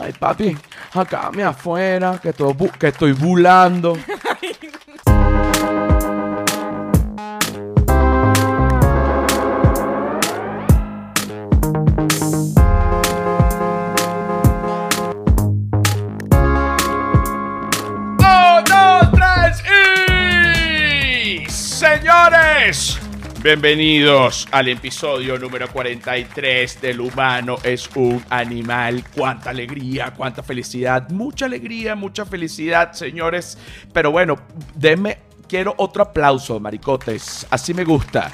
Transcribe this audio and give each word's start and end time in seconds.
Ay, 0.00 0.12
papi, 0.18 0.56
acá 0.94 1.30
me 1.30 1.42
afuera, 1.42 2.18
que, 2.22 2.32
bu- 2.54 2.70
que 2.78 2.88
estoy 2.88 3.12
bulando. 3.12 3.96
¡Un, 18.18 18.64
dos, 18.64 19.10
tres 19.12 19.62
y... 21.44 21.50
Señores, 21.50 22.99
bienvenidos 23.42 24.46
al 24.50 24.68
episodio 24.68 25.38
número 25.38 25.68
43 25.68 26.80
del 26.80 27.00
humano 27.00 27.56
es 27.62 27.88
un 27.94 28.22
animal. 28.28 29.04
Cuánta 29.14 29.50
alegría, 29.50 30.12
cuánta 30.14 30.42
felicidad, 30.42 31.08
mucha 31.10 31.46
alegría, 31.46 31.94
mucha 31.94 32.26
felicidad, 32.26 32.92
señores. 32.92 33.56
Pero 33.92 34.10
bueno, 34.10 34.36
denme, 34.74 35.18
quiero 35.48 35.74
otro 35.78 36.02
aplauso, 36.02 36.60
maricotes. 36.60 37.46
Así 37.50 37.72
me 37.72 37.84
gusta. 37.84 38.30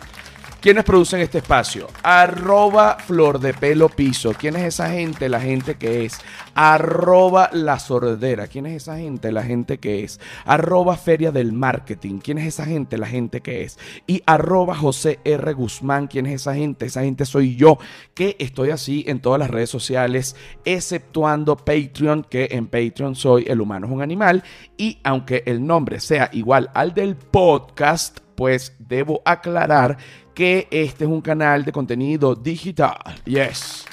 ¿Quiénes 0.66 0.82
producen 0.82 1.20
este 1.20 1.38
espacio? 1.38 1.86
Arroba 2.02 2.96
Flor 2.98 3.38
de 3.38 3.54
Pelo 3.54 3.88
Piso. 3.88 4.32
¿Quién 4.36 4.56
es 4.56 4.64
esa 4.64 4.90
gente? 4.90 5.28
La 5.28 5.40
gente 5.40 5.76
que 5.76 6.04
es. 6.04 6.18
Arroba 6.56 7.50
La 7.52 7.78
Sordera. 7.78 8.48
¿Quién 8.48 8.66
es 8.66 8.82
esa 8.82 8.96
gente? 8.96 9.30
La 9.30 9.44
gente 9.44 9.78
que 9.78 10.02
es. 10.02 10.18
Arroba 10.44 10.96
Feria 10.96 11.30
del 11.30 11.52
Marketing. 11.52 12.18
¿Quién 12.18 12.38
es 12.38 12.48
esa 12.48 12.64
gente? 12.64 12.98
La 12.98 13.06
gente 13.06 13.42
que 13.42 13.62
es. 13.62 13.78
Y 14.08 14.24
arroba 14.26 14.74
José 14.74 15.20
R. 15.22 15.52
Guzmán. 15.52 16.08
¿Quién 16.08 16.26
es 16.26 16.40
esa 16.40 16.56
gente? 16.56 16.86
Esa 16.86 17.02
gente 17.02 17.26
soy 17.26 17.54
yo. 17.54 17.78
Que 18.12 18.34
estoy 18.40 18.70
así 18.70 19.04
en 19.06 19.20
todas 19.20 19.38
las 19.38 19.50
redes 19.50 19.70
sociales, 19.70 20.34
exceptuando 20.64 21.58
Patreon, 21.58 22.24
que 22.24 22.48
en 22.50 22.66
Patreon 22.66 23.14
soy 23.14 23.44
El 23.46 23.60
Humano 23.60 23.86
es 23.86 23.92
un 23.92 24.02
Animal. 24.02 24.42
Y 24.76 24.98
aunque 25.04 25.44
el 25.46 25.64
nombre 25.64 26.00
sea 26.00 26.28
igual 26.32 26.72
al 26.74 26.92
del 26.92 27.14
podcast, 27.14 28.18
pues 28.34 28.74
debo 28.78 29.22
aclarar 29.24 29.96
que 30.36 30.68
este 30.70 31.04
es 31.04 31.10
un 31.10 31.22
canal 31.22 31.64
de 31.64 31.72
contenido 31.72 32.34
digital. 32.34 32.98
Yes. 33.24 33.86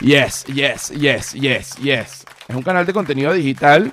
Yes, 0.00 0.46
yes, 0.46 0.90
yes, 0.98 1.34
yes, 1.34 1.76
yes. 1.76 2.24
Es 2.48 2.56
un 2.56 2.62
canal 2.62 2.86
de 2.86 2.94
contenido 2.94 3.34
digital 3.34 3.92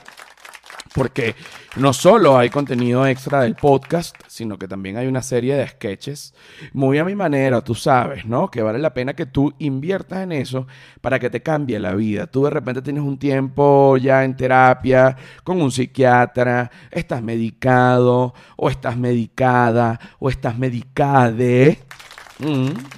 porque 0.96 1.36
no 1.76 1.94
solo 1.94 2.38
hay 2.38 2.50
contenido 2.50 3.06
extra 3.06 3.42
del 3.42 3.56
podcast, 3.56 4.16
sino 4.28 4.58
que 4.58 4.68
también 4.68 4.98
hay 4.98 5.06
una 5.06 5.22
serie 5.22 5.56
de 5.56 5.68
sketches 5.68 6.34
muy 6.74 6.98
a 6.98 7.06
mi 7.06 7.14
manera, 7.14 7.62
tú 7.62 7.76
sabes, 7.76 8.26
¿no? 8.26 8.50
Que 8.50 8.64
vale 8.64 8.80
la 8.80 8.94
pena 8.94 9.14
que 9.14 9.28
tú 9.28 9.54
inviertas 9.60 10.24
en 10.24 10.32
eso 10.32 10.66
para 11.02 11.20
que 11.20 11.30
te 11.30 11.44
cambie 11.44 11.80
la 11.80 11.94
vida. 11.94 12.26
Tú 12.26 12.46
de 12.46 12.50
repente 12.50 12.82
tienes 12.82 13.04
un 13.04 13.20
tiempo 13.20 13.98
ya 13.98 14.24
en 14.24 14.36
terapia 14.36 15.16
con 15.44 15.62
un 15.62 15.72
psiquiatra, 15.72 16.72
estás 16.90 17.22
medicado 17.22 18.34
o 18.56 18.70
estás 18.70 18.98
medicada 18.98 20.00
o 20.18 20.30
estás 20.30 20.58
medicade, 20.58 21.80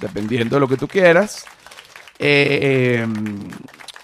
dependiendo 0.00 0.56
de 0.56 0.60
lo 0.60 0.68
que 0.68 0.76
tú 0.76 0.86
quieras, 0.86 1.46
eh, 2.18 3.06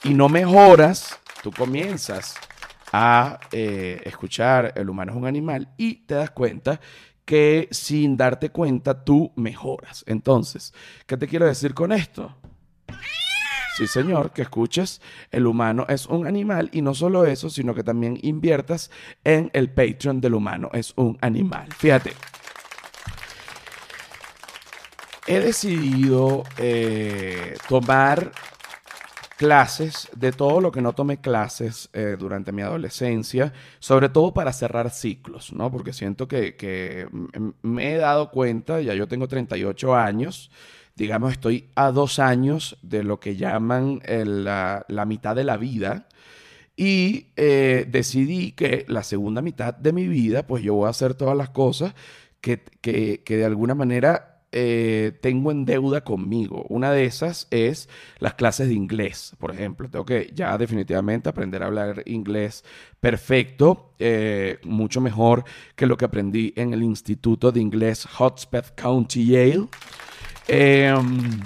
y 0.04 0.14
no 0.14 0.28
mejoras, 0.28 1.18
tú 1.42 1.52
comienzas 1.52 2.36
a 2.92 3.38
eh, 3.52 4.00
escuchar 4.04 4.72
El 4.76 4.88
humano 4.88 5.12
es 5.12 5.18
un 5.18 5.26
animal 5.26 5.68
y 5.76 6.06
te 6.06 6.14
das 6.14 6.30
cuenta 6.30 6.80
que 7.24 7.68
sin 7.72 8.16
darte 8.16 8.50
cuenta 8.50 9.04
tú 9.04 9.32
mejoras. 9.36 10.04
Entonces, 10.06 10.72
¿qué 11.06 11.16
te 11.16 11.26
quiero 11.26 11.46
decir 11.46 11.74
con 11.74 11.92
esto? 11.92 12.34
Sí, 13.76 13.86
señor, 13.86 14.32
que 14.32 14.42
escuches, 14.42 15.02
el 15.30 15.46
humano 15.46 15.84
es 15.88 16.06
un 16.06 16.26
animal 16.26 16.70
y 16.72 16.80
no 16.80 16.94
solo 16.94 17.26
eso, 17.26 17.50
sino 17.50 17.74
que 17.74 17.84
también 17.84 18.18
inviertas 18.22 18.90
en 19.22 19.50
el 19.52 19.68
Patreon 19.68 20.20
del 20.20 20.34
humano 20.34 20.70
es 20.72 20.94
un 20.96 21.18
animal. 21.20 21.68
Fíjate, 21.76 22.12
he 25.26 25.40
decidido 25.40 26.44
eh, 26.58 27.56
tomar 27.68 28.32
clases 29.36 30.08
de 30.16 30.32
todo 30.32 30.60
lo 30.60 30.72
que 30.72 30.80
no 30.80 30.94
tomé 30.94 31.20
clases 31.20 31.90
eh, 31.92 32.16
durante 32.18 32.52
mi 32.52 32.62
adolescencia, 32.62 33.52
sobre 33.80 34.08
todo 34.08 34.32
para 34.32 34.52
cerrar 34.52 34.90
ciclos, 34.90 35.52
¿no? 35.52 35.70
Porque 35.70 35.92
siento 35.92 36.26
que, 36.26 36.56
que 36.56 37.06
me 37.62 37.92
he 37.94 37.98
dado 37.98 38.30
cuenta, 38.30 38.80
ya 38.80 38.94
yo 38.94 39.08
tengo 39.08 39.28
38 39.28 39.94
años, 39.94 40.50
digamos, 40.94 41.32
estoy 41.32 41.68
a 41.74 41.90
dos 41.92 42.18
años 42.18 42.78
de 42.82 43.02
lo 43.04 43.20
que 43.20 43.36
llaman 43.36 44.00
el- 44.06 44.44
la, 44.44 44.86
la 44.88 45.04
mitad 45.04 45.36
de 45.36 45.44
la 45.44 45.58
vida. 45.58 46.06
Y 46.76 47.28
eh, 47.36 47.86
decidí 47.90 48.52
que 48.52 48.84
la 48.88 49.02
segunda 49.02 49.42
mitad 49.42 49.74
de 49.74 49.92
mi 49.92 50.08
vida, 50.08 50.46
pues 50.46 50.62
yo 50.62 50.74
voy 50.74 50.86
a 50.86 50.90
hacer 50.90 51.14
todas 51.14 51.36
las 51.36 51.50
cosas 51.50 51.94
que, 52.40 52.62
que- 52.82 53.22
que 53.24 53.36
de 53.38 53.44
alguna 53.46 53.74
manera 53.74 54.35
eh, 54.58 55.12
tengo 55.20 55.50
en 55.50 55.66
deuda 55.66 56.02
conmigo. 56.02 56.64
Una 56.70 56.90
de 56.90 57.04
esas 57.04 57.46
es 57.50 57.90
las 58.20 58.32
clases 58.32 58.68
de 58.68 58.72
inglés, 58.72 59.36
por 59.38 59.52
ejemplo. 59.52 59.90
Tengo 59.90 60.06
que 60.06 60.32
ya 60.34 60.56
definitivamente 60.56 61.28
aprender 61.28 61.62
a 61.62 61.66
hablar 61.66 62.02
inglés 62.06 62.64
perfecto, 62.98 63.92
eh, 63.98 64.58
mucho 64.64 65.02
mejor 65.02 65.44
que 65.74 65.84
lo 65.84 65.98
que 65.98 66.06
aprendí 66.06 66.54
en 66.56 66.72
el 66.72 66.82
Instituto 66.82 67.52
de 67.52 67.60
Inglés 67.60 68.06
Hotspur 68.06 68.64
County 68.74 69.26
Yale. 69.26 69.68
Em, 70.48 71.38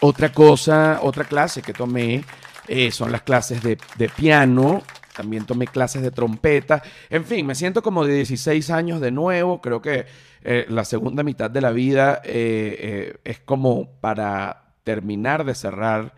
otra 0.00 0.32
cosa, 0.32 0.98
otra 1.02 1.22
clase 1.26 1.62
que 1.62 1.72
tomé 1.72 2.24
eh, 2.66 2.90
son 2.90 3.12
las 3.12 3.22
clases 3.22 3.62
de, 3.62 3.78
de 3.98 4.08
piano. 4.08 4.82
También 5.16 5.46
tomé 5.46 5.66
clases 5.66 6.02
de 6.02 6.10
trompeta. 6.10 6.82
En 7.10 7.24
fin, 7.24 7.46
me 7.46 7.54
siento 7.54 7.82
como 7.82 8.04
de 8.04 8.14
16 8.14 8.70
años 8.70 9.00
de 9.00 9.10
nuevo. 9.10 9.60
Creo 9.60 9.80
que 9.80 10.06
eh, 10.42 10.66
la 10.68 10.84
segunda 10.84 11.22
mitad 11.22 11.50
de 11.50 11.60
la 11.60 11.70
vida 11.70 12.20
eh, 12.24 12.76
eh, 12.78 13.16
es 13.24 13.40
como 13.40 13.90
para 14.00 14.74
terminar 14.84 15.44
de 15.44 15.54
cerrar, 15.54 16.14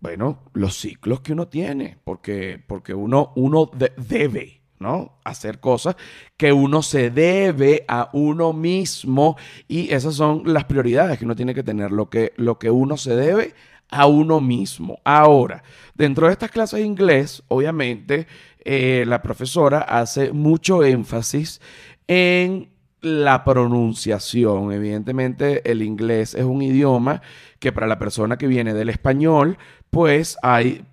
bueno, 0.00 0.42
los 0.52 0.76
ciclos 0.76 1.20
que 1.20 1.32
uno 1.32 1.48
tiene. 1.48 1.98
Porque, 2.04 2.62
porque 2.66 2.94
uno, 2.94 3.32
uno 3.36 3.70
de- 3.74 3.92
debe, 3.96 4.60
¿no? 4.78 5.18
Hacer 5.24 5.58
cosas 5.58 5.96
que 6.36 6.52
uno 6.52 6.82
se 6.82 7.10
debe 7.10 7.84
a 7.88 8.10
uno 8.12 8.52
mismo. 8.52 9.36
Y 9.66 9.92
esas 9.94 10.14
son 10.14 10.42
las 10.44 10.64
prioridades 10.64 11.18
que 11.18 11.24
uno 11.24 11.34
tiene 11.36 11.54
que 11.54 11.62
tener. 11.62 11.90
Lo 11.90 12.10
que, 12.10 12.32
lo 12.36 12.58
que 12.58 12.70
uno 12.70 12.96
se 12.98 13.16
debe 13.16 13.54
a 13.90 14.06
uno 14.06 14.40
mismo. 14.40 14.98
Ahora, 15.04 15.62
dentro 15.94 16.26
de 16.26 16.32
estas 16.32 16.50
clases 16.50 16.80
de 16.80 16.86
inglés, 16.86 17.42
obviamente, 17.48 18.26
eh, 18.64 19.04
la 19.06 19.22
profesora 19.22 19.80
hace 19.80 20.32
mucho 20.32 20.82
énfasis 20.84 21.60
en 22.08 22.70
la 23.00 23.44
pronunciación. 23.44 24.72
Evidentemente, 24.72 25.70
el 25.70 25.82
inglés 25.82 26.34
es 26.34 26.44
un 26.44 26.62
idioma 26.62 27.22
que 27.60 27.72
para 27.72 27.86
la 27.86 27.98
persona 27.98 28.36
que 28.36 28.46
viene 28.48 28.74
del 28.74 28.88
español, 28.88 29.58
pues 29.90 30.36
hay 30.42 30.84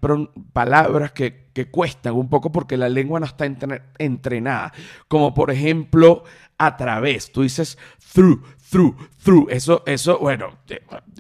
palabras 0.54 1.12
que, 1.12 1.50
que 1.54 1.70
cuestan 1.70 2.14
un 2.14 2.30
poco 2.30 2.52
porque 2.52 2.78
la 2.78 2.90
lengua 2.90 3.20
no 3.20 3.26
está 3.26 3.46
entre- 3.46 3.82
entrenada. 3.98 4.72
Como 5.08 5.34
por 5.34 5.50
ejemplo, 5.50 6.24
a 6.58 6.78
través. 6.78 7.32
Tú 7.32 7.42
dices 7.42 7.78
through, 8.14 8.44
through, 8.74 8.96
through. 9.24 9.48
Eso, 9.52 9.84
eso, 9.86 10.18
bueno, 10.18 10.58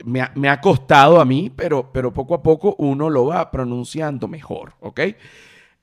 me 0.05 0.21
ha, 0.21 0.31
me 0.35 0.49
ha 0.49 0.59
costado 0.59 1.21
a 1.21 1.25
mí, 1.25 1.51
pero, 1.55 1.93
pero 1.93 2.11
poco 2.11 2.33
a 2.33 2.41
poco 2.41 2.75
uno 2.79 3.11
lo 3.11 3.27
va 3.27 3.51
pronunciando 3.51 4.27
mejor, 4.27 4.73
¿ok? 4.79 4.99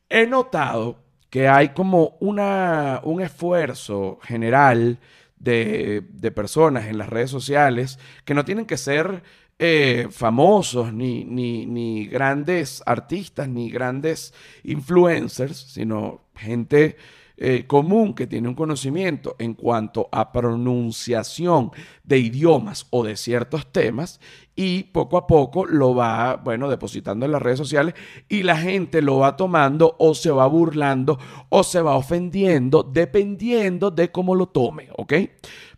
He 0.09 0.27
notado 0.27 0.99
que 1.31 1.47
hay 1.47 1.69
como 1.69 2.17
una, 2.19 3.01
un 3.05 3.23
esfuerzo 3.23 4.19
general 4.23 4.99
de, 5.39 6.03
de 6.11 6.33
personas 6.33 6.87
en 6.87 6.99
las 6.99 7.09
redes 7.09 7.31
sociales 7.31 8.01
que 8.25 8.35
no 8.35 8.45
tienen 8.45 8.67
que 8.67 8.77
ser 8.77 9.23
eh, 9.61 10.09
famosos, 10.11 10.93
ni, 10.93 11.25
ni, 11.25 11.67
ni 11.67 12.07
grandes 12.07 12.83
artistas, 12.85 13.49
ni 13.49 13.71
grandes 13.71 14.35
influencers, 14.65 15.57
sino 15.57 16.23
gente 16.35 16.97
eh, 17.43 17.67
común 17.67 18.13
que 18.13 18.27
tiene 18.27 18.49
un 18.49 18.55
conocimiento 18.55 19.35
en 19.39 19.55
cuanto 19.55 20.11
a 20.13 20.31
pronunciación 20.31 21.71
de 22.05 22.19
idiomas 22.19 22.87
o 22.91 23.03
de 23.03 23.17
ciertos 23.17 23.73
temas 23.73 24.21
y 24.55 24.83
poco 24.83 25.17
a 25.17 25.27
poco 25.27 25.65
lo 25.65 25.95
va, 25.95 26.37
bueno, 26.37 26.69
depositando 26.69 27.25
en 27.25 27.33
las 27.33 27.41
redes 27.41 27.57
sociales 27.57 27.95
y 28.29 28.43
la 28.43 28.59
gente 28.59 29.01
lo 29.01 29.21
va 29.21 29.37
tomando 29.37 29.97
o 29.99 30.15
se 30.15 30.31
va 30.31 30.47
burlando 30.47 31.19
o 31.49 31.63
se 31.63 31.81
va 31.81 31.97
ofendiendo 31.97 32.83
dependiendo 32.83 33.91
de 33.91 34.13
cómo 34.13 34.35
lo 34.35 34.49
tome, 34.49 34.91
¿ok? 34.99 35.15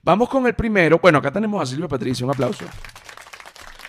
Vamos 0.03 0.29
con 0.29 0.45
el 0.49 0.55
primero. 0.55 0.99
Bueno, 1.01 1.19
acá 1.19 1.31
tenemos 1.31 1.63
a 1.63 1.67
Silvia 1.67 1.87
Patricia, 1.87 2.27
un 2.27 2.33
aplauso. 2.33 2.65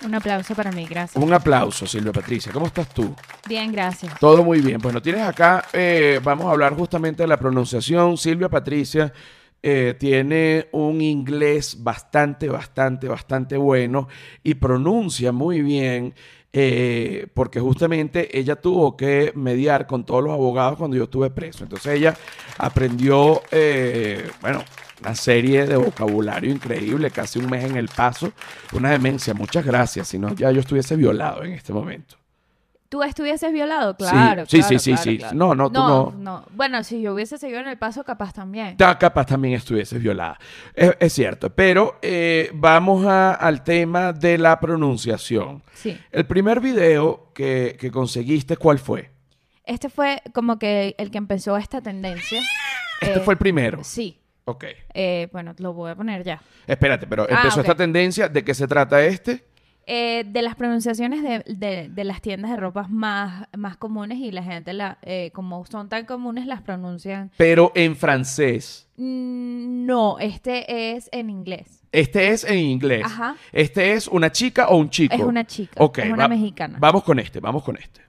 Un 0.03 0.15
aplauso 0.15 0.55
para 0.55 0.71
mí, 0.71 0.85
gracias. 0.85 1.21
Un 1.23 1.33
aplauso, 1.33 1.85
Silvia 1.85 2.11
Patricia. 2.11 2.51
¿Cómo 2.51 2.67
estás 2.67 2.89
tú? 2.89 3.15
Bien, 3.47 3.71
gracias. 3.71 4.19
Todo 4.19 4.43
muy 4.43 4.61
bien. 4.61 4.79
Bueno, 4.79 5.01
tienes 5.01 5.23
acá, 5.23 5.65
eh, 5.73 6.19
vamos 6.23 6.47
a 6.47 6.51
hablar 6.51 6.75
justamente 6.75 7.23
de 7.23 7.27
la 7.27 7.37
pronunciación. 7.37 8.17
Silvia 8.17 8.49
Patricia 8.49 9.13
eh, 9.61 9.95
tiene 9.97 10.67
un 10.73 11.01
inglés 11.01 11.81
bastante, 11.81 12.49
bastante, 12.49 13.07
bastante 13.07 13.55
bueno 13.57 14.07
y 14.43 14.55
pronuncia 14.55 15.31
muy 15.31 15.61
bien 15.61 16.13
eh, 16.55 17.25
porque 17.33 17.59
justamente 17.59 18.37
ella 18.37 18.55
tuvo 18.55 18.95
que 18.95 19.33
mediar 19.35 19.87
con 19.87 20.05
todos 20.05 20.23
los 20.23 20.33
abogados 20.33 20.77
cuando 20.77 20.95
yo 20.95 21.05
estuve 21.05 21.31
preso. 21.31 21.63
Entonces 21.63 21.95
ella 21.95 22.15
aprendió, 22.59 23.41
eh, 23.49 24.29
bueno, 24.39 24.63
una 25.05 25.15
serie 25.15 25.65
de 25.65 25.75
vocabulario 25.75 26.51
increíble, 26.51 27.11
casi 27.11 27.39
un 27.39 27.49
mes 27.49 27.65
en 27.65 27.75
el 27.77 27.87
paso, 27.89 28.31
una 28.73 28.91
demencia. 28.91 29.33
Muchas 29.33 29.65
gracias, 29.65 30.07
si 30.07 30.17
no 30.19 30.33
ya 30.33 30.51
yo 30.51 30.59
estuviese 30.61 30.95
violado 30.95 31.43
en 31.43 31.51
este 31.53 31.73
momento. 31.73 32.15
¿Tú 32.89 33.01
estuvieses 33.01 33.51
violado? 33.51 33.97
Claro. 33.97 34.45
sí, 34.45 34.59
claro, 34.59 34.69
sí, 34.69 34.79
sí, 34.79 34.91
claro, 34.91 35.03
sí. 35.03 35.17
claro. 35.17 35.35
No, 35.35 35.55
no, 35.55 35.67
tú 35.71 35.79
no. 35.79 36.13
no. 36.15 36.45
Bueno, 36.51 36.83
si 36.83 37.01
yo 37.01 37.15
hubiese 37.15 37.39
seguido 37.39 37.59
en 37.59 37.67
el 37.67 37.77
paso, 37.79 38.03
capaz 38.03 38.33
también. 38.33 38.77
Ta- 38.77 38.99
capaz 38.99 39.25
también 39.25 39.55
estuvieses 39.55 39.99
violada. 39.99 40.37
Es, 40.75 40.95
es 40.99 41.11
cierto, 41.11 41.49
pero 41.49 41.97
eh, 42.03 42.51
vamos 42.53 43.03
a- 43.07 43.33
al 43.33 43.63
tema 43.63 44.13
de 44.13 44.37
la 44.37 44.59
pronunciación. 44.59 45.63
Sí. 45.73 45.97
El 46.11 46.25
primer 46.27 46.59
video 46.59 47.31
que, 47.33 47.75
que 47.79 47.89
conseguiste, 47.89 48.57
¿cuál 48.57 48.77
fue? 48.77 49.09
Este 49.65 49.89
fue 49.89 50.21
como 50.31 50.59
que 50.59 50.93
el 50.99 51.09
que 51.09 51.17
empezó 51.17 51.57
esta 51.57 51.81
tendencia. 51.81 52.41
Este 53.01 53.17
Eh, 53.19 53.21
fue 53.21 53.33
el 53.33 53.37
primero. 53.39 53.79
Sí. 53.83 54.19
Ok. 54.45 54.65
Eh, 54.93 55.29
bueno, 55.31 55.53
lo 55.57 55.73
voy 55.73 55.91
a 55.91 55.95
poner 55.95 56.23
ya. 56.23 56.41
Espérate, 56.67 57.07
pero 57.07 57.23
Ah, 57.29 57.35
empezó 57.37 57.61
esta 57.61 57.75
tendencia. 57.75 58.27
¿De 58.29 58.43
qué 58.43 58.53
se 58.53 58.67
trata 58.67 59.03
este? 59.03 59.45
Eh, 59.85 60.23
de 60.25 60.41
las 60.41 60.55
pronunciaciones 60.55 61.21
de, 61.23 61.39
de- 61.45 61.89
de 61.89 62.03
las 62.05 62.21
tiendas 62.21 62.51
de 62.51 62.57
ropas 62.57 62.89
más, 62.89 63.47
más 63.57 63.75
comunes 63.75 64.17
y 64.17 64.31
la 64.31 64.41
gente, 64.41 64.71
la, 64.71 64.97
eh, 65.01 65.31
como 65.33 65.65
son 65.65 65.89
tan 65.89 66.05
comunes, 66.05 66.45
las 66.45 66.61
pronuncian. 66.61 67.31
Pero 67.35 67.71
en 67.75 67.95
francés. 67.97 68.87
Mm, 68.95 69.85
No, 69.85 70.19
este 70.19 70.95
es 70.95 71.09
en 71.11 71.29
inglés. 71.29 71.81
Este 71.91 72.29
es 72.29 72.45
en 72.45 72.59
inglés. 72.59 73.03
Ajá. 73.05 73.35
Este 73.51 73.91
es 73.93 74.07
una 74.07 74.31
chica 74.31 74.69
o 74.69 74.77
un 74.77 74.89
chico. 74.89 75.13
Es 75.15 75.21
una 75.21 75.43
chica. 75.45 75.83
Ok, 75.83 75.97
es 75.99 76.05
una 76.11 76.23
va- 76.23 76.27
mexicana. 76.29 76.77
Vamos 76.79 77.03
con 77.03 77.19
este, 77.19 77.39
vamos 77.41 77.63
con 77.63 77.75
este. 77.77 78.01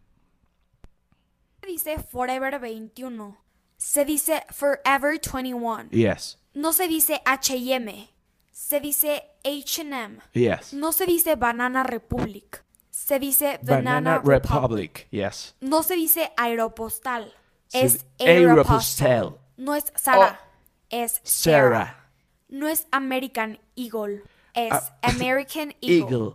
Dice 1.67 1.99
Forever 1.99 2.61
21. 2.61 3.37
Se 3.85 4.07
dice 4.07 4.43
Forever 4.51 5.21
21. 5.21 5.91
Yes, 5.91 6.39
No 6.55 6.73
se 6.73 6.89
dice 6.89 7.21
H&M. 7.27 8.09
Se 8.51 8.81
dice 8.81 9.25
H&M. 9.45 10.21
yes. 10.33 10.73
No 10.73 10.91
se 10.93 11.05
dice 11.05 11.37
Banana 11.37 11.83
Republic. 11.83 12.65
Se 12.91 13.19
dice 13.19 13.59
Banana, 13.63 13.95
Banana, 13.95 14.19
Republic. 14.25 14.51
Republic. 14.51 15.09
Yes. 15.11 15.55
No 15.61 15.83
se 15.83 15.97
dice 15.97 16.33
Aeropostal. 16.39 17.35
Se 17.69 17.85
Es 17.85 18.07
Aeropostal. 18.19 19.11
Aeropostal. 19.11 19.39
No 19.59 19.75
es 19.75 19.93
Sarah. 19.97 20.41
Oh. 20.43 20.47
Es 20.89 21.21
Sarah. 21.23 21.69
Sarah. 21.71 22.11
No 22.49 22.69
es 22.69 22.87
American 22.91 23.59
Eagle. 23.77 24.23
Es 24.55 24.73
Ah, 24.73 24.97
American 25.03 25.75
Eagle. 25.83 25.99
Eagle. 26.17 26.33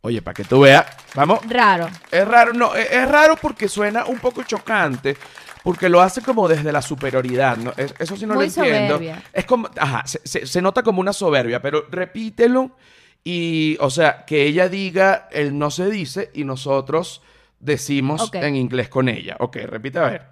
Oye, 0.00 0.22
para 0.22 0.34
que 0.34 0.44
tú 0.44 0.60
veas. 0.60 0.86
Vamos. 1.14 1.40
Raro. 1.46 1.90
Es 2.10 2.26
raro, 2.26 2.54
no, 2.54 2.74
es, 2.74 2.90
es 2.90 3.06
raro 3.06 3.36
porque 3.36 3.68
suena 3.68 4.06
un 4.06 4.18
poco 4.18 4.42
chocante, 4.44 5.14
porque 5.62 5.88
lo 5.88 6.00
hace 6.00 6.22
como 6.22 6.48
desde 6.48 6.72
la 6.72 6.82
superioridad, 6.82 7.56
¿no? 7.56 7.72
Es- 7.76 7.94
eso 7.98 8.16
sí 8.16 8.26
no 8.26 8.34
Muy 8.34 8.44
lo 8.48 8.52
entiendo. 8.54 8.94
soberbia. 8.94 9.22
Es 9.32 9.44
como, 9.44 9.68
ajá, 9.78 10.06
se, 10.06 10.20
se- 10.24 10.46
se 10.46 10.62
nota 10.62 10.82
como 10.82 11.00
una 11.00 11.12
soberbia, 11.12 11.60
pero 11.62 11.86
repítelo 11.90 12.76
y, 13.24 13.76
o 13.80 13.90
sea, 13.90 14.24
que 14.24 14.44
ella 14.44 14.68
diga, 14.68 15.28
él 15.32 15.58
no 15.58 15.70
se 15.70 15.90
dice 15.90 16.30
y 16.34 16.44
nosotros 16.44 17.22
decimos 17.58 18.30
en 18.32 18.56
inglés 18.56 18.88
con 18.88 19.08
ella. 19.08 19.36
Ok, 19.40 19.56
repite 19.66 19.98
a 19.98 20.02
ver. 20.08 20.26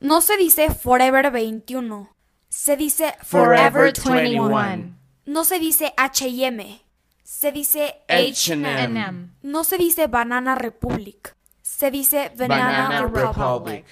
No 0.00 0.20
se 0.20 0.36
dice 0.36 0.70
Forever 0.74 1.30
21. 1.30 2.10
Se 2.48 2.76
dice 2.76 3.14
Forever 3.22 3.72
Forever 3.72 3.92
21. 4.04 4.48
21. 4.48 4.96
No 5.26 5.44
se 5.44 5.58
dice 5.58 5.92
H&M. 5.96 6.80
Se 7.22 7.50
dice 7.52 7.96
H&M. 8.08 9.30
No 9.42 9.64
se 9.64 9.78
dice 9.78 10.06
Banana 10.06 10.54
Republic. 10.54 11.34
Se 11.62 11.90
dice 11.90 12.30
Banana, 12.36 12.88
Banana 12.88 13.00
Republic. 13.02 13.26
Republic. 13.36 13.84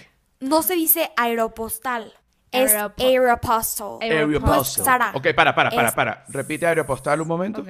No 0.49 0.63
se 0.63 0.75
dice 0.75 1.11
Aeropostal. 1.17 2.13
Es 2.51 2.73
Aeropo- 2.73 3.03
Aeropostal. 3.05 3.99
Aeropostal. 4.03 4.41
No 4.57 4.61
es 4.61 4.69
Sara. 4.73 5.13
Ok, 5.15 5.27
para, 5.35 5.55
para, 5.55 5.71
para, 5.71 5.89
Es- 5.89 5.95
para. 5.95 6.25
Repite 6.29 6.67
aeropostal 6.67 7.21
un 7.21 7.29
momento. 7.29 7.65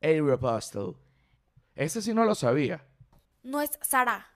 Aeropostal. 0.00 0.96
Ese 1.74 2.02
sí 2.02 2.12
no 2.14 2.24
lo 2.24 2.34
sabía. 2.34 2.84
No 3.42 3.60
es 3.60 3.70
Sara. 3.80 4.26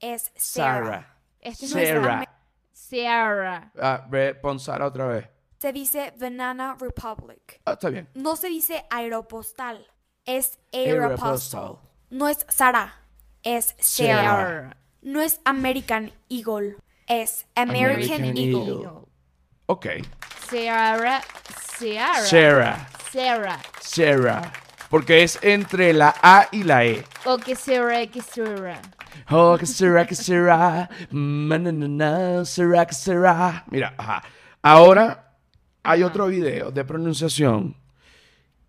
Es 0.00 0.32
Sarah. 0.36 0.84
Sarah. 0.84 1.16
Este 1.40 1.66
No 1.68 1.78
es 1.78 1.88
Sarah. 1.88 2.14
Ame- 2.18 2.28
Sierra. 2.72 3.72
Ah, 3.80 4.06
ve, 4.08 4.34
pon 4.34 4.58
Sara 4.58 4.86
otra 4.86 5.06
vez. 5.06 5.28
Se 5.58 5.72
dice 5.72 6.12
Banana 6.18 6.76
Republic. 6.80 7.60
Ah, 7.64 7.72
está 7.72 7.88
bien. 7.90 8.08
No 8.14 8.34
se 8.36 8.48
dice 8.48 8.84
Aeropostal. 8.90 9.86
Es 10.24 10.58
Aeropostal. 10.72 11.28
Aeropostal. 11.30 11.78
No 12.10 12.28
es 12.28 12.44
Sara. 12.48 12.94
Es 13.42 13.66
Sarah. 13.66 13.80
Sierra. 13.80 14.76
No 15.02 15.20
es 15.20 15.40
American 15.44 16.12
Eagle. 16.28 16.76
Es 17.12 17.44
American, 17.56 18.22
American 18.22 18.36
Eagle. 18.38 18.72
Eagle. 18.72 18.90
Ok. 19.66 19.86
Sierra. 20.48 21.20
Sierra. 21.76 22.22
Sarah. 22.24 22.88
Sarah. 23.10 23.60
Sarah. 23.82 24.52
Porque 24.88 25.22
es 25.22 25.38
entre 25.42 25.92
la 25.92 26.14
A 26.22 26.48
y 26.50 26.62
la 26.62 26.86
E. 26.86 27.04
O 27.26 27.36
que 27.36 27.54
Sierra, 27.54 28.06
que 28.06 28.22
Sierra. 28.22 28.80
Oh, 29.30 29.58
que 29.58 29.66
será, 29.66 30.06
que 30.06 30.14
será. 30.14 30.88
Será, 32.46 32.86
que 32.86 32.94
será. 32.94 33.64
Mira, 33.70 33.94
ajá. 33.98 34.22
Ahora 34.62 35.34
hay 35.82 36.04
otro 36.04 36.28
video 36.28 36.70
de 36.70 36.82
pronunciación 36.82 37.76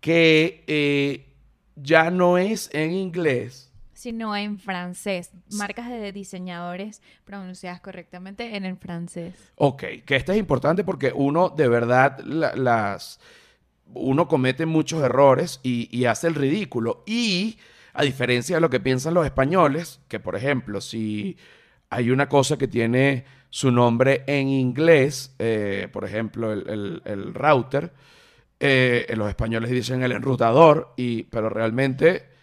que 0.00 0.64
eh, 0.66 1.32
ya 1.76 2.10
no 2.10 2.36
es 2.36 2.68
en 2.74 2.92
inglés. 2.92 3.72
Sino 4.04 4.36
en 4.36 4.58
francés. 4.58 5.30
Marcas 5.52 5.88
de 5.88 6.12
diseñadores 6.12 7.00
pronunciadas 7.24 7.80
correctamente 7.80 8.54
en 8.54 8.66
el 8.66 8.76
francés. 8.76 9.32
Ok, 9.54 9.82
que 10.04 10.16
este 10.16 10.32
es 10.32 10.38
importante 10.38 10.84
porque 10.84 11.10
uno 11.14 11.48
de 11.48 11.68
verdad 11.68 12.18
la- 12.20 12.54
las 12.54 13.18
uno 13.94 14.28
comete 14.28 14.66
muchos 14.66 15.02
errores 15.02 15.58
y, 15.62 15.88
y 15.90 16.04
hace 16.04 16.26
el 16.26 16.34
ridículo. 16.34 17.02
Y 17.06 17.56
a 17.94 18.02
diferencia 18.02 18.56
de 18.56 18.60
lo 18.60 18.68
que 18.68 18.78
piensan 18.78 19.14
los 19.14 19.24
españoles, 19.24 20.00
que 20.08 20.20
por 20.20 20.36
ejemplo, 20.36 20.82
si 20.82 21.38
hay 21.88 22.10
una 22.10 22.28
cosa 22.28 22.58
que 22.58 22.68
tiene 22.68 23.24
su 23.48 23.70
nombre 23.70 24.22
en 24.26 24.48
inglés, 24.48 25.34
eh, 25.38 25.88
por 25.90 26.04
ejemplo, 26.04 26.52
el, 26.52 26.68
el- 26.68 27.02
el 27.06 27.32
router, 27.32 27.90
eh, 28.60 29.06
los 29.16 29.30
españoles 29.30 29.70
dicen 29.70 30.02
el 30.02 30.12
enrutador, 30.12 30.92
y, 30.98 31.22
pero 31.22 31.48
realmente 31.48 32.33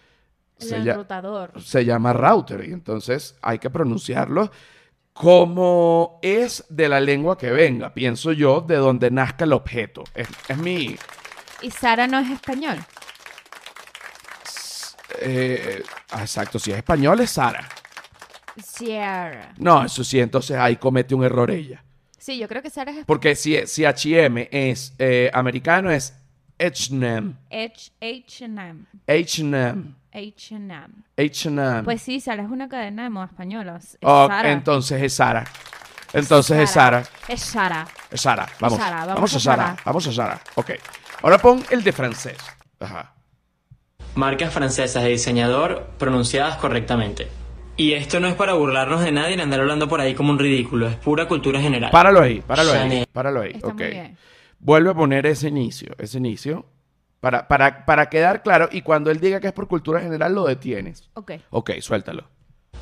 se, 0.62 0.78
enrutador. 0.78 1.52
se 1.62 1.86
llama 1.86 2.14
router 2.14 2.66
y 2.68 2.74
entonces 2.74 3.36
hay 3.42 3.60
que 3.60 3.70
pronunciarlo 3.70 4.52
como 5.14 6.20
es 6.22 6.66
de 6.70 6.88
la 6.90 7.00
lengua 7.00 7.38
que 7.38 7.52
venga, 7.52 7.94
pienso 7.94 8.32
yo, 8.32 8.62
de 8.62 8.78
donde 8.78 9.12
nazca 9.12 9.46
el 9.46 9.54
objeto. 9.54 10.04
Es, 10.16 10.28
es 10.48 10.58
mi... 10.58 10.96
Y 11.62 11.70
Sara 11.70 12.08
no 12.08 12.20
es 12.20 12.32
español. 12.32 12.78
eh, 15.20 15.84
ah, 16.12 16.22
exacto, 16.22 16.58
si 16.58 16.72
es 16.72 16.78
español 16.78 17.20
es 17.20 17.32
Sara. 17.32 17.68
Sierra. 18.64 19.54
No, 19.58 19.86
eso 19.86 20.04
sí, 20.04 20.20
entonces 20.20 20.58
ahí 20.58 20.78
comete 20.78 21.14
un 21.14 21.24
error 21.24 21.52
ella. 21.52 21.84
Sí, 22.18 22.38
yo 22.38 22.48
creo 22.48 22.62
que 22.62 22.70
Sara 22.70 22.92
es 22.92 23.06
Porque 23.06 23.36
si, 23.36 23.66
si 23.68 23.86
H&M 23.86 24.48
es 24.52 24.94
eh, 25.00 25.30
americano 25.34 25.92
es 25.92 26.14
H&M. 26.60 27.34
H&M. 27.50 28.86
H&M. 29.08 29.96
H&M. 30.14 30.88
H&M. 31.18 31.84
Pues 31.84 32.02
sí, 32.02 32.20
Sara 32.20 32.44
es 32.44 32.50
una 32.50 32.68
cadena 32.70 33.04
de 33.04 33.10
moda 33.10 33.26
española. 33.28 33.78
Es 33.78 33.98
Oh, 34.02 34.28
Sara. 34.28 34.52
entonces 34.52 35.02
es 35.02 35.14
Sara. 35.14 35.46
Entonces 36.14 36.58
es 36.60 36.70
Sara. 36.72 37.04
Es 37.28 37.42
Sara. 37.42 37.88
Es 38.10 38.22
Sara. 38.22 38.48
Vamos. 38.60 38.78
Sara, 38.78 38.98
vamos 39.06 39.16
vamos 39.16 39.34
a 39.34 39.38
a 39.38 39.40
Sara. 39.40 39.64
Sara. 39.68 39.78
Vamos 39.86 40.08
a 40.08 40.12
Sara. 40.12 40.42
Ok. 40.56 40.72
Ahora 41.24 41.38
pon 41.38 41.64
el 41.72 41.84
de 41.84 41.92
francés. 41.94 42.38
Ajá. 42.80 43.14
Marcas 44.16 44.54
francesas 44.54 45.04
de 45.04 45.10
diseñador 45.10 45.88
pronunciadas 45.98 46.58
correctamente. 46.58 47.30
Y 47.78 47.94
esto 47.94 48.20
no 48.20 48.28
es 48.28 48.36
para 48.36 48.54
burlarnos 48.54 49.02
de 49.02 49.12
nadie 49.14 49.38
ni 49.38 49.42
andar 49.44 49.62
hablando 49.62 49.88
por 49.88 50.02
ahí 50.02 50.14
como 50.14 50.32
un 50.32 50.40
ridículo, 50.40 50.88
es 50.88 50.96
pura 50.98 51.28
cultura 51.28 51.62
general. 51.62 51.90
Páralo 51.92 52.20
ahí, 52.22 52.42
páralo 52.42 52.74
ahí. 52.74 52.80
Chanel. 52.80 53.08
Páralo 53.12 53.42
ahí. 53.42 53.52
Está 53.56 53.68
ok. 53.68 53.74
muy 53.76 53.88
bien. 53.88 54.18
Vuelve 54.60 54.90
a 54.90 54.94
poner 54.94 55.26
ese 55.26 55.48
inicio. 55.48 55.96
Ese 55.98 56.18
inicio. 56.18 56.66
Para, 57.22 57.48
para, 57.48 57.86
para 57.86 58.10
quedar 58.10 58.42
claro. 58.44 58.68
Y 58.72 58.82
cuando 58.82 59.12
él 59.12 59.20
diga 59.20 59.40
que 59.40 59.48
es 59.48 59.54
por 59.54 59.68
cultura 59.68 60.02
general, 60.02 60.34
lo 60.34 60.46
detienes. 60.46 61.10
Ok. 61.14 61.34
Ok, 61.52 61.72
suéltalo. 61.80 62.26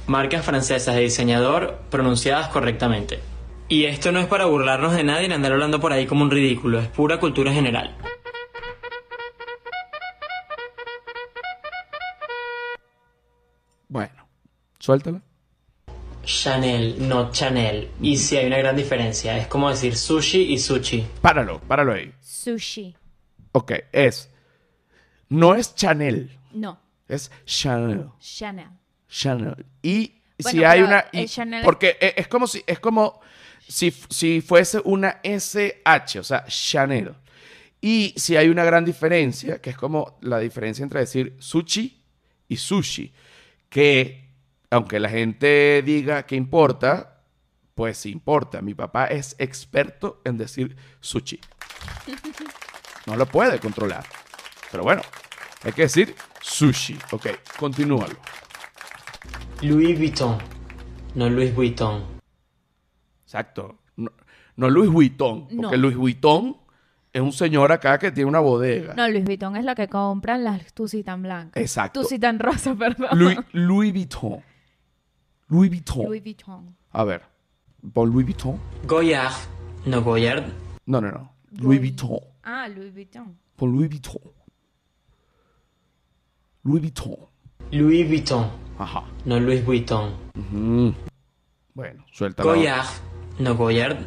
Marcas 0.08 0.44
francesas 0.44 0.96
de 0.96 1.02
diseñador 1.02 1.82
pronunciadas 1.92 2.48
correctamente. 2.48 3.20
Y 3.68 3.86
esto 3.86 4.12
no 4.12 4.20
es 4.20 4.26
para 4.26 4.46
burlarnos 4.46 4.94
de 4.94 5.04
nadie 5.04 5.28
ni 5.28 5.36
andar 5.36 5.52
hablando 5.52 5.80
por 5.80 5.94
ahí 5.94 6.08
como 6.08 6.24
un 6.24 6.32
ridículo, 6.32 6.80
es 6.80 6.88
pura 6.88 7.20
cultura 7.20 7.54
general. 7.54 7.96
Bueno, 13.88 14.28
suéltalo. 14.80 15.22
Chanel, 16.24 17.08
no 17.08 17.32
Chanel. 17.32 17.90
Y 18.02 18.18
sí 18.18 18.38
hay 18.38 18.48
una 18.48 18.58
gran 18.58 18.76
diferencia, 18.76 19.38
es 19.38 19.48
como 19.48 19.70
decir 19.70 19.96
sushi 19.96 20.54
y 20.54 20.58
sushi. 20.58 21.06
Páralo, 21.22 21.60
páralo 21.60 21.94
ahí. 21.94 22.12
Sushi. 22.22 22.96
Ok, 23.52 23.74
es. 23.92 24.30
No 25.30 25.56
es 25.56 25.76
Chanel, 25.76 26.38
No. 26.54 26.80
Es 27.08 27.32
Chanel. 27.46 28.10
Chanel. 28.20 28.68
Chanel. 29.08 29.66
Y 29.82 30.22
Bueno, 30.42 30.60
si 30.60 30.64
hay 30.64 30.82
una. 30.82 31.06
y- 31.12 31.26
Chanel 31.28 31.64
porque 31.64 31.98
e- 32.00 32.14
es 32.18 32.28
como 32.28 32.48
si. 32.48 32.64
Es 32.68 32.80
como 32.80 33.20
si, 33.68 33.92
si 34.10 34.42
fuese 34.42 34.82
una 34.84 35.20
SH, 35.24 36.20
o 36.20 36.24
sea, 36.24 36.46
Chanel. 36.48 37.14
Y 37.82 38.14
si 38.18 38.36
hay 38.36 38.50
una 38.50 38.64
gran 38.64 38.84
diferencia, 38.86 39.62
que 39.62 39.70
es 39.72 39.78
como 39.78 40.18
la 40.22 40.40
diferencia 40.40 40.84
entre 40.84 41.00
decir 41.00 41.36
sushi 41.40 42.02
y 42.48 42.58
sushi. 42.58 43.14
Que 43.70 44.30
aunque 44.72 45.00
la 45.00 45.10
gente 45.10 45.82
diga 45.86 46.26
que 46.26 46.36
importa, 46.36 47.22
pues 47.76 48.06
importa. 48.06 48.62
Mi 48.62 48.74
papá 48.74 49.06
es 49.06 49.36
experto 49.40 50.22
en 50.26 50.38
decir 50.38 50.76
sushi. 51.00 51.40
No 53.06 53.16
lo 53.16 53.26
puede 53.26 53.60
controlar. 53.60 54.06
Pero 54.72 54.84
bueno, 54.84 55.02
hay 55.64 55.72
que 55.72 55.84
decir 55.84 56.16
sushi. 56.42 56.98
Ok, 57.12 57.28
continúalo. 57.58 58.16
Louis 59.62 59.98
Vuitton, 59.98 60.38
no 61.16 61.30
Louis 61.30 61.54
Vuitton. 61.54 62.04
Exacto. 63.26 63.80
No, 63.98 64.12
no 64.56 64.70
Louis 64.70 64.90
Vuitton, 64.90 65.48
No. 65.52 65.62
porque 65.64 65.78
Louis 65.78 65.96
Vuitton 65.96 66.58
es 67.12 67.22
un 67.22 67.34
señor 67.34 67.72
acá 67.72 67.98
que 68.00 68.12
tiene 68.12 68.30
una 68.30 68.40
bodega. 68.40 68.94
No, 68.94 69.08
Louis 69.10 69.26
Vuitton 69.26 69.56
es 69.58 69.66
lo 69.66 69.76
que 69.76 69.88
compran 69.88 70.44
las 70.44 70.74
Tusitan 70.74 71.22
blancas. 71.24 71.62
Exacto. 71.62 72.02
Tusitan 72.02 72.40
rosa, 72.40 72.74
perdón. 72.80 73.10
Louis, 73.14 73.38
Louis 73.52 73.92
Vuitton. 73.94 74.42
Louis 75.50 75.70
Vuitton. 75.70 76.06
Louis 76.06 76.24
Vuitton. 76.24 76.76
A 76.92 77.04
ver, 77.04 77.24
pon 77.94 78.10
Louis 78.10 78.26
Vuitton. 78.26 78.60
Goyard, 78.86 79.34
no 79.86 80.02
Goyard. 80.04 80.46
No, 80.86 81.02
no, 81.02 81.12
no. 81.12 81.34
Louis 81.58 81.80
Vuitton. 81.80 82.20
Ah, 82.52 82.68
Louis 82.68 82.90
Vuitton. 82.90 83.28
Pon 83.58 83.68
Louis 83.68 83.88
Vuitton. 83.88 84.20
Louis 86.66 86.80
Vuitton. 86.82 87.16
Louis 87.72 88.04
Vuitton, 88.04 88.50
Ajá. 88.80 89.04
no 89.28 89.40
Louis 89.40 89.62
Vuitton. 89.64 90.12
Ujú. 90.36 90.96
Bueno, 91.76 92.04
suéltalo. 92.12 92.50
Goyard, 92.50 92.88
no 93.40 93.54
Goyard. 93.56 94.00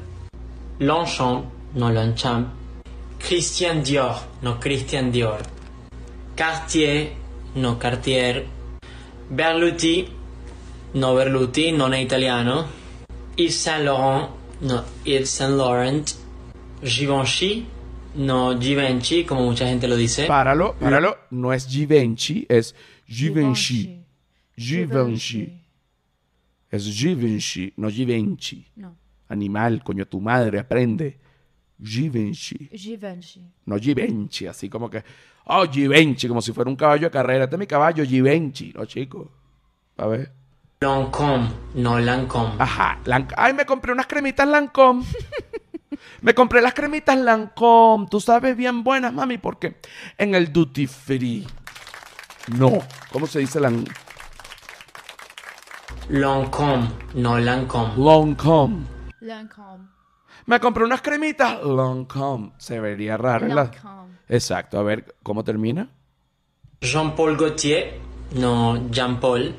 Longchamp, 0.81 1.45
no 1.75 1.91
Longchamp. 1.93 2.49
Christian 3.21 3.85
Dior, 3.85 4.17
no 4.43 4.59
Christian 4.59 5.13
Dior. 5.13 5.41
Cartier, 6.35 7.13
no 7.55 7.79
Cartier. 7.79 8.45
Berluti, 9.31 10.09
no 10.95 11.15
Berluti, 11.15 11.71
non 11.71 11.93
è 11.93 11.99
italiano. 11.99 12.67
Yves 13.37 13.55
Saint 13.61 13.85
Laurent, 13.85 14.29
no 14.63 14.83
Yves 15.05 15.31
Saint 15.33 15.55
Laurent. 15.55 16.17
Givenchy, 16.83 17.65
no 18.15 18.59
Givenchy, 18.61 19.25
como 19.25 19.43
mucha 19.45 19.67
gente 19.67 19.87
lo 19.89 19.97
dice. 19.97 20.27
Páralo, 20.27 20.75
páralo. 20.79 21.17
No 21.31 21.53
es 21.53 21.67
Givenchy, 21.67 22.47
es 22.49 22.75
Givenchy. 23.07 24.05
Givenchy. 24.57 25.61
Es 26.71 26.85
Givenchy, 26.85 27.73
no 27.77 27.91
Givenchy. 27.91 28.67
No, 28.77 28.97
Animal, 29.29 29.83
coño, 29.83 30.07
tu 30.07 30.21
madre, 30.21 30.59
aprende. 30.59 31.19
Givenchy. 31.83 32.69
Givenchy. 32.73 33.43
No 33.67 33.77
Givenchy, 33.79 34.47
así 34.47 34.69
como 34.69 34.89
que, 34.89 35.03
oh, 35.47 35.65
Givenchy, 35.71 36.29
como 36.29 36.41
si 36.41 36.53
fuera 36.53 36.71
un 36.71 36.77
caballo 36.77 37.09
de 37.09 37.11
carrera. 37.11 37.45
Este 37.45 37.57
es 37.57 37.61
mi 37.61 37.67
caballo, 37.67 38.05
Givenchy. 38.05 38.73
No, 38.75 38.85
chico. 38.87 39.31
A 39.97 40.07
ver. 40.07 40.33
Lancôme, 40.81 41.49
no 41.75 41.99
Lancôme. 42.01 42.55
Ajá. 42.59 43.01
Lan- 43.05 43.29
Ay, 43.37 43.53
me 43.55 43.65
compré 43.65 43.93
unas 43.93 44.07
cremitas 44.07 44.47
Lancôme. 44.49 45.05
me 46.21 46.35
compré 46.35 46.61
las 46.63 46.75
cremitas 46.75 47.17
Lancôme. 47.19 48.07
Tú 48.11 48.21
sabes 48.21 48.57
bien 48.57 48.85
buenas, 48.85 49.13
mami, 49.13 49.39
porque 49.39 49.77
en 50.19 50.35
el 50.35 50.53
duty 50.53 50.87
free. 50.87 51.47
No. 52.57 52.73
¿Cómo 53.13 53.27
se 53.27 53.39
dice 53.41 53.61
Lan 53.61 53.85
Lancôme, 56.09 56.89
no 57.15 57.39
Lancôme. 57.39 57.95
Lancôme? 57.97 58.85
Lancôme. 59.21 59.89
Me 60.47 60.59
compré 60.59 60.85
unas 60.85 61.01
cremitas 61.03 61.63
Lancôme. 61.63 62.53
Se 62.59 62.81
vería 62.81 63.17
raro. 63.17 63.47
en 63.47 63.55
la- 63.55 63.65
Lancôme. 63.65 64.13
Exacto. 64.29 64.79
A 64.79 64.83
ver, 64.83 65.15
¿cómo 65.23 65.45
termina? 65.45 65.89
Jean-Paul 66.81 67.37
Gaultier, 67.37 68.01
no 68.33 68.89
Jean-Paul. 68.91 69.55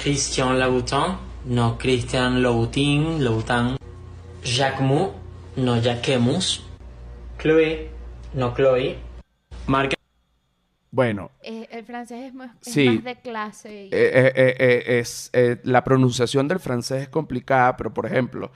Christian 0.00 0.60
Louboutin, 0.60 1.16
no 1.46 1.76
Christian 1.76 2.40
Louboutin, 2.40 3.24
Louboutin. 3.24 3.76
Jacquemus, 4.44 5.08
no 5.58 5.76
Jacquemus. 5.80 6.62
Chloé, 7.38 7.90
no 8.34 8.54
Chloé. 8.54 8.96
Marca 9.66 9.94
Bueno, 10.90 11.30
Eh, 11.42 11.68
el 11.70 11.84
francés 11.84 12.26
es 12.28 12.34
más, 12.34 12.56
es 12.64 12.72
Sí. 12.72 12.88
más 12.88 13.04
de 13.04 13.16
clase. 13.20 13.84
y- 13.84 13.88
Eh, 13.88 13.90
eh, 13.92 14.32
eh, 14.34 14.56
eh, 14.58 14.98
es, 15.00 15.30
eh, 15.34 15.60
la 15.64 15.84
pronunciación 15.84 16.48
del 16.48 16.60
francés 16.60 17.02
es 17.02 17.08
complicada, 17.08 17.76
pero 17.76 17.92
por 17.92 18.06
ejemplo, 18.06 18.50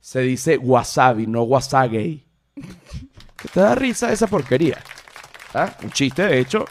se 0.00 0.20
dice 0.20 0.56
wasabi, 0.58 1.26
no 1.26 1.42
wasagay. 1.44 2.24
¿Qué 3.36 3.48
te 3.52 3.60
da 3.60 3.74
risa 3.74 4.12
esa 4.12 4.26
porquería? 4.26 4.82
¿Ah? 5.54 5.76
Un 5.82 5.90
chiste, 5.92 6.22
de 6.26 6.40
hecho, 6.40 6.64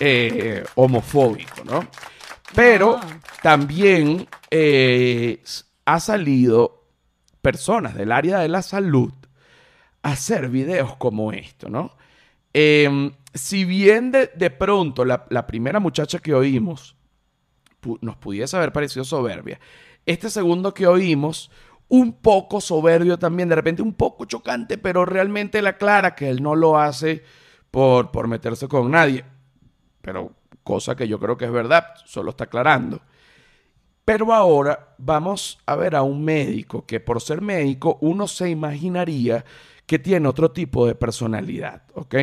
eh, 0.00 0.64
homofóbico, 0.76 1.62
¿no? 1.64 1.86
Pero 2.54 2.98
No. 2.98 3.20
también 3.42 4.26
eh, 4.50 5.42
ha 5.84 6.00
salido 6.00 6.75
personas 7.46 7.94
del 7.94 8.10
área 8.10 8.40
de 8.40 8.48
la 8.48 8.60
salud 8.60 9.12
hacer 10.02 10.48
videos 10.48 10.96
como 10.96 11.30
esto, 11.30 11.68
¿no? 11.68 11.92
Em, 12.52 13.12
si 13.34 13.64
bien 13.64 14.10
de, 14.10 14.32
de 14.34 14.50
pronto 14.50 15.04
la, 15.04 15.46
primera 15.46 15.78
muchacha 15.78 16.18
que 16.18 16.34
oímos 16.34 16.96
nos 18.00 18.16
pudiese 18.16 18.56
haber 18.56 18.72
parecido 18.72 19.04
soberbia, 19.04 19.60
este 20.06 20.28
segundo 20.28 20.74
que 20.74 20.88
oímos, 20.88 21.52
un 21.86 22.14
poco 22.14 22.60
soberbio 22.60 23.16
también, 23.16 23.48
de 23.48 23.54
repente 23.54 23.80
un 23.80 23.94
poco 23.94 24.24
chocante, 24.24 24.76
pero 24.76 25.04
realmente 25.04 25.62
la 25.62 25.70
aclara 25.70 26.16
que 26.16 26.28
él 26.28 26.42
no 26.42 26.56
lo 26.56 26.76
hace 26.80 27.22
por, 27.70 28.10
por 28.10 28.26
meterse 28.26 28.66
con 28.66 28.90
nadie. 28.90 29.24
Pero 30.00 30.32
cosa 30.64 30.96
que 30.96 31.06
yo 31.06 31.20
creo 31.20 31.36
que 31.36 31.44
es 31.44 31.52
verdad, 31.52 31.94
solo 32.06 32.30
está 32.30 32.44
aclarando. 32.44 33.02
Pero 34.06 34.32
ahora 34.32 34.94
vamos 34.98 35.58
a 35.66 35.74
ver 35.76 35.94
a 35.96 36.02
un 36.02 36.24
médico 36.24 36.86
que 36.86 37.00
por 37.00 37.20
ser 37.20 37.42
médico 37.42 37.98
uno 38.00 38.26
se 38.28 38.48
imaginaría 38.48 39.44
que 39.84 39.98
tiene 39.98 40.28
otro 40.28 40.52
tipo 40.52 40.86
de 40.86 40.94
personalidad, 40.94 41.82
¿ok? 41.94 42.14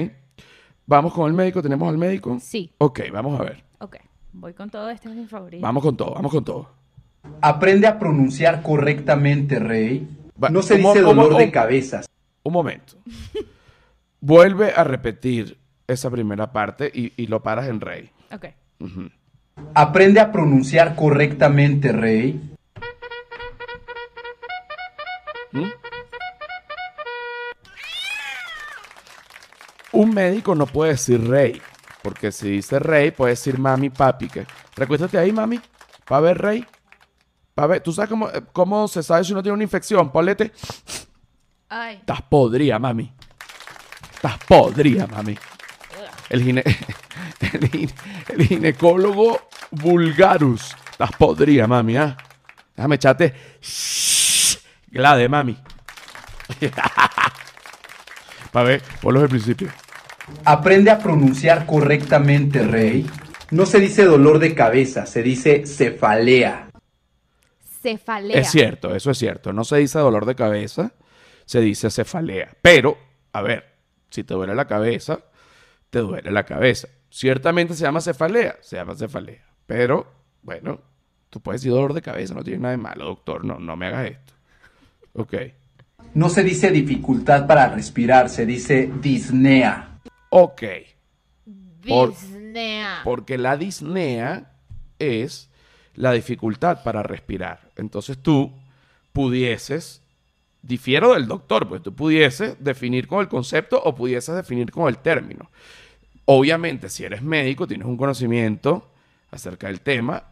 Vamos 0.85 1.13
con 1.13 1.27
el 1.27 1.33
médico, 1.33 1.61
¿tenemos 1.61 1.87
al 1.89 1.97
médico? 1.97 2.37
Sí. 2.41 2.71
Ok, 2.77 3.01
vamos 3.11 3.39
a 3.39 3.43
ver. 3.43 3.63
Ok. 3.79 3.97
Voy 4.31 4.53
con 4.53 4.69
todo, 4.69 4.89
este 4.89 5.09
es 5.09 5.15
mi 5.15 5.25
favorito. 5.27 5.61
Vamos 5.61 5.83
con 5.83 5.95
todo, 5.97 6.13
vamos 6.15 6.31
con 6.31 6.43
todo. 6.43 6.69
Aprende 7.41 7.85
a 7.85 7.99
pronunciar 7.99 8.61
correctamente, 8.63 9.59
Rey. 9.59 10.07
Va- 10.41 10.49
No 10.49 10.61
se 10.61 10.77
¿cómo- 10.77 10.93
dice 10.93 11.01
dolor 11.05 11.35
de 11.35 11.43
cómo? 11.45 11.51
cabeza. 11.51 12.01
Un 12.43 12.53
momento. 12.53 12.95
Vuelve 14.21 14.71
a 14.73 14.83
repetir 14.85 15.57
esa 15.85 16.09
primera 16.09 16.51
parte 16.53 16.89
y, 16.93 17.11
y 17.21 17.27
lo 17.27 17.43
paras 17.43 17.67
en 17.67 17.81
rey. 17.81 18.09
Ok. 18.31 18.45
Aprende 19.75 20.19
a 20.19 20.31
pronunciar 20.31 20.95
correctamente, 20.95 21.91
Rey. 21.91 22.49
¿Mm? 25.51 25.69
Un 29.91 30.09
médico 30.13 30.55
no 30.55 30.65
puede 30.65 30.93
decir 30.93 31.27
rey, 31.27 31.61
porque 32.01 32.31
si 32.31 32.49
dice 32.49 32.79
rey 32.79 33.11
puede 33.11 33.31
decir 33.33 33.59
mami, 33.59 33.89
papi. 33.91 34.27
Que, 34.27 34.47
recuéstate 34.75 35.17
ahí, 35.19 35.31
mami, 35.31 35.59
para 36.05 36.21
ver 36.21 36.37
rey. 36.39 36.65
Pa' 37.53 37.67
ver, 37.67 37.81
¿tú 37.81 37.93
sabes 37.93 38.09
cómo, 38.09 38.27
eh, 38.29 38.41
cómo 38.51 38.87
se 38.87 39.03
sabe 39.03 39.23
si 39.23 39.31
uno 39.31 39.43
tiene 39.43 39.53
una 39.53 39.63
infección? 39.63 40.11
Polete, 40.11 40.51
Ay. 41.69 41.97
estás 41.97 42.23
podrida, 42.23 42.79
mami. 42.79 43.13
Estás 44.15 44.39
podrida, 44.47 45.05
mami. 45.05 45.37
El, 46.29 46.43
gine- 46.43 46.63
el, 47.39 47.69
gine- 47.71 47.93
el 48.29 48.47
ginecólogo 48.47 49.47
vulgarus. 49.71 50.75
Estás 50.91 51.11
podrida, 51.17 51.67
mami, 51.67 51.97
¿ah? 51.97 52.15
Déjame 52.75 52.95
echarte 52.95 53.33
glade, 54.87 55.27
mami. 55.29 55.57
Para 58.51 58.65
ver, 58.69 58.83
ponlo 59.01 59.19
del 59.21 59.29
principio. 59.29 59.69
Aprende 60.45 60.91
a 60.91 60.99
pronunciar 60.99 61.65
correctamente, 61.65 62.63
Rey. 62.65 63.05
No 63.51 63.65
se 63.65 63.79
dice 63.79 64.05
dolor 64.05 64.39
de 64.39 64.53
cabeza, 64.55 65.05
se 65.05 65.21
dice 65.23 65.65
cefalea. 65.65 66.69
Cefalea. 67.81 68.39
Es 68.39 68.49
cierto, 68.51 68.95
eso 68.95 69.11
es 69.11 69.17
cierto. 69.17 69.51
No 69.53 69.63
se 69.63 69.77
dice 69.77 69.99
dolor 69.99 70.25
de 70.25 70.35
cabeza, 70.35 70.93
se 71.45 71.59
dice 71.61 71.89
cefalea. 71.89 72.51
Pero, 72.61 72.97
a 73.33 73.41
ver, 73.41 73.75
si 74.09 74.23
te 74.23 74.33
duele 74.33 74.55
la 74.55 74.65
cabeza, 74.65 75.19
te 75.89 75.99
duele 75.99 76.31
la 76.31 76.43
cabeza. 76.43 76.87
Ciertamente 77.15 77.75
se 77.75 77.83
llama 77.83 78.01
cefalea, 78.01 78.55
se 78.61 78.75
llama 78.75 78.95
cefalea. 78.95 79.45
Pero, 79.67 80.11
bueno, 80.41 80.81
tú 81.29 81.39
puedes 81.41 81.61
decir 81.61 81.71
dolor 81.71 81.93
de 81.93 82.01
cabeza, 82.01 82.33
no 82.33 82.43
tiene 82.43 82.57
nada 82.61 82.71
de 82.71 82.77
malo, 82.81 83.05
doctor. 83.05 83.45
No, 83.45 83.59
no 83.59 83.75
me 83.75 83.85
hagas 83.85 84.09
esto. 84.09 84.33
Ok. 85.13 85.33
No 86.15 86.27
se 86.29 86.43
dice 86.43 86.71
dificultad 86.71 87.45
para 87.45 87.67
respirar, 87.69 88.29
se 88.29 88.47
dice 88.47 88.91
disnea. 88.99 89.99
Ok. 90.31 90.63
Por- 91.87 92.09
Disnea. 92.09 93.01
Porque 93.03 93.37
la 93.37 93.57
disnea 93.57 94.51
es 94.97 95.51
la 95.93 96.13
dificultad 96.13 96.81
para 96.83 97.03
respirar. 97.03 97.69
Entonces 97.75 98.17
tú 98.17 98.53
pudieses, 99.11 100.01
difiero 100.63 101.13
del 101.13 101.27
doctor, 101.27 101.69
pues 101.69 101.83
tú 101.83 101.93
pudieses 101.93 102.55
definir 102.59 103.05
con 103.07 103.19
el 103.21 103.27
concepto 103.27 103.79
o 103.83 103.93
pudieses 103.93 104.33
definir 104.35 104.71
con 104.71 104.87
el 104.87 104.97
término. 104.97 105.51
Obviamente, 106.25 106.89
si 106.89 107.03
eres 107.03 107.21
médico, 107.21 107.67
tienes 107.67 107.87
un 107.87 107.97
conocimiento 107.97 108.91
acerca 109.31 109.67
del 109.67 109.81
tema, 109.81 110.23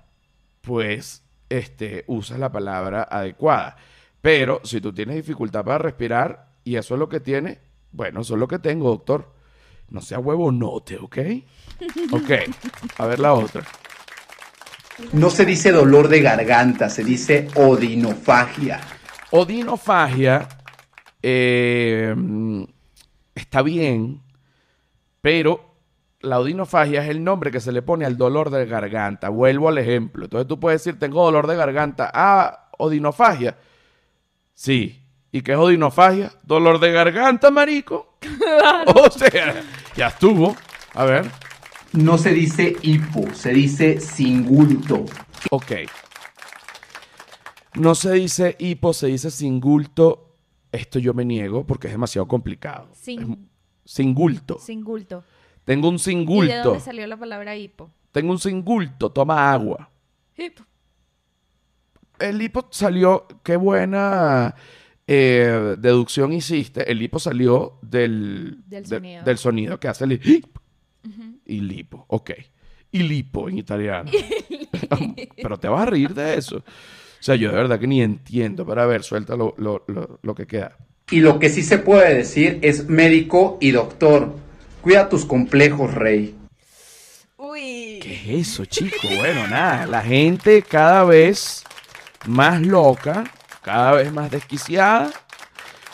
pues 0.61 1.23
este, 1.49 2.05
usas 2.07 2.39
la 2.39 2.51
palabra 2.51 3.07
adecuada. 3.09 3.75
Pero 4.21 4.61
si 4.63 4.79
tú 4.79 4.93
tienes 4.93 5.15
dificultad 5.15 5.65
para 5.65 5.79
respirar 5.79 6.47
y 6.63 6.75
eso 6.75 6.93
es 6.93 6.99
lo 6.99 7.09
que 7.09 7.19
tienes, 7.19 7.57
bueno, 7.91 8.21
eso 8.21 8.35
es 8.35 8.39
lo 8.39 8.47
que 8.47 8.59
tengo, 8.59 8.89
doctor. 8.89 9.33
No 9.89 10.01
sea 10.01 10.19
huevonote, 10.19 10.97
¿ok? 10.97 11.17
Ok, 12.11 12.31
a 12.99 13.05
ver 13.07 13.19
la 13.19 13.33
otra. 13.33 13.63
No 15.13 15.31
se 15.31 15.45
dice 15.45 15.71
dolor 15.71 16.07
de 16.07 16.21
garganta, 16.21 16.89
se 16.89 17.03
dice 17.03 17.47
odinofagia. 17.55 18.79
Odinofagia 19.31 20.47
eh, 21.23 22.15
está 23.33 23.61
bien, 23.63 24.21
pero 25.21 25.70
la 26.21 26.39
odinofagia 26.39 27.03
es 27.03 27.09
el 27.09 27.23
nombre 27.23 27.51
que 27.51 27.59
se 27.59 27.71
le 27.71 27.81
pone 27.81 28.05
al 28.05 28.17
dolor 28.17 28.49
de 28.49 28.65
garganta. 28.65 29.29
Vuelvo 29.29 29.69
al 29.69 29.77
ejemplo. 29.77 30.25
Entonces 30.25 30.47
tú 30.47 30.59
puedes 30.59 30.83
decir, 30.83 30.99
tengo 30.99 31.23
dolor 31.23 31.47
de 31.47 31.55
garganta. 31.55 32.11
Ah, 32.13 32.69
odinofagia. 32.77 33.57
Sí. 34.53 34.97
¿Y 35.31 35.41
qué 35.41 35.53
es 35.53 35.57
odinofagia? 35.57 36.31
Dolor 36.43 36.79
de 36.79 36.91
garganta, 36.91 37.51
marico. 37.51 38.17
O 38.95 39.09
sea, 39.09 39.63
ya 39.95 40.07
estuvo. 40.07 40.55
A 40.93 41.05
ver. 41.05 41.29
No 41.93 42.17
se 42.17 42.31
dice 42.31 42.75
hipo, 42.81 43.33
se 43.33 43.51
dice 43.53 43.99
singulto. 43.99 45.05
Ok. 45.49 45.71
No 47.75 47.95
se 47.95 48.11
dice 48.13 48.55
hipo, 48.59 48.93
se 48.93 49.07
dice 49.07 49.31
singulto. 49.31 50.35
Esto 50.71 50.99
yo 50.99 51.13
me 51.13 51.25
niego 51.25 51.65
porque 51.65 51.87
es 51.87 51.93
demasiado 51.93 52.27
complicado. 52.27 52.89
Sin, 52.93 53.49
Singulto. 53.85 54.57
singulto. 54.59 55.23
Tengo 55.65 55.87
un 55.89 55.95
¿Y 55.95 55.97
de 55.97 56.03
singulto. 56.03 56.63
dónde 56.63 56.79
salió 56.79 57.05
la 57.07 57.17
palabra 57.17 57.55
hipo? 57.55 57.91
Tengo 58.11 58.31
un 58.31 58.39
singulto. 58.39 59.11
Toma 59.11 59.51
agua. 59.53 59.89
Hipo. 60.37 60.63
El 62.19 62.41
hipo 62.41 62.67
salió. 62.71 63.27
Qué 63.43 63.55
buena 63.55 64.55
eh, 65.07 65.75
deducción 65.77 66.33
hiciste. 66.33 66.89
El 66.91 67.01
hipo 67.01 67.19
salió 67.19 67.79
del, 67.81 68.63
Del 68.67 68.83
de- 68.83 68.89
sonido. 68.97 69.23
del 69.23 69.37
sonido 69.37 69.79
que 69.79 69.87
hace 69.87 70.03
el 70.05 70.13
hip. 70.13 70.45
Y 71.45 71.61
lipo. 71.61 72.05
Ok. 72.09 72.31
Y 72.91 72.99
lipo 73.03 73.49
en 73.49 73.57
italiano. 73.57 74.11
Pero 75.41 75.59
te 75.59 75.67
vas 75.67 75.81
a 75.81 75.85
reír 75.85 76.13
de 76.13 76.35
eso. 76.37 76.57
O 76.57 76.63
sea, 77.23 77.35
yo 77.35 77.49
de 77.49 77.55
verdad 77.55 77.79
que 77.79 77.87
ni 77.87 78.01
entiendo. 78.01 78.65
Pero 78.65 78.81
a 78.81 78.85
ver, 78.85 79.03
suelta 79.03 79.35
lo, 79.35 79.53
lo- 79.57 79.83
lo- 79.87 80.19
lo 80.21 80.35
que 80.35 80.45
queda. 80.47 80.77
Y 81.09 81.19
lo 81.21 81.39
que 81.39 81.49
sí 81.49 81.61
se 81.63 81.77
puede 81.79 82.13
decir 82.15 82.59
es 82.61 82.87
médico 82.87 83.57
y 83.61 83.71
doctor. 83.71 84.35
Cuida 84.81 85.09
tus 85.09 85.25
complejos, 85.25 85.93
rey. 85.93 86.35
Uy. 87.37 87.99
¿Qué 88.01 88.39
es 88.39 88.49
eso, 88.49 88.65
chico? 88.65 89.07
Bueno, 89.15 89.47
nada, 89.47 89.85
la 89.85 90.01
gente 90.01 90.63
cada 90.63 91.03
vez 91.03 91.63
más 92.25 92.59
loca, 92.61 93.25
cada 93.61 93.91
vez 93.91 94.11
más 94.11 94.31
desquiciada. 94.31 95.11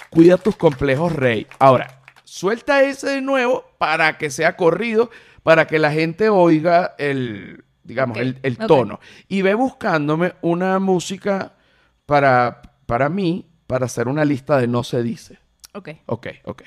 Cuida 0.10 0.38
tus 0.38 0.56
complejos, 0.56 1.12
rey. 1.12 1.48
Ahora, 1.60 2.02
suelta 2.24 2.82
ese 2.82 3.10
de 3.10 3.22
nuevo 3.22 3.66
para 3.78 4.18
que 4.18 4.30
sea 4.30 4.56
corrido, 4.56 5.12
para 5.44 5.68
que 5.68 5.80
la 5.80 5.92
gente 5.92 6.30
oiga 6.30 6.96
el, 6.98 7.66
digamos, 7.84 8.18
el, 8.18 8.58
tono. 8.58 9.02
Y 9.28 9.42
ve 9.42 9.54
buscándome 9.54 10.36
una 10.42 10.80
música 10.80 11.58
para, 12.06 12.62
para 12.86 13.10
mí, 13.10 13.50
para 13.68 13.88
hacer 13.88 14.08
una 14.08 14.24
lista 14.24 14.58
de 14.58 14.68
no 14.68 14.86
se 14.86 15.04
dice. 15.04 15.40
Ok. 15.74 15.90
Ok, 16.06 16.28
ok. 16.46 16.64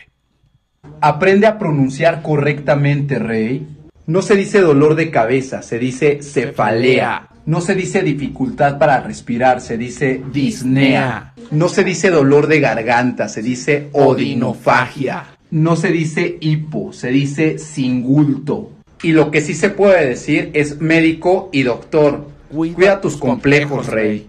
Aprende 1.02 1.46
a 1.46 1.58
pronunciar 1.58 2.20
correctamente, 2.20 3.18
rey. 3.18 3.66
No 4.06 4.20
se 4.20 4.36
dice 4.36 4.60
dolor 4.60 4.96
de 4.96 5.10
cabeza, 5.10 5.62
se 5.62 5.78
dice 5.78 6.22
cefalea. 6.22 7.28
No 7.46 7.62
se 7.62 7.74
dice 7.74 8.02
dificultad 8.02 8.78
para 8.78 9.00
respirar, 9.00 9.62
se 9.62 9.78
dice 9.78 10.22
disnea. 10.30 11.32
No 11.50 11.68
se 11.68 11.84
dice 11.84 12.10
dolor 12.10 12.46
de 12.46 12.60
garganta, 12.60 13.28
se 13.28 13.40
dice 13.40 13.88
odinofagia. 13.92 15.24
No 15.50 15.74
se 15.74 15.88
dice 15.88 16.36
hipo, 16.40 16.92
se 16.92 17.08
dice 17.08 17.58
singulto. 17.58 18.72
Y 19.02 19.12
lo 19.12 19.30
que 19.30 19.40
sí 19.40 19.54
se 19.54 19.70
puede 19.70 20.06
decir 20.06 20.50
es 20.52 20.80
médico 20.80 21.48
y 21.50 21.62
doctor. 21.62 22.28
Cuida, 22.50 23.00
tus 23.00 23.16
complejos, 23.16 23.86
rey. 23.86 24.28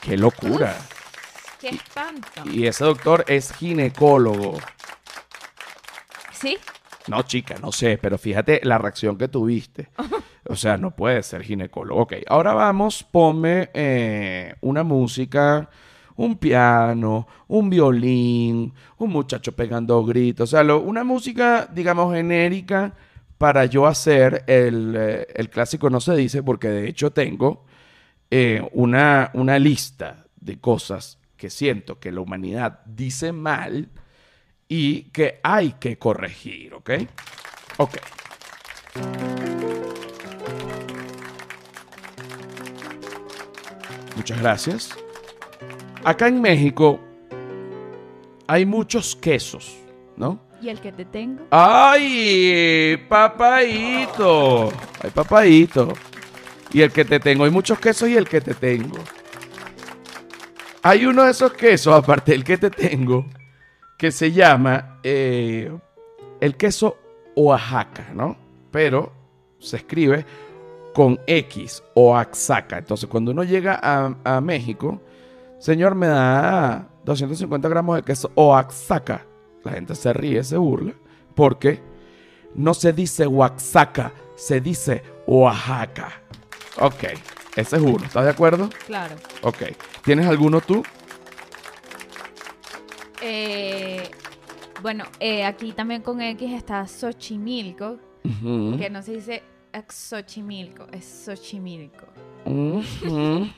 Qué 0.00 0.16
locura. 0.16 0.76
Qué 1.60 1.70
espanto. 1.70 2.28
Y 2.52 2.66
ese 2.66 2.84
doctor 2.84 3.24
es 3.26 3.52
ginecólogo. 3.52 4.58
¿Sí? 6.44 6.58
No, 7.08 7.22
chica, 7.22 7.54
no 7.60 7.72
sé, 7.72 7.98
pero 8.00 8.18
fíjate 8.18 8.60
la 8.64 8.76
reacción 8.76 9.16
que 9.16 9.28
tuviste. 9.28 9.88
O 10.46 10.56
sea, 10.56 10.76
no 10.76 10.90
puede 10.94 11.22
ser 11.22 11.42
ginecólogo. 11.42 12.02
Ok, 12.02 12.12
ahora 12.26 12.52
vamos, 12.52 13.02
ponme 13.02 13.70
eh, 13.72 14.54
una 14.60 14.82
música, 14.82 15.70
un 16.16 16.36
piano, 16.36 17.26
un 17.48 17.70
violín, 17.70 18.74
un 18.98 19.10
muchacho 19.10 19.52
pegando 19.52 20.04
gritos. 20.04 20.50
O 20.50 20.54
sea, 20.54 20.62
lo- 20.62 20.82
una 20.82 21.02
música, 21.02 21.66
digamos, 21.72 22.12
genérica 22.14 22.92
para 23.38 23.64
yo 23.64 23.86
hacer 23.86 24.44
el, 24.46 24.94
eh, 24.98 25.26
el 25.34 25.48
clásico 25.48 25.88
no 25.88 25.98
se 25.98 26.14
dice, 26.14 26.42
porque 26.42 26.68
de 26.68 26.88
hecho 26.90 27.10
tengo 27.10 27.64
eh, 28.30 28.68
una, 28.74 29.30
una 29.32 29.58
lista 29.58 30.26
de 30.38 30.60
cosas 30.60 31.18
que 31.38 31.48
siento 31.48 31.98
que 32.00 32.12
la 32.12 32.20
humanidad 32.20 32.80
dice 32.84 33.32
mal 33.32 33.88
y 34.76 35.02
que 35.12 35.38
hay 35.44 35.74
que 35.78 35.96
corregir, 35.98 36.74
¿ok? 36.74 36.90
Ok. 37.76 37.96
Muchas 44.16 44.40
gracias. 44.40 44.90
Acá 46.02 46.26
en 46.26 46.40
México 46.40 46.98
hay 48.48 48.66
muchos 48.66 49.14
quesos, 49.14 49.76
¿no? 50.16 50.40
¿Y 50.60 50.68
el 50.70 50.80
que 50.80 50.90
te 50.90 51.04
tengo? 51.04 51.44
¡Ay! 51.52 52.96
¡Papaíto! 53.08 54.72
¡Ay, 55.00 55.10
papaíto! 55.14 55.92
Y 56.72 56.80
el 56.80 56.90
que 56.90 57.04
te 57.04 57.20
tengo, 57.20 57.44
hay 57.44 57.50
muchos 57.52 57.78
quesos 57.78 58.08
y 58.08 58.16
el 58.16 58.28
que 58.28 58.40
te 58.40 58.54
tengo. 58.54 58.98
Hay 60.82 61.06
uno 61.06 61.22
de 61.22 61.30
esos 61.30 61.52
quesos, 61.52 61.94
aparte 61.94 62.32
del 62.32 62.42
que 62.42 62.58
te 62.58 62.70
tengo, 62.70 63.24
que 63.96 64.10
se 64.10 64.32
llama 64.32 64.98
eh, 65.02 65.72
el 66.40 66.56
queso 66.56 66.96
Oaxaca, 67.36 68.10
¿no? 68.14 68.36
Pero 68.70 69.12
se 69.58 69.78
escribe 69.78 70.24
con 70.94 71.20
X, 71.26 71.82
Oaxaca. 71.94 72.78
Entonces, 72.78 73.08
cuando 73.08 73.32
uno 73.32 73.44
llega 73.44 73.78
a, 73.82 74.14
a 74.24 74.40
México, 74.40 75.00
señor, 75.58 75.94
me 75.94 76.06
da 76.06 76.88
250 77.04 77.68
gramos 77.68 77.96
de 77.96 78.02
queso 78.02 78.30
Oaxaca. 78.34 79.26
La 79.64 79.72
gente 79.72 79.94
se 79.94 80.12
ríe, 80.12 80.44
se 80.44 80.56
burla, 80.56 80.92
porque 81.34 81.80
no 82.54 82.74
se 82.74 82.92
dice 82.92 83.26
Oaxaca, 83.26 84.12
se 84.36 84.60
dice 84.60 85.02
Oaxaca. 85.26 86.12
Ok, 86.80 87.04
ese 87.56 87.76
es 87.76 87.82
uno, 87.82 88.04
¿estás 88.04 88.24
de 88.24 88.30
acuerdo? 88.30 88.68
Claro. 88.86 89.14
Ok. 89.42 89.62
¿Tienes 90.04 90.26
alguno 90.26 90.60
tú? 90.60 90.82
Eh, 93.26 94.02
bueno, 94.82 95.04
eh, 95.18 95.44
aquí 95.44 95.72
también 95.72 96.02
con 96.02 96.20
X 96.20 96.52
está 96.52 96.86
Xochimilco, 96.86 97.98
que 98.78 98.90
no 98.90 99.00
se 99.00 99.12
dice 99.12 99.42
Xochimilco, 99.88 100.86
es 100.92 101.24
Xochimilco. 101.24 102.06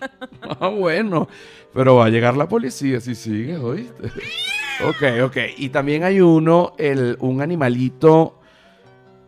Ah, 0.60 0.68
bueno. 0.68 1.28
Pero 1.74 1.96
va 1.96 2.06
a 2.06 2.08
llegar 2.08 2.36
la 2.36 2.48
policía 2.48 3.00
si 3.00 3.16
sigues, 3.16 3.58
¿oíste? 3.58 4.08
ok, 4.84 5.24
ok. 5.24 5.36
Y 5.56 5.70
también 5.70 6.04
hay 6.04 6.20
uno, 6.20 6.74
el, 6.78 7.16
un 7.18 7.42
animalito 7.42 8.38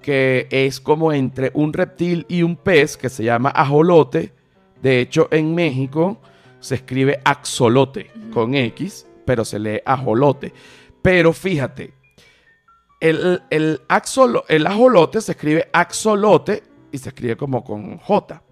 que 0.01 0.47
es 0.51 0.81
como 0.81 1.13
entre 1.13 1.51
un 1.55 1.73
reptil 1.73 2.25
y 2.29 2.45
un 2.45 2.55
pez 2.55 2.97
que 2.97 3.09
se 3.09 3.25
llama 3.25 3.51
ajolote. 3.51 4.33
De 4.81 5.01
hecho, 5.01 5.27
en 5.33 5.57
México 5.57 6.21
se 6.61 6.77
escribe 6.77 7.21
axolote 7.25 8.13
con 8.33 8.55
X, 8.55 9.08
pero 9.29 9.45
se 9.45 9.59
lee 9.59 9.83
ajolote. 9.85 10.55
Pero 11.03 11.35
fíjate, 11.35 11.93
el, 12.99 13.43
el, 13.51 13.83
axolo- 13.87 14.45
el 14.49 14.67
ajolote 14.67 15.21
se 15.21 15.33
escribe 15.33 15.69
axolote 15.71 16.63
y 16.91 16.97
se 16.97 17.11
escribe 17.11 17.37
como 17.37 17.63
con 17.63 17.99
J. 17.99 18.43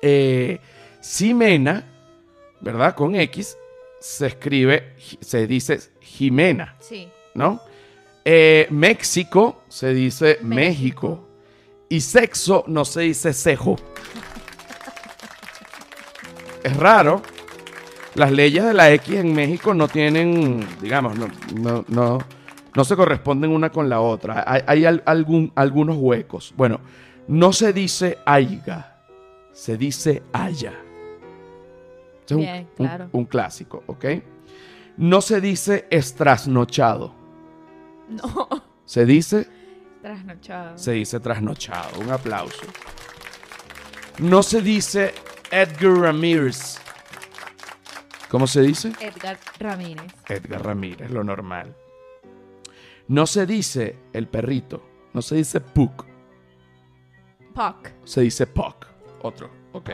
Eh, 0.00 0.60
Ximena, 1.02 1.84
¿verdad? 2.60 2.94
Con 2.94 3.16
X, 3.16 3.56
se 3.98 4.28
escribe, 4.28 4.94
se 5.20 5.48
dice 5.48 5.80
Jimena, 6.00 6.76
Sí. 6.78 7.08
¿no? 7.34 7.60
Eh, 8.24 8.68
México 8.70 9.62
se 9.68 9.92
dice 9.92 10.38
México. 10.40 11.08
México. 11.08 11.26
Y 11.88 12.00
sexo 12.02 12.62
no 12.68 12.84
se 12.84 13.00
dice 13.00 13.32
cejo. 13.32 13.74
Es 16.62 16.76
raro. 16.76 17.22
Las 18.14 18.32
leyes 18.32 18.64
de 18.64 18.74
la 18.74 18.90
X 18.92 19.14
en 19.16 19.34
México 19.34 19.72
no 19.72 19.86
tienen, 19.88 20.66
digamos, 20.82 21.16
no, 21.16 21.28
no, 21.54 21.84
no, 21.88 22.18
no 22.74 22.84
se 22.84 22.96
corresponden 22.96 23.50
una 23.52 23.70
con 23.70 23.88
la 23.88 24.00
otra. 24.00 24.44
Hay, 24.46 24.62
hay 24.66 24.84
al- 24.84 25.02
algún, 25.06 25.52
algunos 25.54 25.96
huecos. 25.96 26.52
Bueno, 26.56 26.80
no 27.28 27.52
se 27.52 27.72
dice 27.72 28.18
aiga, 28.26 29.00
se 29.52 29.76
dice 29.76 30.22
haya. 30.32 30.72
Este 32.20 32.34
es 32.34 32.38
Bien, 32.38 32.68
un- 32.78 32.86
claro. 32.86 33.08
un 33.12 33.24
clásico, 33.26 33.84
¿ok? 33.86 34.04
No 34.96 35.20
se 35.20 35.40
dice 35.40 35.86
estrasnochado. 35.90 37.14
No. 38.08 38.48
Se 38.84 39.06
dice, 39.06 39.46
Trasnochado. 40.02 40.76
se 40.76 40.92
dice 40.92 41.20
trasnochado. 41.20 42.00
Un 42.00 42.10
aplauso. 42.10 42.62
No 44.18 44.42
se 44.42 44.60
dice 44.60 45.14
Edgar 45.52 45.92
Ramírez. 45.92 46.80
¿Cómo 48.30 48.46
se 48.46 48.62
dice? 48.62 48.92
Edgar 49.00 49.38
Ramírez. 49.58 50.14
Edgar 50.28 50.64
Ramírez, 50.64 51.10
lo 51.10 51.24
normal. 51.24 51.74
No 53.08 53.26
se 53.26 53.44
dice 53.44 53.96
el 54.12 54.28
perrito. 54.28 54.82
No 55.12 55.20
se 55.20 55.34
dice 55.36 55.60
Puck. 55.60 56.06
Puck. 57.54 57.88
Se 58.04 58.20
dice 58.20 58.46
Puck. 58.46 58.86
Otro. 59.22 59.50
Ok. 59.72 59.90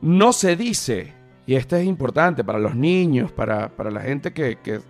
No 0.00 0.32
se 0.32 0.56
dice, 0.56 1.12
y 1.46 1.56
este 1.56 1.80
es 1.80 1.86
importante 1.86 2.42
para 2.42 2.58
los 2.58 2.74
niños, 2.74 3.32
para, 3.32 3.68
para 3.68 3.90
la 3.90 4.00
gente 4.00 4.32
que, 4.32 4.56
que- 4.56 4.80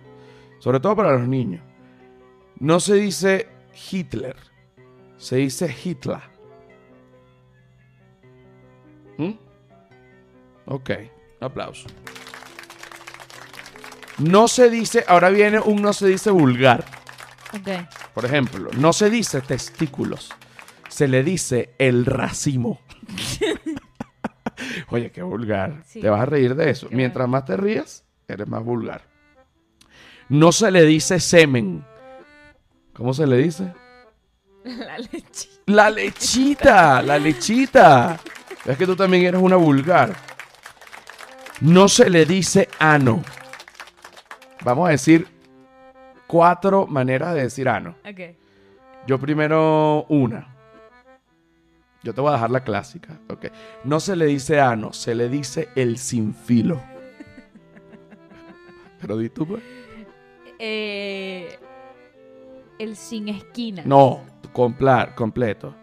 Sobre 0.59 0.79
todo 0.79 0.95
para 0.95 1.13
los 1.17 1.27
niños. 1.27 1.61
No 2.59 2.79
se 2.79 2.95
dice 2.95 3.47
Hitler. 3.91 4.37
Se 5.17 5.35
dice 5.37 5.75
Hitler. 5.83 6.21
¿Mm? 9.17 9.31
Ok. 10.65 10.89
Un 11.39 11.45
aplauso. 11.45 11.87
No 14.17 14.47
se 14.47 14.69
dice. 14.69 15.05
Ahora 15.07 15.29
viene 15.29 15.59
un 15.59 15.81
no 15.81 15.93
se 15.93 16.07
dice 16.07 16.31
vulgar. 16.31 16.85
Ok. 17.53 17.69
Por 18.13 18.25
ejemplo, 18.25 18.69
no 18.77 18.91
se 18.93 19.09
dice 19.09 19.41
testículos, 19.41 20.29
se 20.89 21.07
le 21.07 21.23
dice 21.23 21.73
el 21.77 22.05
racimo. 22.05 22.81
Oye, 24.89 25.11
qué 25.11 25.21
vulgar. 25.23 25.83
Sí. 25.85 26.01
Te 26.01 26.09
vas 26.09 26.21
a 26.21 26.25
reír 26.25 26.55
de 26.55 26.69
eso. 26.69 26.87
Mientras 26.91 27.27
más 27.29 27.45
te 27.45 27.55
rías, 27.55 28.03
eres 28.27 28.47
más 28.47 28.63
vulgar. 28.63 29.03
No 30.27 30.51
se 30.51 30.69
le 30.69 30.83
dice 30.83 31.19
semen. 31.19 31.85
¿Cómo 32.93 33.13
se 33.13 33.25
le 33.25 33.37
dice? 33.37 33.73
La 34.63 34.97
leche. 34.97 35.49
La 35.67 35.89
lechita, 35.89 37.01
la 37.01 37.19
lechita. 37.19 38.19
Es 38.65 38.77
que 38.77 38.85
tú 38.85 38.95
también 38.95 39.23
eres 39.23 39.41
una 39.41 39.55
vulgar. 39.55 40.15
No 41.61 41.87
se 41.89 42.09
le 42.09 42.25
dice 42.25 42.69
ano. 42.79 43.21
Vamos 44.63 44.87
a 44.87 44.91
decir 44.91 45.27
cuatro 46.27 46.87
maneras 46.87 47.33
de 47.33 47.43
decir 47.43 47.67
ano. 47.69 47.95
Ok. 48.09 48.35
Yo 49.07 49.19
primero 49.19 50.05
una. 50.09 50.55
Yo 52.03 52.13
te 52.13 52.21
voy 52.21 52.29
a 52.29 52.33
dejar 52.33 52.51
la 52.51 52.63
clásica. 52.63 53.19
ok. 53.29 53.47
No 53.83 53.99
se 53.99 54.15
le 54.15 54.25
dice 54.25 54.59
ano, 54.61 54.93
se 54.93 55.15
le 55.15 55.27
dice 55.27 55.69
el 55.75 55.97
sin 55.97 56.33
filo. 56.33 56.79
Pero 59.01 59.17
di 59.17 59.29
tú, 59.29 59.45
pues. 59.47 59.61
Eh, 60.59 61.57
el 62.77 62.95
sin 62.95 63.27
esquina. 63.29 63.83
No, 63.85 64.21
compla- 64.53 65.13
completo. 65.15 65.75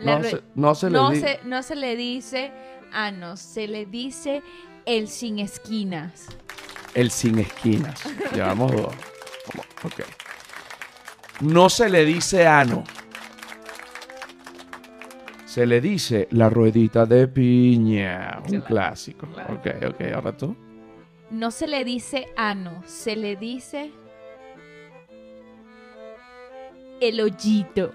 La 0.00 0.16
No 0.16 0.22
re- 0.22 0.30
se, 0.30 0.42
no 0.54 0.74
se 0.74 0.90
le 0.90 0.98
no, 0.98 1.10
di- 1.10 1.20
se, 1.20 1.40
no 1.44 1.62
se 1.62 1.74
le 1.76 1.96
dice 1.96 2.52
ano, 2.92 3.36
se 3.38 3.66
le 3.66 3.86
dice 3.86 4.42
el 4.86 5.08
sin 5.08 5.38
esquinas. 5.38 6.26
el 6.94 7.10
sin 7.10 7.38
esquinas. 7.40 8.00
Llevamos 8.32 8.72
dos. 8.72 8.94
Ok. 9.84 10.00
No 11.40 11.68
se 11.68 11.90
le 11.90 12.04
dice 12.06 12.46
ano. 12.46 12.84
Se 15.44 15.66
le 15.66 15.80
dice 15.82 16.28
la 16.30 16.48
ruedita 16.50 17.04
de 17.06 17.28
piña. 17.28 18.38
Un 18.44 18.46
Claro, 18.48 18.64
clásico. 18.66 19.26
claro. 19.26 19.54
Ok, 19.54 19.66
ok. 19.90 20.00
Ahora 20.14 20.36
tú. 20.36 20.56
No 21.30 21.50
se 21.50 21.66
le 21.66 21.84
dice 21.84 22.28
ano, 22.36 22.82
se 22.86 23.16
le 23.16 23.34
dice 23.36 23.90
el 27.00 27.20
hoyito. 27.20 27.92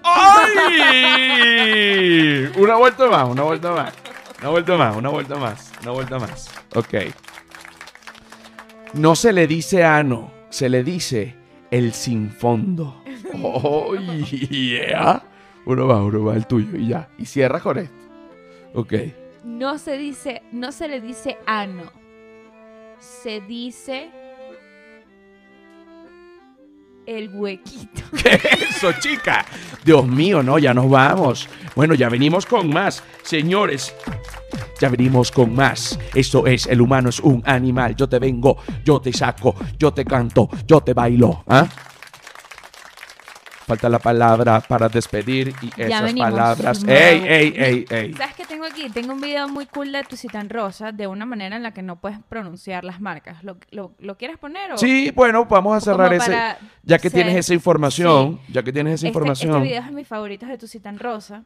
¡Ay! 1.14 2.52
Una 2.58 2.76
vuelta 2.76 3.08
más, 3.10 3.30
una 3.30 3.44
vuelta 3.44 3.72
más. 3.72 3.94
Una 4.42 4.50
vuelta 4.50 4.76
más, 4.76 4.96
una 4.98 5.10
vuelta 5.10 5.36
más, 5.36 5.72
una 5.84 5.92
vuelta 5.92 6.18
más. 6.18 6.50
Ok. 6.74 6.96
No 8.94 9.16
se 9.16 9.34
le 9.34 9.46
dice 9.46 9.84
ano, 9.84 10.32
se 10.50 10.68
le 10.68 10.84
dice 10.84 11.36
el 11.70 11.94
sin 11.94 12.32
fondo. 12.32 13.04
¡Oh, 13.44 13.94
yeah! 13.96 15.24
Uno 15.66 15.88
va, 15.88 16.04
uno 16.04 16.26
va, 16.26 16.36
el 16.36 16.48
tuyo 16.48 16.76
y 16.76 16.88
ya. 16.88 17.08
Y 17.20 17.26
cierra 17.28 17.60
con 17.60 17.78
esto. 17.78 17.96
Ok. 18.74 18.94
No 19.44 19.78
se 19.78 19.98
dice, 19.98 20.42
no 20.52 20.72
se 20.72 20.88
le 20.88 21.02
dice 21.02 21.38
ano. 21.46 21.84
Se 23.00 23.42
dice 23.42 24.10
el 27.18 27.30
huequito. 27.30 28.02
¿Qué 28.24 28.36
es 28.36 28.76
eso, 28.78 28.92
chica? 29.00 29.46
Dios 29.84 30.08
mío, 30.08 30.42
no, 30.42 30.58
ya 30.60 30.74
nos 30.74 30.90
vamos. 30.90 31.48
Bueno, 31.76 31.94
ya 31.94 32.10
venimos 32.10 32.46
con 32.46 32.70
más. 32.70 33.04
Señores, 33.24 33.94
ya 34.80 34.90
venimos 34.90 35.32
con 35.32 35.54
más. 35.54 36.00
Esto 36.14 36.48
es, 36.48 36.68
el 36.68 36.82
humano 36.82 37.10
es 37.10 37.20
un 37.20 37.42
animal. 37.46 37.96
Yo 37.96 38.08
te 38.08 38.20
vengo, 38.20 38.58
yo 38.84 39.00
te 39.00 39.14
saco, 39.14 39.56
yo 39.78 39.92
te 39.92 40.06
canto, 40.06 40.50
yo 40.68 40.82
te 40.82 40.94
bailo. 40.94 41.44
¿Ah? 41.48 41.68
Falta 43.72 43.88
la 43.88 44.00
palabra 44.00 44.60
para 44.60 44.90
despedir 44.90 45.54
y 45.62 45.70
Ya 45.78 45.86
esas 45.86 46.04
venimos. 46.04 46.30
palabras. 46.32 46.84
No. 46.84 46.92
¡Ey, 46.92 47.24
ey, 47.26 47.54
ey, 47.56 47.86
ey! 47.90 48.14
¿Sabes 48.16 48.36
qué 48.36 48.44
tengo 48.46 48.66
aquí? 48.66 48.90
Tengo 48.90 49.14
un 49.14 49.22
video 49.22 49.48
muy 49.48 49.66
cool 49.68 49.94
de 49.94 50.04
Tucitán 50.04 50.50
Rosa 50.50 50.92
de 50.92 51.08
una 51.08 51.26
manera 51.26 51.56
en 51.56 51.64
la 51.64 51.74
que 51.74 51.82
no 51.82 51.96
puedes 52.02 52.20
pronunciar 52.28 52.84
las 52.84 53.00
marcas. 53.00 53.42
¿Lo, 53.46 53.56
lo, 53.70 53.94
lo 54.00 54.18
quieres 54.18 54.38
poner? 54.38 54.74
O? 54.74 54.78
Sí, 54.78 55.10
bueno, 55.16 55.46
vamos 55.46 55.78
a 55.78 55.80
cerrar 55.80 56.14
ese. 56.14 56.36
Ya 56.84 56.98
que 57.00 57.10
ser- 57.10 57.24
tienes 57.24 57.38
esa 57.38 57.54
información, 57.54 58.42
ya 58.50 58.62
que 58.62 58.74
tienes 58.74 58.96
esa 58.96 59.08
Este, 59.08 59.18
información. 59.18 59.52
este 59.56 59.64
video 59.64 59.80
es 59.80 59.86
de 59.88 59.92
mis 59.94 60.08
favoritos 60.08 60.50
de 60.50 60.58
Tucitán 60.58 61.00
Rosa. 61.00 61.44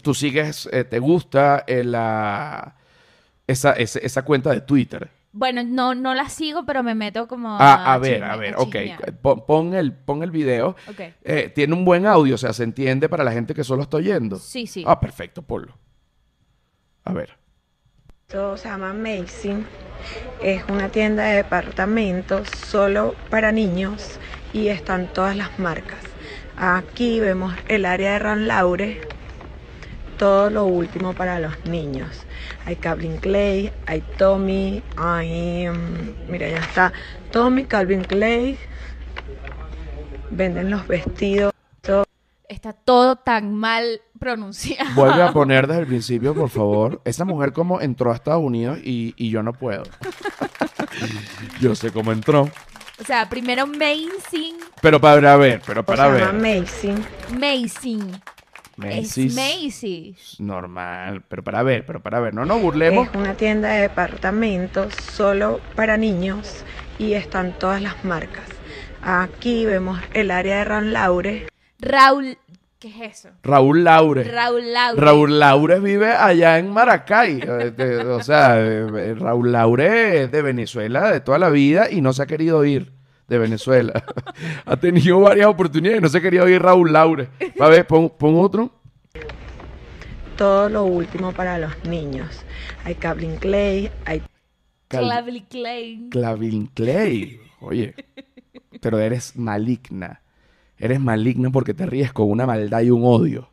Tú 0.00 0.14
sigues, 0.14 0.68
eh, 0.70 0.84
te 0.84 1.00
gusta 1.00 1.64
eh, 1.66 1.82
la, 1.82 2.76
esa, 3.48 3.72
ese- 3.72 4.06
esa 4.06 4.22
cuenta 4.22 4.50
de 4.52 4.60
Twitter. 4.60 5.10
Bueno, 5.36 5.64
no, 5.64 5.96
no 5.96 6.14
la 6.14 6.28
sigo, 6.28 6.64
pero 6.64 6.84
me 6.84 6.94
meto 6.94 7.26
como 7.26 7.58
Ah, 7.60 7.92
a 7.94 7.98
ver, 7.98 8.20
chisme- 8.22 8.30
a 8.30 8.36
ver, 8.36 8.54
a 8.54 8.58
ok. 8.58 8.76
Pon, 9.20 9.44
pon 9.44 9.74
el, 9.74 9.92
pon 9.92 10.22
el 10.22 10.30
video. 10.30 10.76
Ok. 10.88 11.00
Eh, 11.24 11.50
tiene 11.52 11.74
un 11.74 11.84
buen 11.84 12.06
audio, 12.06 12.36
o 12.36 12.38
sea, 12.38 12.52
se 12.52 12.62
entiende 12.62 13.08
para 13.08 13.24
la 13.24 13.32
gente 13.32 13.52
que 13.52 13.64
solo 13.64 13.82
está 13.82 13.96
oyendo. 13.96 14.36
Sí, 14.38 14.68
sí. 14.68 14.84
Ah, 14.86 15.00
perfecto, 15.00 15.42
ponlo. 15.42 15.76
A 17.02 17.12
ver. 17.12 17.36
Esto 18.28 18.56
se 18.56 18.68
llama 18.68 18.90
Amazing. 18.90 19.66
Es 20.40 20.62
una 20.68 20.88
tienda 20.88 21.24
de 21.24 21.36
departamentos 21.38 22.48
solo 22.48 23.16
para 23.28 23.50
niños 23.50 24.20
y 24.52 24.68
están 24.68 25.12
todas 25.12 25.36
las 25.36 25.58
marcas. 25.58 25.98
Aquí 26.56 27.18
vemos 27.18 27.52
el 27.66 27.84
área 27.86 28.12
de 28.12 28.18
Ran 28.20 28.46
Laure, 28.46 29.00
todo 30.16 30.50
lo 30.50 30.64
último 30.64 31.12
para 31.12 31.38
los 31.40 31.52
niños. 31.66 32.24
Hay 32.66 32.76
Calvin 32.76 33.16
Klein, 33.18 33.70
hay 33.86 34.02
Tommy, 34.18 34.82
hay. 34.96 35.68
mm, 35.68 36.30
mira, 36.30 36.48
ya 36.48 36.58
está 36.58 36.92
Tommy, 37.30 37.64
Calvin 37.64 38.02
Klein. 38.02 38.56
Venden 40.30 40.70
los 40.70 40.86
vestidos. 40.86 41.52
Está 42.46 42.72
todo 42.74 43.16
tan 43.16 43.54
mal 43.54 44.02
pronunciado. 44.18 44.90
Vuelve 44.94 45.22
a 45.22 45.32
poner 45.32 45.66
desde 45.66 45.80
el 45.80 45.86
principio, 45.86 46.34
por 46.34 46.50
favor. 46.50 47.00
Esa 47.04 47.24
mujer 47.24 47.52
como 47.52 47.80
entró 47.80 48.12
a 48.12 48.14
Estados 48.14 48.42
Unidos 48.42 48.78
y, 48.82 49.14
y 49.16 49.30
yo 49.30 49.42
no 49.42 49.52
puedo. 49.54 49.82
yo 51.60 51.74
sé 51.74 51.90
cómo 51.90 52.12
entró. 52.12 52.42
O 53.00 53.04
sea, 53.04 53.28
primero 53.28 53.62
Amazing, 53.62 54.56
Pero 54.80 55.00
para 55.00 55.36
ver, 55.36 55.62
pero 55.66 55.84
para 55.84 56.04
se 56.04 56.20
llama 56.20 56.32
ver. 56.32 56.58
Amazing. 56.58 57.04
Amazing. 57.32 58.20
Macy's. 58.76 59.36
Es 59.36 59.64
Macy's. 59.64 60.40
Normal, 60.40 61.22
pero 61.28 61.42
para 61.44 61.62
ver, 61.62 61.86
pero 61.86 62.02
para 62.02 62.20
ver. 62.20 62.34
No 62.34 62.44
nos 62.44 62.60
burlemos. 62.60 63.08
Es 63.08 63.14
una 63.14 63.34
tienda 63.34 63.68
de 63.70 63.82
departamentos 63.82 64.94
solo 64.94 65.60
para 65.76 65.96
niños 65.96 66.64
y 66.98 67.12
están 67.14 67.52
todas 67.58 67.80
las 67.82 68.04
marcas. 68.04 68.44
Aquí 69.02 69.66
vemos 69.66 70.00
el 70.14 70.30
área 70.30 70.58
de 70.58 70.64
Ran 70.64 70.92
Laure. 70.92 71.46
Raúl, 71.78 72.38
¿qué 72.78 72.88
es 72.88 73.18
eso? 73.18 73.28
Raúl 73.42 73.84
Laure. 73.84 74.24
Raúl 74.24 74.72
Laure. 74.72 75.00
Raúl 75.00 75.38
Laure 75.38 75.80
vive 75.80 76.12
allá 76.12 76.58
en 76.58 76.70
Maracay. 76.70 77.40
eh, 77.46 77.98
o 78.06 78.22
sea, 78.22 78.58
eh, 78.58 79.14
Raúl 79.18 79.52
Laure 79.52 80.22
es 80.22 80.32
de 80.32 80.40
Venezuela 80.42 81.10
de 81.12 81.20
toda 81.20 81.38
la 81.38 81.50
vida 81.50 81.90
y 81.90 82.00
no 82.00 82.12
se 82.14 82.22
ha 82.22 82.26
querido 82.26 82.64
ir. 82.64 82.93
De 83.28 83.38
Venezuela. 83.38 84.04
ha 84.66 84.76
tenido 84.76 85.20
varias 85.20 85.46
oportunidades. 85.46 86.02
No 86.02 86.08
se 86.08 86.20
quería 86.20 86.42
oír 86.42 86.60
Raúl 86.62 86.92
Laure. 86.92 87.28
A 87.60 87.68
ver, 87.68 87.86
pon, 87.86 88.10
pon 88.10 88.34
otro. 88.38 88.70
Todo 90.36 90.68
lo 90.68 90.84
último 90.84 91.32
para 91.32 91.58
los 91.58 91.72
niños. 91.84 92.44
Hay 92.84 92.96
Calvin 92.96 93.36
Clay, 93.36 93.90
hay 94.04 94.22
Cal- 94.88 95.04
Clavely 95.04 95.42
Clay. 95.42 96.08
Clavin 96.10 96.66
Clay. 96.74 97.40
Oye, 97.60 97.94
pero 98.80 98.98
eres 98.98 99.36
maligna. 99.36 100.20
Eres 100.76 100.98
maligna 101.00 101.50
porque 101.50 101.72
te 101.72 101.86
ríes 101.86 102.12
con 102.12 102.28
una 102.30 102.46
maldad 102.46 102.80
y 102.82 102.90
un 102.90 103.02
odio. 103.04 103.48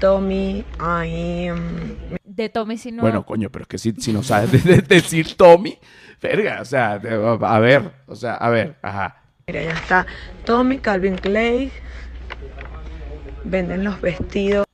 Tommy, 0.00 0.64
hay 0.78 1.50
mm, 1.50 2.21
De 2.34 2.48
Tommy 2.48 2.78
Sino. 2.78 3.02
Bueno, 3.02 3.24
coño, 3.26 3.50
pero 3.50 3.64
es 3.64 3.68
que 3.68 3.78
si, 3.78 3.92
si 3.92 4.12
no 4.12 4.22
sabes 4.22 4.50
de- 4.52 4.58
de- 4.76 4.80
decir 4.82 5.36
Tommy, 5.36 5.78
verga, 6.20 6.60
o 6.62 6.64
sea, 6.64 6.98
de- 6.98 7.38
a 7.40 7.58
ver, 7.58 7.92
o 8.06 8.14
sea, 8.16 8.34
a 8.36 8.48
ver, 8.48 8.76
ajá. 8.82 9.16
Mira, 9.46 9.62
ya 9.64 9.72
está. 9.72 10.06
Tommy, 10.44 10.78
Calvin 10.78 11.16
Clay. 11.16 11.70
Venden 13.44 13.84
los 13.84 14.00
vestidos. 14.00 14.66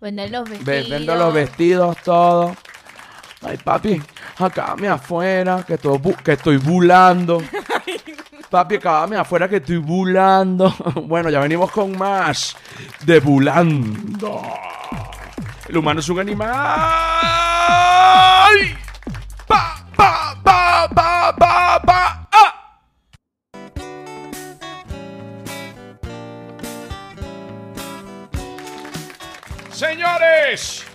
Vender 0.00 0.30
los 0.30 0.44
vestidos. 0.48 0.64
Ve- 0.66 0.86
Vendo 0.88 1.14
los 1.16 1.34
vestidos, 1.34 1.96
todo. 2.04 2.54
Ay, 3.42 3.56
papi, 3.56 4.00
acábame 4.38 4.88
afuera, 4.88 5.64
que 5.66 5.78
bu- 5.80 6.16
que 6.22 6.32
estoy 6.32 6.56
bulando. 6.58 7.42
Papi, 8.50 8.76
acábame 8.76 9.16
afuera, 9.16 9.46
que 9.48 9.56
estoy 9.56 9.76
bulando. 9.78 10.72
Bueno, 11.06 11.28
ya 11.30 11.40
venimos 11.40 11.70
con 11.70 11.96
más 11.98 12.56
de 13.04 13.20
bulando. 13.20 14.42
El 15.68 15.76
humano 15.76 16.00
es 16.00 16.08
un 16.08 16.18
animal. 16.18 16.48
Pa, 19.46 19.84
pa, 19.94 20.40
pa, 20.42 20.88
pa, 20.94 21.36
pa, 21.36 21.82
pa, 21.82 22.28
ah. 22.32 22.80
Señores, 29.70 30.86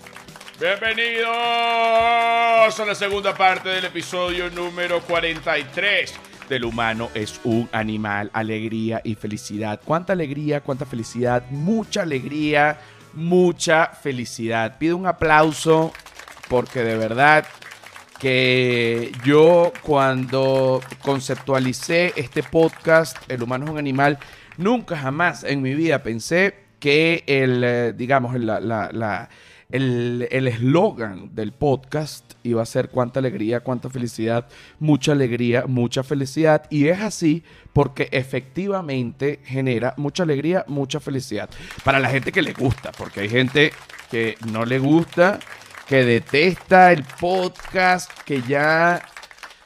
bienvenidos 0.60 1.30
a 2.80 2.86
la 2.88 2.96
segunda 2.96 3.36
parte 3.36 3.70
del 3.70 3.86
episodio 3.86 4.50
número 4.50 5.02
43 5.02 6.20
del 6.50 6.66
humano 6.66 7.10
es 7.14 7.40
un 7.44 7.70
animal, 7.72 8.30
alegría 8.34 9.02
y 9.04 9.16
felicidad. 9.16 9.80
¿Cuánta 9.84 10.14
alegría, 10.14 10.62
cuánta 10.62 10.86
felicidad? 10.86 11.50
Mucha 11.50 12.02
alegría, 12.04 12.80
mucha 13.14 13.88
felicidad. 13.88 14.78
Pido 14.78 14.98
un 14.98 15.06
aplauso 15.08 15.92
porque 16.50 16.84
de 16.84 16.98
verdad 16.98 17.46
que 18.20 19.12
yo 19.26 19.74
cuando 19.82 20.82
conceptualicé 21.02 22.14
este 22.16 22.44
podcast, 22.44 23.18
El 23.28 23.44
humano 23.44 23.66
es 23.66 23.72
un 23.72 23.78
animal, 23.78 24.18
nunca 24.58 24.98
jamás 24.98 25.44
en 25.44 25.62
mi 25.62 25.74
vida 25.74 26.04
pensé 26.04 26.56
que 26.80 27.24
el, 27.28 27.64
eh, 27.64 27.94
digamos, 27.96 28.36
la- 28.40 28.60
la- 28.60 28.90
la- 28.92 29.30
el 29.74 30.48
eslogan 30.48 31.34
del 31.34 31.52
podcast 31.52 32.34
iba 32.44 32.62
a 32.62 32.66
ser 32.66 32.90
cuánta 32.90 33.20
alegría, 33.20 33.62
cuánta 33.62 33.90
felicidad, 33.90 34.48
mucha 34.80 35.14
alegría, 35.14 35.66
mucha 35.66 36.04
felicidad. 36.04 36.66
Y 36.70 36.90
es 36.90 37.02
así 37.02 37.44
porque 37.74 38.08
efectivamente 38.12 39.40
genera 39.44 39.96
mucha 39.98 40.24
alegría, 40.24 40.64
mucha 40.68 41.00
felicidad. 41.00 41.50
Para 41.84 42.00
la 42.00 42.10
gente 42.10 42.32
que 42.32 42.44
le 42.44 42.54
gusta, 42.54 42.92
porque 42.92 43.22
hay 43.22 43.30
gente 43.30 43.74
que 44.12 44.38
no 44.52 44.64
le 44.64 44.78
gusta, 44.78 45.40
que 45.88 46.06
detesta 46.06 46.92
el 46.92 47.04
podcast, 47.20 48.12
que 48.26 48.44
ya 48.44 49.02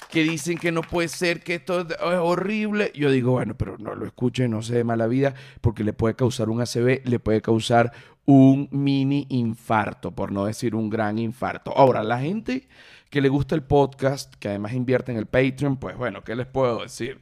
que 0.09 0.23
dicen 0.23 0.57
que 0.57 0.71
no 0.71 0.83
puede 0.83 1.09
ser, 1.09 1.41
que 1.41 1.55
esto 1.55 1.81
es 1.81 1.97
horrible. 1.99 2.93
Yo 2.95 3.11
digo, 3.11 3.33
bueno, 3.33 3.55
pero 3.57 3.77
no 3.77 3.93
lo 3.93 4.05
escuchen, 4.05 4.51
no 4.51 4.61
se 4.61 4.75
dé 4.75 4.83
mala 4.85 5.05
vida, 5.05 5.33
porque 5.59 5.83
le 5.83 5.91
puede 5.91 6.15
causar 6.15 6.49
un 6.49 6.61
ACV, 6.61 7.01
le 7.03 7.19
puede 7.19 7.41
causar 7.41 7.91
un 8.27 8.67
mini 8.71 9.25
infarto, 9.29 10.11
por 10.11 10.33
no 10.33 10.45
decir 10.45 10.75
un 10.75 10.89
gran 10.89 11.17
infarto. 11.17 11.75
Ahora, 11.75 12.03
la 12.03 12.19
gente 12.19 12.67
que 13.09 13.21
le 13.21 13.29
gusta 13.29 13.55
el 13.55 13.63
podcast, 13.63 14.35
que 14.35 14.49
además 14.49 14.73
invierte 14.73 15.13
en 15.13 15.17
el 15.17 15.27
Patreon, 15.27 15.77
pues 15.77 15.97
bueno, 15.97 16.23
¿qué 16.23 16.35
les 16.35 16.45
puedo 16.45 16.81
decir? 16.81 17.21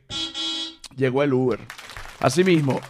Llegó 0.96 1.22
el 1.22 1.34
Uber. 1.34 1.60
Asimismo, 2.20 2.82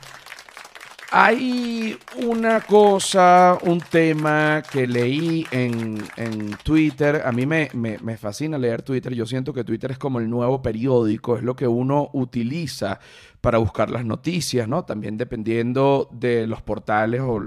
hay 1.11 1.97
una 2.25 2.61
cosa, 2.61 3.57
un 3.63 3.79
tema 3.79 4.63
que 4.69 4.87
leí 4.87 5.45
en, 5.51 6.03
en 6.17 6.51
Twitter. 6.63 7.21
A 7.25 7.31
mí 7.31 7.45
me, 7.45 7.69
me- 7.73 7.97
me 7.99 8.17
fascina 8.17 8.57
leer 8.57 8.81
Twitter. 8.81 9.13
Yo 9.13 9.25
siento 9.25 9.53
que 9.53 9.63
Twitter 9.63 9.91
es 9.91 9.97
como 9.97 10.19
el 10.19 10.29
nuevo 10.29 10.61
periódico, 10.61 11.37
es 11.37 11.43
lo 11.43 11.55
que 11.55 11.67
uno 11.67 12.09
utiliza 12.13 12.99
para 13.41 13.57
buscar 13.59 13.89
las 13.91 14.05
noticias, 14.05 14.67
¿no? 14.67 14.83
También 14.85 15.17
dependiendo 15.17 16.09
de 16.11 16.47
los 16.47 16.61
portales 16.61 17.21
o, 17.21 17.39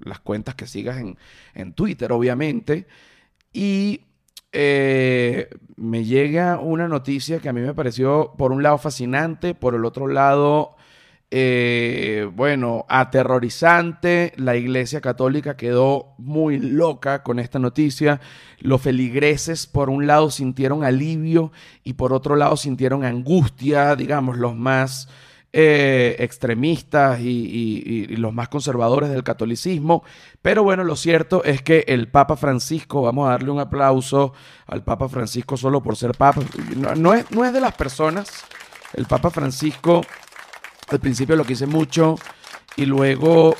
las 0.00 0.20
cuentas 0.20 0.54
que 0.56 0.66
sigas 0.66 0.98
en, 0.98 1.16
en 1.54 1.72
Twitter, 1.74 2.10
obviamente. 2.12 2.86
Y 3.52 4.02
eh, 4.52 5.48
me 5.76 6.04
llega 6.04 6.58
una 6.58 6.88
noticia 6.88 7.38
que 7.38 7.48
a 7.48 7.52
mí 7.52 7.60
me 7.60 7.74
pareció, 7.74 8.34
por 8.36 8.52
un 8.52 8.62
lado, 8.62 8.78
fascinante, 8.78 9.54
por 9.54 9.74
el 9.74 9.84
otro 9.84 10.08
lado 10.08 10.76
eh, 11.34 12.28
bueno, 12.34 12.84
aterrorizante. 12.90 14.34
La 14.36 14.54
Iglesia 14.54 15.00
Católica 15.00 15.56
quedó 15.56 16.12
muy 16.18 16.58
loca 16.58 17.22
con 17.22 17.38
esta 17.38 17.58
noticia. 17.58 18.20
Los 18.58 18.82
feligreses, 18.82 19.66
por 19.66 19.88
un 19.88 20.06
lado, 20.06 20.30
sintieron 20.30 20.84
alivio 20.84 21.50
y 21.84 21.94
por 21.94 22.12
otro 22.12 22.36
lado, 22.36 22.58
sintieron 22.58 23.02
angustia, 23.02 23.96
digamos, 23.96 24.36
los 24.36 24.54
más 24.54 25.08
eh, 25.54 26.16
extremistas 26.18 27.18
y, 27.20 28.08
los 28.18 28.34
más 28.34 28.50
conservadores 28.50 29.08
del 29.08 29.24
catolicismo. 29.24 30.04
Pero 30.42 30.62
bueno, 30.62 30.84
lo 30.84 30.96
cierto 30.96 31.44
es 31.44 31.62
que 31.62 31.86
el 31.88 32.08
Papa 32.08 32.36
Francisco, 32.36 33.00
vamos 33.00 33.26
a 33.26 33.30
darle 33.30 33.52
un 33.52 33.58
aplauso 33.58 34.34
al 34.66 34.84
Papa 34.84 35.08
Francisco 35.08 35.56
solo 35.56 35.82
por 35.82 35.96
ser 35.96 36.12
Papa. 36.12 36.42
No, 36.76 36.94
no 36.94 37.14
es, 37.14 37.30
no 37.30 37.42
es 37.46 37.54
de 37.54 37.60
las 37.62 37.72
personas. 37.72 38.44
El 38.92 39.06
Papa 39.06 39.30
Francisco 39.30 40.02
al 40.92 41.00
principio 41.00 41.36
lo 41.36 41.44
quise 41.44 41.66
mucho 41.66 42.16
y 42.76 42.86
luego 42.86 43.56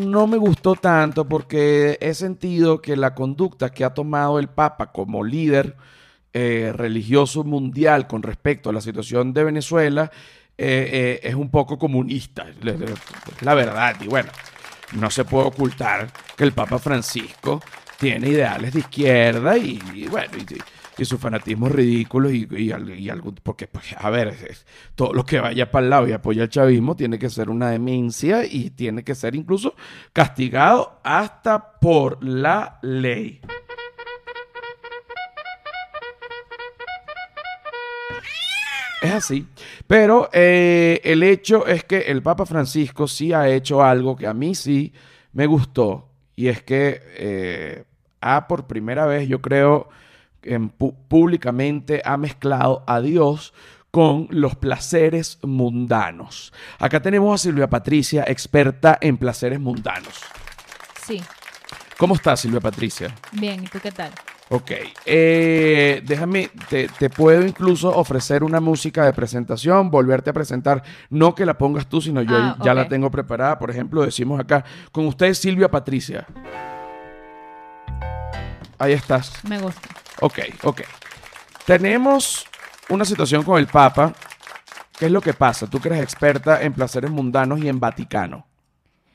no 0.00 0.26
me 0.26 0.36
gustó 0.36 0.74
tanto 0.74 1.28
porque 1.28 1.98
he 2.00 2.14
sentido 2.14 2.80
que 2.80 2.96
la 2.96 3.14
conducta 3.14 3.70
que 3.70 3.84
ha 3.84 3.94
tomado 3.94 4.38
el 4.38 4.48
Papa 4.48 4.92
como 4.92 5.24
líder 5.24 5.76
eh, 6.32 6.72
religioso 6.74 7.44
mundial 7.44 8.06
con 8.06 8.22
respecto 8.22 8.70
a 8.70 8.72
la 8.72 8.80
situación 8.80 9.32
de 9.32 9.44
Venezuela 9.44 10.10
eh, 10.56 10.88
eh, 10.92 11.28
es 11.28 11.34
un 11.34 11.50
poco 11.50 11.78
comunista, 11.78 12.46
la 13.40 13.54
verdad. 13.54 13.96
Y 14.00 14.06
bueno, 14.06 14.30
no 14.92 15.10
se 15.10 15.24
puede 15.24 15.46
ocultar 15.46 16.08
que 16.36 16.44
el 16.44 16.52
Papa 16.52 16.78
Francisco 16.78 17.60
tiene 17.98 18.28
ideales 18.28 18.72
de 18.72 18.80
izquierda 18.80 19.56
y, 19.56 19.78
bueno, 20.10 20.32
y 20.98 21.04
su 21.04 21.18
fanatismo 21.18 21.66
es 21.68 21.72
ridículo 21.72 22.30
y, 22.30 22.46
y, 22.50 22.72
y 22.72 23.10
algo, 23.10 23.34
porque, 23.42 23.66
pues, 23.66 23.94
a 23.96 24.10
ver, 24.10 24.36
todo 24.94 25.12
lo 25.12 25.24
que 25.24 25.40
vaya 25.40 25.70
para 25.70 25.84
el 25.84 25.90
lado 25.90 26.08
y 26.08 26.12
apoya 26.12 26.42
al 26.42 26.48
chavismo 26.48 26.96
tiene 26.96 27.18
que 27.18 27.30
ser 27.30 27.50
una 27.50 27.70
demencia 27.70 28.44
y 28.44 28.70
tiene 28.70 29.02
que 29.02 29.14
ser 29.14 29.34
incluso 29.34 29.74
castigado 30.12 31.00
hasta 31.02 31.78
por 31.80 32.22
la 32.22 32.78
ley. 32.82 33.40
Es 39.02 39.12
así. 39.12 39.46
Pero 39.86 40.30
eh, 40.32 41.00
el 41.02 41.22
hecho 41.24 41.66
es 41.66 41.84
que 41.84 41.98
el 41.98 42.22
Papa 42.22 42.46
Francisco 42.46 43.08
sí 43.08 43.32
ha 43.32 43.48
hecho 43.48 43.82
algo 43.82 44.16
que 44.16 44.28
a 44.28 44.34
mí 44.34 44.54
sí 44.54 44.92
me 45.32 45.46
gustó. 45.46 46.08
Y 46.36 46.48
es 46.48 46.62
que 46.62 47.00
eh, 47.16 47.84
ha 48.20 48.46
por 48.46 48.66
primera 48.66 49.06
vez, 49.06 49.28
yo 49.28 49.42
creo, 49.42 49.88
en 50.42 50.68
públicamente 50.70 52.02
ha 52.04 52.16
mezclado 52.16 52.84
a 52.86 53.00
Dios 53.00 53.52
con 53.90 54.26
los 54.30 54.56
placeres 54.56 55.38
mundanos. 55.42 56.52
Acá 56.78 57.00
tenemos 57.02 57.34
a 57.34 57.42
Silvia 57.42 57.68
Patricia, 57.68 58.24
experta 58.26 58.96
en 59.00 59.18
placeres 59.18 59.60
mundanos. 59.60 60.20
Sí. 61.04 61.20
¿Cómo 61.98 62.14
estás, 62.14 62.40
Silvia 62.40 62.60
Patricia? 62.60 63.14
Bien, 63.32 63.62
¿y 63.62 63.66
tú 63.66 63.78
qué 63.80 63.92
tal? 63.92 64.10
Ok, 64.48 64.70
eh, 65.06 66.02
déjame, 66.04 66.50
te, 66.68 66.88
te 66.88 67.08
puedo 67.08 67.46
incluso 67.46 67.88
ofrecer 67.90 68.44
una 68.44 68.60
música 68.60 69.04
de 69.04 69.12
presentación, 69.12 69.90
volverte 69.90 70.30
a 70.30 70.32
presentar, 70.32 70.82
no 71.08 71.34
que 71.34 71.46
la 71.46 71.56
pongas 71.56 71.86
tú, 71.86 72.00
sino 72.00 72.20
yo 72.22 72.36
Ah, 72.36 72.58
ya 72.62 72.74
la 72.74 72.86
tengo 72.88 73.10
preparada. 73.10 73.58
Por 73.58 73.70
ejemplo, 73.70 74.04
decimos 74.04 74.38
acá, 74.40 74.64
con 74.90 75.06
ustedes 75.06 75.38
Silvia 75.38 75.70
Patricia. 75.70 76.26
Ahí 78.78 78.92
estás. 78.92 79.32
Me 79.44 79.58
gusta. 79.58 79.88
Ok, 80.22 80.38
ok. 80.62 80.82
Tenemos 81.66 82.46
una 82.88 83.04
situación 83.04 83.42
con 83.42 83.58
el 83.58 83.66
Papa. 83.66 84.12
¿Qué 84.96 85.06
es 85.06 85.10
lo 85.10 85.20
que 85.20 85.34
pasa? 85.34 85.66
Tú 85.66 85.80
que 85.80 85.88
eres 85.88 86.00
experta 86.00 86.62
en 86.62 86.72
placeres 86.72 87.10
mundanos 87.10 87.60
y 87.60 87.68
en 87.68 87.80
Vaticano. 87.80 88.46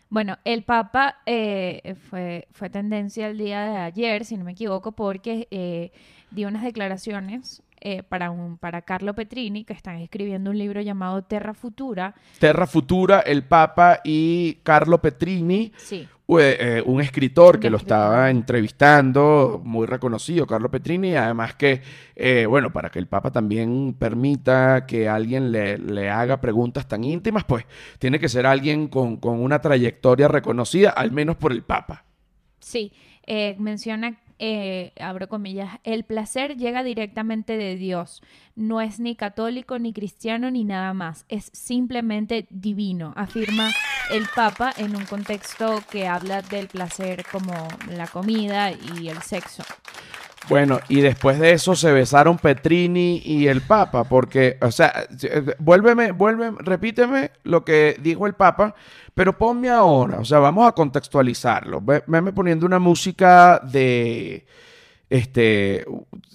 Bueno, 0.10 0.38
el 0.43 0.63
Papa 0.63 1.20
eh, 1.26 1.96
fue, 2.10 2.50
fue 2.52 2.70
tendencia 2.70 3.28
el 3.28 3.38
día 3.38 3.62
de 3.62 3.78
ayer, 3.78 4.26
si 4.26 4.36
no 4.36 4.43
me 4.43 4.52
equivoco, 4.52 4.91
porque 4.91 5.48
eh, 5.50 5.93
dio 6.32 6.50
unas 6.50 6.63
declaraciones 6.63 7.63
eh, 7.82 8.04
para, 8.04 8.32
un, 8.32 8.58
para 8.58 8.82
Carlo 8.82 9.13
Petrini, 9.13 9.63
que 9.63 9.74
están 9.74 9.98
escribiendo 9.98 10.52
un 10.52 10.58
libro 10.58 10.82
llamado 10.82 11.24
Terra 11.24 11.54
Futura. 11.54 12.16
Terra 12.40 12.68
Futura, 12.68 13.20
el 13.22 13.44
Papa 13.44 14.02
y 14.04 14.56
Carlo 14.63 15.02
Petrini, 15.02 15.72
Sí. 15.78 16.08
eh, 16.30 16.58
eh, 16.60 16.84
un 16.86 17.00
escritor 17.02 17.60
que 17.60 17.70
lo 17.70 17.78
estaba 17.78 18.30
entrevistando, 18.30 19.62
muy 19.63 19.86
reconocido, 19.88 20.46
Carlo 20.46 20.70
Petrini, 20.70 21.10
y 21.12 21.16
además 21.16 21.56
que, 21.56 21.82
eh, 22.16 22.46
bueno, 22.46 22.72
para 22.74 22.90
que 22.90 23.00
el 23.00 23.08
Papa 23.08 23.32
también 23.32 23.96
permita 23.98 24.86
que 24.86 25.08
alguien 25.08 25.52
le, 25.52 25.78
le 25.78 26.10
haga 26.10 26.42
preguntas 26.42 26.88
tan 26.88 27.04
íntimas, 27.04 27.44
pues 27.46 27.66
tiene 28.00 28.20
que 28.20 28.30
ser 28.30 28.46
alguien 28.46 28.88
con, 28.88 29.18
con 29.18 29.40
una 29.40 29.60
trayectoria 29.62 30.28
reconocida, 30.28 30.90
al 30.90 31.12
menos 31.12 31.36
por 31.38 31.52
el 31.52 31.63
Papa. 31.63 32.04
Sí, 32.60 32.92
eh, 33.26 33.56
menciona, 33.60 34.18
eh, 34.39 34.93
abro 35.00 35.28
comillas, 35.28 35.80
el 35.84 36.04
placer 36.04 36.58
llega 36.58 36.84
directamente 36.84 37.58
de 37.58 37.76
Dios. 37.76 38.21
No 38.56 38.82
es 38.82 39.00
ni 39.00 39.15
católico, 39.15 39.80
ni 39.80 39.93
cristiano, 39.93 40.52
ni 40.52 40.63
nada 40.63 40.93
más. 40.93 41.26
Es 41.30 41.50
simplemente 41.54 42.47
divino, 42.50 43.13
afirma 43.15 43.71
el 44.12 44.26
Papa 44.36 44.73
en 44.78 44.95
un 44.95 45.06
contexto 45.06 45.82
que 45.91 46.08
habla 46.08 46.41
del 46.41 46.67
placer 46.67 47.26
como 47.32 47.54
la 47.89 48.08
comida 48.08 48.71
y 48.71 49.10
el 49.10 49.21
sexo. 49.21 49.63
Bueno, 50.50 50.80
y 50.88 51.02
después 51.02 51.40
de 51.40 51.52
eso 51.52 51.76
se 51.76 51.92
besaron 51.92 52.38
Petrini 52.38 53.22
y 53.26 53.48
el 53.48 53.62
Papa, 53.62 54.06
porque, 54.06 54.58
o 54.62 54.72
sea, 54.72 54.94
eh, 55.24 55.56
vuélveme, 55.60 56.14
vuélveme, 56.14 56.58
repíteme 56.62 57.32
lo 57.44 57.66
que 57.66 57.98
dijo 58.02 58.26
el 58.28 58.34
Papa, 58.34 58.74
pero 59.14 59.38
ponme 59.38 59.70
ahora, 59.70 60.20
o 60.20 60.26
sea, 60.26 60.40
vamos 60.40 60.66
a 60.66 60.72
contextualizarlo. 60.72 61.82
Ve- 61.82 62.04
Veme 62.08 62.32
poniendo 62.32 62.66
una 62.66 62.80
música 62.80 63.60
de, 63.60 64.46
este, 65.10 65.86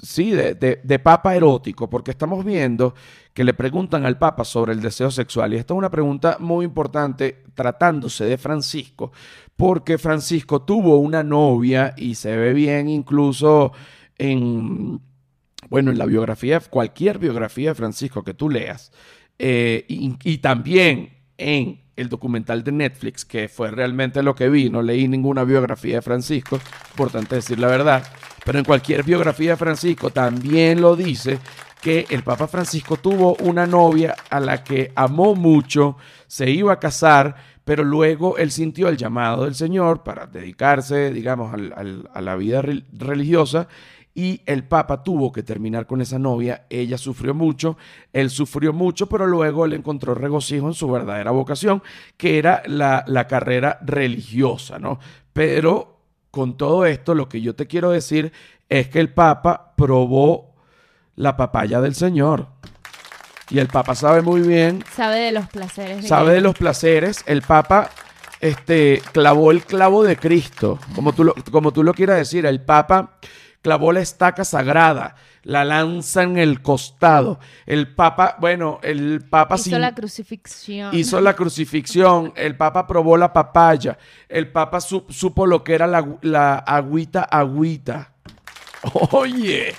sí, 0.03 0.31
de, 0.33 0.55
de- 0.57 0.81
de 0.83 0.99
Papa 0.99 1.35
erótico, 1.35 1.89
porque 1.89 2.11
estamos 2.11 2.45
viendo 2.45 2.95
que 3.33 3.45
le 3.45 3.55
preguntan 3.55 4.05
al 4.05 4.19
Papa 4.19 4.45
sobre 4.45 4.75
el 4.75 4.83
deseo 4.83 5.11
sexual, 5.11 5.55
y 5.55 5.57
esta 5.57 5.73
es 5.73 5.79
una 5.79 5.91
pregunta 5.91 6.37
muy 6.39 6.67
importante 6.67 7.45
tratándose 7.55 8.27
de 8.27 8.37
Francisco, 8.37 9.11
porque 9.57 9.97
Francisco 9.97 10.63
tuvo 10.63 10.97
una 10.99 11.23
novia 11.23 11.95
y 11.97 12.15
se 12.15 12.37
ve 12.37 12.53
bien 12.53 12.89
incluso 12.91 13.73
en, 14.19 15.01
bueno, 15.69 15.91
en 15.91 15.99
la 15.99 16.07
biografía, 16.07 16.61
cualquier 16.61 17.19
biografía 17.19 17.71
de 17.71 17.75
Francisco 17.75 18.23
que 18.23 18.35
tú 18.35 18.51
leas, 18.51 18.93
eh, 19.39 19.85
y, 19.89 20.39
también 20.39 21.11
en 21.39 21.81
el 21.97 22.09
documental 22.09 22.63
de 22.65 22.73
Netflix, 22.73 23.25
que 23.25 23.49
fue 23.49 23.71
realmente 23.71 24.23
lo 24.23 24.35
que 24.35 24.49
vi, 24.49 24.71
no 24.71 24.83
leí 24.83 25.09
ninguna 25.09 25.45
biografía 25.45 25.97
de 25.97 26.03
Francisco, 26.03 26.61
importante 26.91 27.37
decir 27.37 27.59
la 27.59 27.69
verdad, 27.69 28.03
pero 28.45 28.59
en 28.59 28.65
cualquier 28.65 29.03
biografía 29.03 29.51
de 29.53 29.57
Francisco 29.57 30.11
también 30.11 30.81
lo 30.81 30.97
dice 30.97 31.39
que 31.81 32.07
el 32.11 32.23
Papa 32.23 32.47
Francisco 32.47 32.97
tuvo 32.97 33.35
una 33.41 33.67
novia 33.67 34.15
a 34.31 34.39
la 34.39 34.63
que 34.63 34.93
amó 34.95 35.35
mucho, 35.35 35.97
se 36.29 36.49
iba 36.51 36.73
a 36.73 36.79
casar, 36.79 37.35
pero 37.65 37.83
luego 37.85 38.39
él 38.39 38.51
sintió 38.53 38.89
el 38.89 38.97
llamado 38.97 39.45
del 39.45 39.55
Señor 39.55 40.03
para 40.03 40.27
dedicarse, 40.27 41.13
digamos, 41.13 41.53
a 41.53 42.21
la 42.21 42.37
vida 42.37 42.63
re- 42.63 42.85
religiosa 42.93 43.69
y 44.15 44.43
el 44.47 44.65
Papa 44.65 45.03
tuvo 45.03 45.33
que 45.33 45.43
terminar 45.43 45.87
con 45.87 46.01
esa 46.01 46.19
novia. 46.19 46.67
Ella 46.69 46.99
sufrió 46.99 47.35
mucho, 47.35 47.77
él 48.13 48.31
sufrió 48.31 48.73
mucho, 48.73 49.09
pero 49.09 49.27
luego 49.27 49.65
él 49.65 49.73
encontró 49.73 50.15
regocijo 50.15 50.67
en 50.69 50.75
su 50.75 50.91
verdadera 50.91 51.31
vocación, 51.31 51.83
que 52.17 52.39
era 52.39 52.63
la, 52.67 53.05
la 53.07 53.27
carrera 53.27 53.79
religiosa, 53.83 54.79
¿no? 54.79 54.99
Pero 55.33 55.99
con 56.31 56.57
todo 56.57 56.85
esto, 56.87 57.15
lo 57.15 57.29
que 57.29 57.41
yo 57.41 57.55
te 57.55 57.67
quiero 57.67 57.91
decir 57.91 58.33
es 58.69 58.89
que 58.89 59.01
el 59.01 59.13
Papa 59.13 59.73
probó 59.77 60.55
la 61.17 61.37
papaya 61.37 61.81
del 61.81 61.95
Señor. 61.95 62.49
Y 63.51 63.59
el 63.59 63.69
Papa 63.69 63.95
sabe 63.95 64.23
muy 64.23 64.41
bien 64.41 64.83
Sabe 64.95 65.21
de 65.21 65.33
los 65.33 65.47
placeres. 65.49 66.09
sabe 66.09 66.33
de 66.33 66.41
los 66.41 66.55
placeres. 66.55 67.23
El 67.27 67.43
Papa 67.43 67.91
este, 68.41 69.03
clavó 69.13 69.51
el 69.51 69.63
clavo 69.63 70.05
de 70.05 70.17
Cristo, 70.17 70.79
como 70.95 71.13
tú, 71.13 71.25
lo, 71.25 71.35
como 71.51 71.71
tú 71.71 71.83
lo 71.83 71.93
quieras 71.93 72.17
decir. 72.17 72.47
El 72.47 72.63
Papa 72.63 73.19
clavó 73.63 73.93
la 73.93 74.01
estaca 74.01 74.45
sagrada, 74.45 75.15
la 75.45 75.65
lanza 75.65 76.23
en 76.25 76.37
el 76.37 76.61
costado. 76.63 77.39
El 77.65 77.95
Papa, 77.95 78.37
bueno, 78.41 78.81
el 78.83 79.25
Papa 79.31 79.55
Hizo 79.55 79.65
sin- 79.65 79.81
la 79.81 79.95
crucifixión. 79.95 80.95
hizo 80.95 81.21
la 81.21 81.35
crucifixión. 81.35 82.33
El 82.37 82.57
Papa 82.57 82.87
probó 82.87 83.17
la 83.17 83.33
papaya. 83.33 83.97
El 84.29 84.51
Papa 84.51 84.81
su- 84.81 85.07
supo 85.09 85.47
lo 85.47 85.63
que 85.65 85.75
era 85.75 85.87
la, 85.87 86.07
la 86.23 86.57
agüita, 86.59 87.23
agüita. 87.23 88.13
Oye, 89.13 89.75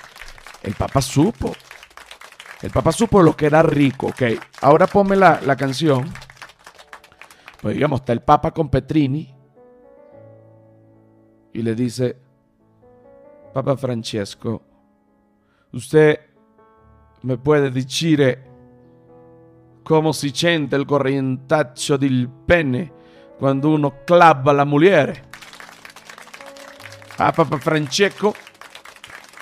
el 0.62 0.74
Papa 0.74 1.00
supo. 1.02 1.54
El 2.62 2.70
Papa 2.70 2.90
supo 2.92 3.22
lo 3.22 3.36
que 3.36 3.44
era 3.46 3.62
rico. 3.62 4.06
Ok, 4.06 4.22
ahora 4.62 4.86
ponme 4.86 5.14
la, 5.16 5.40
la 5.44 5.54
canción. 5.56 6.10
Pues 7.60 7.74
digamos, 7.74 8.00
está 8.00 8.12
el 8.14 8.20
Papa 8.22 8.52
con 8.52 8.70
Petrini. 8.70 9.34
Y 11.52 11.62
le 11.62 11.74
dice, 11.74 12.16
Papa 13.54 13.76
Francesco, 13.76 14.62
usted 15.70 16.18
me 17.22 17.38
puede 17.38 17.70
decir 17.70 18.42
come 19.84 20.12
si 20.12 20.34
sente 20.34 20.74
il 20.74 20.84
corrientaccio 20.84 21.96
del 21.96 22.28
pene 22.28 22.92
quando 23.38 23.70
uno 23.70 24.02
clava 24.04 24.52
la 24.52 24.64
mujer. 24.64 25.22
Ah, 27.18 27.30
Papa 27.30 27.58
Francesco. 27.58 28.34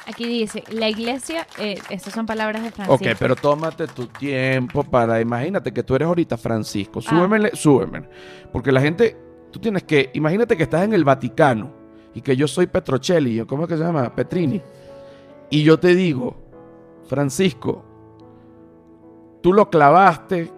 Aquí 0.07 0.27
dice, 0.27 0.63
la 0.73 0.91
iglesia, 0.91 1.47
eh, 1.57 1.81
estas 1.89 2.13
son 2.13 2.27
palabras 2.27 2.63
de 2.63 2.71
Francisco. 2.71 3.03
Ok, 3.03 3.17
pero 3.19 3.35
tómate 3.35 3.87
tu 3.87 4.09
tiempo 4.09 4.85
para, 4.85 5.23
imagínate 5.23 5.73
que 5.73 5.83
tú 5.83 5.95
eres 5.95 6.07
ahorita 6.07 6.37
Francisco. 6.37 6.99
Ah. 6.99 7.09
Súbemele, 7.09 7.53
súbeme. 7.55 8.11
Porque 8.53 8.73
la 8.73 8.83
gente, 8.83 9.17
tú 9.51 9.59
tienes 9.59 9.85
que, 9.85 10.11
imagínate 10.13 10.55
que 10.55 10.65
estás 10.65 10.85
en 10.85 10.93
el 10.93 11.03
Vaticano 11.03 11.82
y 12.15 12.21
que 12.21 12.37
yo 12.37 12.47
soy 12.47 12.67
Petrocelli, 12.67 13.45
¿cómo 13.47 13.65
es 13.65 13.69
que 13.69 13.77
se 13.77 13.85
llama? 13.85 14.15
Petrini. 14.15 14.61
Y 15.51 15.63
yo 15.63 15.79
te 15.79 15.95
digo, 15.95 16.37
Francisco, 17.07 17.85
tú 19.43 19.53
lo 19.53 19.69
clavaste 19.69 20.51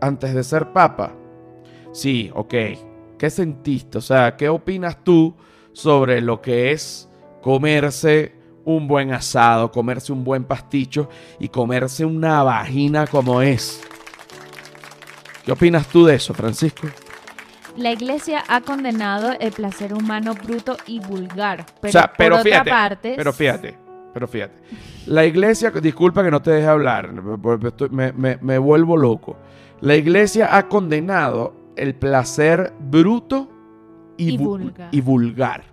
antes 0.00 0.34
de 0.34 0.44
ser 0.44 0.72
papa. 0.72 1.12
Sí, 1.92 2.30
ok. 2.34 2.54
¿Qué 3.18 3.30
sentiste? 3.30 3.98
O 3.98 4.00
sea, 4.00 4.36
¿qué 4.36 4.48
opinas 4.48 5.02
tú 5.02 5.34
sobre 5.72 6.20
lo 6.20 6.40
que 6.40 6.72
es 6.72 7.08
comerse 7.42 8.34
un 8.64 8.88
buen 8.88 9.12
asado, 9.12 9.70
comerse 9.70 10.12
un 10.12 10.24
buen 10.24 10.44
pasticho 10.44 11.08
y 11.38 11.48
comerse 11.48 12.04
una 12.04 12.42
vagina 12.42 13.06
como 13.06 13.40
es? 13.42 13.80
¿Qué 15.44 15.52
opinas 15.52 15.86
tú 15.88 16.04
de 16.04 16.16
eso, 16.16 16.34
Francisco? 16.34 16.88
La 17.76 17.90
iglesia 17.92 18.44
ha 18.48 18.60
condenado 18.60 19.32
el 19.38 19.50
placer 19.52 19.92
humano 19.94 20.34
bruto 20.34 20.76
y 20.86 21.00
vulgar. 21.00 21.66
Pero, 21.80 21.88
o 21.88 21.92
sea, 21.92 22.12
pero 22.16 22.36
por 22.36 22.44
fíjate, 22.44 22.60
otra 22.70 22.72
parte, 22.88 23.14
pero 23.16 23.32
fíjate, 23.32 23.78
pero 24.12 24.28
fíjate. 24.28 24.54
La 25.06 25.24
iglesia, 25.26 25.70
disculpa 25.70 26.22
que 26.22 26.30
no 26.30 26.40
te 26.40 26.52
deje 26.52 26.68
hablar, 26.68 27.12
me, 27.90 28.12
me- 28.12 28.38
me 28.40 28.58
vuelvo 28.58 28.96
loco. 28.96 29.36
La 29.80 29.96
iglesia 29.96 30.56
ha 30.56 30.68
condenado 30.68 31.54
el 31.76 31.94
placer 31.96 32.72
bruto 32.78 33.50
y, 34.16 34.34
Y 34.34 34.38
vu- 34.38 34.44
vulgar. 34.58 34.88
y 34.92 35.00
vulgar. 35.00 35.64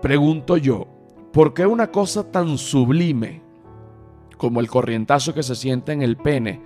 Pregunto 0.00 0.56
yo, 0.56 0.86
¿por 1.32 1.54
qué 1.54 1.64
una 1.66 1.86
cosa 1.92 2.30
tan 2.32 2.58
sublime 2.58 3.40
como 4.36 4.58
el 4.58 4.68
corrientazo 4.68 5.32
que 5.34 5.44
se 5.44 5.54
siente 5.54 5.92
en 5.92 6.02
el 6.02 6.16
pene 6.16 6.60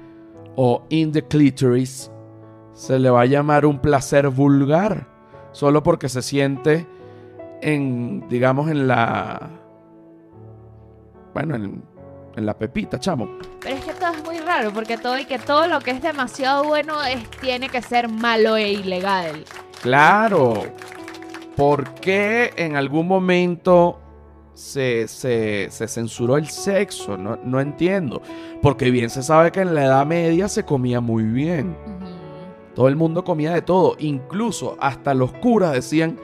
o 0.57 0.85
in 0.89 1.13
the 1.13 1.23
clitoris 1.23 2.11
se 2.77 2.99
le 3.01 3.11
va 3.11 3.23
a 3.23 3.27
llamar 3.27 3.67
un 3.67 3.81
placer 3.81 4.29
vulgar? 4.29 5.09
Solo 5.53 5.83
porque 5.83 6.09
se 6.09 6.21
siente 6.23 6.87
en, 7.63 8.29
digamos, 8.29 8.71
en 8.71 8.87
la... 8.87 9.49
Bueno, 11.35 11.55
en, 11.57 11.83
en 12.37 12.47
la 12.47 12.57
pepita, 12.59 12.99
chamo. 13.01 13.29
pero 13.61 13.77
es 13.77 13.85
que 13.85 13.93
todo 13.95 14.11
es 14.13 14.25
muy 14.25 14.39
raro, 14.41 14.71
porque 14.73 14.99
todo 14.99 15.19
y 15.19 15.25
que 15.25 15.39
todo 15.39 15.67
lo 15.67 15.81
que 15.81 15.91
es 15.93 16.03
demasiado 16.03 16.65
bueno 16.65 17.03
es, 17.05 17.29
tiene 17.41 17.69
que 17.71 17.81
ser 17.83 18.09
malo 18.11 18.57
e 18.57 18.73
ilegal. 18.73 19.45
Claro. 19.83 20.65
¿Por 21.57 21.95
qué 21.95 22.53
en 22.57 22.77
algún 22.77 23.09
momento 23.09 23.99
se, 24.53 25.09
se- 25.09 25.69
se 25.71 25.89
censuró 25.89 26.37
el 26.37 26.49
sexo? 26.49 27.17
No, 27.17 27.39
no 27.43 27.61
entiendo. 27.61 28.21
Porque 28.61 28.91
bien 28.91 29.09
se 29.09 29.23
sabe 29.23 29.51
que 29.53 29.61
en 29.61 29.75
la 29.75 29.85
Edad 29.87 30.05
Media 30.07 30.49
se 30.49 30.65
comía 30.67 31.01
muy 31.01 31.23
bien. 31.25 31.75
Todo 32.77 32.87
el 32.89 32.95
mundo 32.95 33.25
comía 33.25 33.53
de 33.53 33.63
todo. 33.63 33.97
Incluso 33.99 34.77
hasta 34.79 35.15
los 35.15 35.33
curas 35.33 35.73
decían, 35.73 36.17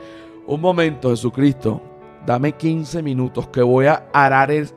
un 0.46 0.60
momento 0.60 1.10
Jesucristo, 1.10 1.82
dame 2.26 2.52
15 2.52 3.02
minutos 3.02 3.48
que 3.48 3.62
voy 3.62 3.86
a 3.86 4.04
arar, 4.12 4.50
el- 4.52 4.68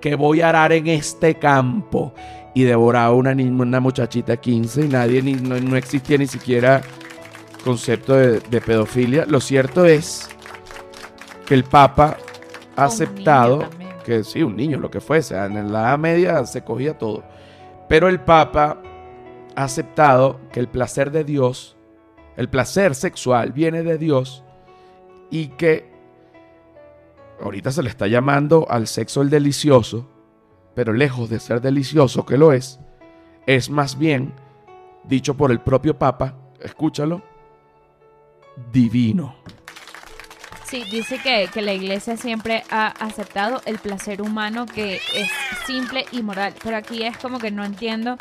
que 0.00 0.14
voy 0.14 0.40
a 0.40 0.48
arar 0.50 0.72
en 0.72 0.86
este 0.86 1.34
campo. 1.34 2.14
Y 2.54 2.62
devoraba 2.62 3.12
una, 3.12 3.32
una 3.32 3.80
muchachita 3.80 4.32
de 4.32 4.38
15 4.38 4.84
y 4.86 4.88
nadie, 4.88 5.20
ni, 5.20 5.34
no, 5.34 5.60
no 5.60 5.76
existía 5.76 6.16
ni 6.16 6.26
siquiera 6.28 6.80
concepto 7.64 8.14
de, 8.14 8.38
de 8.40 8.60
pedofilia. 8.60 9.26
Lo 9.26 9.40
cierto 9.40 9.84
es 9.84 10.28
que 11.44 11.54
el 11.54 11.64
Papa 11.64 12.16
ha 12.76 12.84
aceptado 12.84 13.64
que 14.04 14.22
sí, 14.22 14.42
un 14.42 14.54
niño, 14.56 14.78
lo 14.78 14.90
que 14.90 15.00
fuese. 15.00 15.36
En 15.36 15.72
la 15.72 15.80
Edad 15.88 15.98
Media 15.98 16.46
se 16.46 16.62
cogía 16.62 16.96
todo. 16.96 17.24
Pero 17.88 18.08
el 18.08 18.20
Papa 18.20 18.78
ha 19.56 19.64
aceptado 19.64 20.38
que 20.52 20.60
el 20.60 20.68
placer 20.68 21.10
de 21.10 21.24
Dios, 21.24 21.76
el 22.36 22.48
placer 22.48 22.94
sexual 22.94 23.52
viene 23.52 23.82
de 23.82 23.98
Dios 23.98 24.44
y 25.30 25.48
que 25.48 25.90
ahorita 27.42 27.72
se 27.72 27.82
le 27.82 27.88
está 27.88 28.06
llamando 28.06 28.66
al 28.70 28.86
sexo 28.86 29.22
el 29.22 29.30
delicioso, 29.30 30.08
pero 30.74 30.92
lejos 30.92 31.30
de 31.30 31.40
ser 31.40 31.60
delicioso 31.60 32.26
que 32.26 32.36
lo 32.36 32.52
es, 32.52 32.78
es 33.46 33.70
más 33.70 33.98
bien, 33.98 34.34
dicho 35.04 35.36
por 35.36 35.50
el 35.50 35.60
propio 35.60 35.98
Papa, 35.98 36.36
escúchalo, 36.60 37.22
divino. 38.72 39.36
Sí, 40.64 40.84
dice 40.90 41.18
que, 41.22 41.48
que, 41.52 41.62
la 41.62 41.72
iglesia 41.72 42.16
siempre 42.16 42.64
ha 42.70 42.88
aceptado 42.88 43.62
el 43.66 43.78
placer 43.78 44.20
humano 44.20 44.66
que 44.66 44.96
es 44.96 45.30
simple 45.64 46.04
y 46.10 46.22
moral, 46.22 46.54
pero 46.62 46.76
aquí 46.76 47.04
es 47.04 47.16
como 47.18 47.38
que 47.38 47.52
no 47.52 47.64
entiendo, 47.64 48.18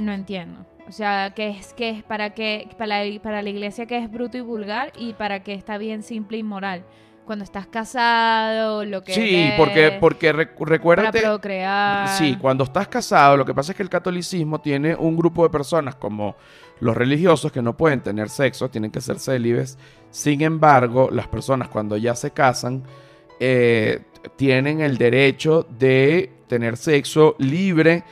no 0.00 0.12
entiendo. 0.12 0.66
O 0.88 0.92
sea, 0.92 1.34
que 1.34 1.50
es 1.50 1.74
que 1.74 1.90
es 1.90 2.02
para 2.02 2.30
que 2.30 2.68
para 2.78 3.04
la, 3.04 3.20
para 3.20 3.42
la 3.42 3.50
iglesia 3.50 3.86
que 3.86 3.98
es 3.98 4.10
bruto 4.10 4.38
y 4.38 4.40
vulgar 4.40 4.92
y 4.96 5.12
para 5.12 5.42
que 5.42 5.52
está 5.52 5.76
bien 5.76 6.02
simple 6.02 6.38
y 6.38 6.42
moral. 6.42 6.84
Cuando 7.26 7.44
estás 7.44 7.66
casado, 7.66 8.86
lo 8.86 9.04
que 9.04 9.12
Sí, 9.12 9.50
porque 9.58 9.98
porque 10.00 10.32
recuérdate 10.32 11.18
para 11.20 11.32
procrear. 11.34 12.08
Sí, 12.08 12.38
cuando 12.40 12.64
estás 12.64 12.88
casado, 12.88 13.36
lo 13.36 13.44
que 13.44 13.52
pasa 13.52 13.72
es 13.72 13.76
que 13.76 13.82
el 13.82 13.90
catolicismo 13.90 14.62
tiene 14.62 14.94
un 14.94 15.14
grupo 15.14 15.42
de 15.42 15.50
personas 15.50 15.94
como 15.94 16.36
los 16.80 16.96
religiosos 16.96 17.52
que 17.52 17.60
no 17.60 17.76
pueden 17.76 18.00
tener 18.00 18.30
sexo, 18.30 18.70
tienen 18.70 18.90
que 18.90 19.02
ser 19.02 19.18
célibes. 19.18 19.76
Sin 20.10 20.40
embargo, 20.40 21.10
las 21.12 21.28
personas 21.28 21.68
cuando 21.68 21.98
ya 21.98 22.14
se 22.14 22.30
casan 22.30 22.82
eh, 23.38 24.04
tienen 24.36 24.80
el 24.80 24.96
derecho 24.96 25.66
de 25.68 26.32
tener 26.46 26.78
sexo 26.78 27.36
libre 27.38 28.04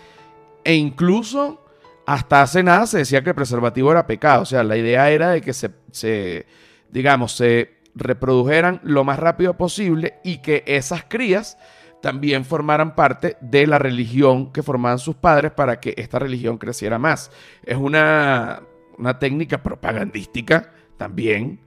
e 0.62 0.74
incluso 0.74 1.65
hasta 2.06 2.40
hace 2.40 2.62
nada 2.62 2.86
se 2.86 2.98
decía 2.98 3.22
que 3.22 3.30
el 3.30 3.36
preservativo 3.36 3.90
era 3.90 4.06
pecado. 4.06 4.42
O 4.42 4.46
sea, 4.46 4.62
la 4.62 4.76
idea 4.76 5.10
era 5.10 5.30
de 5.30 5.40
que 5.40 5.52
se, 5.52 6.46
digamos, 6.88 7.32
se 7.32 7.76
reprodujeran 7.96 8.80
lo 8.84 9.02
más 9.02 9.18
rápido 9.18 9.56
posible 9.56 10.14
y 10.22 10.38
que 10.38 10.62
esas 10.66 11.04
crías 11.04 11.58
también 12.00 12.44
formaran 12.44 12.94
parte 12.94 13.36
de 13.40 13.66
la 13.66 13.80
religión 13.80 14.52
que 14.52 14.62
formaban 14.62 15.00
sus 15.00 15.16
padres 15.16 15.50
para 15.50 15.80
que 15.80 15.94
esta 15.96 16.20
religión 16.20 16.58
creciera 16.58 16.98
más. 16.98 17.32
Es 17.64 17.76
una, 17.76 18.62
una 18.98 19.18
técnica 19.18 19.62
propagandística 19.62 20.72
también 20.96 21.60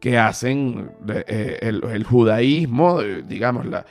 que 0.00 0.18
hacen 0.18 0.90
eh, 1.08 1.58
el, 1.62 2.04
judaísmo, 2.04 3.00
eh, 3.00 3.22
digamos, 3.26 3.64
la, 3.64 3.86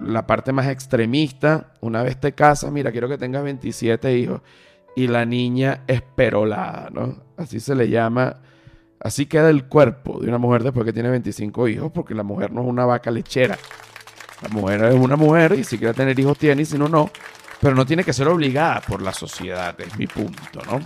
la 0.00 0.26
parte 0.26 0.52
más 0.52 0.68
extremista. 0.68 1.74
Una 1.80 2.02
vez 2.02 2.18
te 2.18 2.32
casas, 2.32 2.72
mira, 2.72 2.90
quiero 2.90 3.08
que 3.08 3.18
tengas 3.18 3.44
27 3.44 4.16
hijos 4.16 4.40
y 4.94 5.06
la 5.06 5.24
niña 5.24 5.82
esperolada, 5.86 6.90
¿no? 6.92 7.16
Así 7.36 7.60
se 7.60 7.74
le 7.74 7.88
llama. 7.88 8.36
Así 9.00 9.26
queda 9.26 9.50
el 9.50 9.66
cuerpo 9.66 10.20
de 10.20 10.28
una 10.28 10.38
mujer 10.38 10.62
después 10.62 10.84
que 10.84 10.92
tiene 10.92 11.10
25 11.10 11.68
hijos, 11.68 11.90
porque 11.92 12.14
la 12.14 12.22
mujer 12.22 12.52
no 12.52 12.62
es 12.62 12.68
una 12.68 12.84
vaca 12.84 13.10
lechera. 13.10 13.58
La 14.42 14.48
mujer 14.48 14.84
es 14.84 14.94
una 14.94 15.16
mujer 15.16 15.54
y 15.58 15.64
si 15.64 15.78
quiere 15.78 15.94
tener 15.94 16.18
hijos 16.18 16.38
tiene 16.38 16.62
y 16.62 16.64
si 16.64 16.78
no, 16.78 16.88
no. 16.88 17.10
Pero 17.60 17.74
no 17.74 17.86
tiene 17.86 18.04
que 18.04 18.12
ser 18.12 18.28
obligada 18.28 18.80
por 18.80 19.02
la 19.02 19.12
sociedad, 19.12 19.78
es 19.80 19.96
mi 19.96 20.06
punto, 20.06 20.60
¿no? 20.70 20.80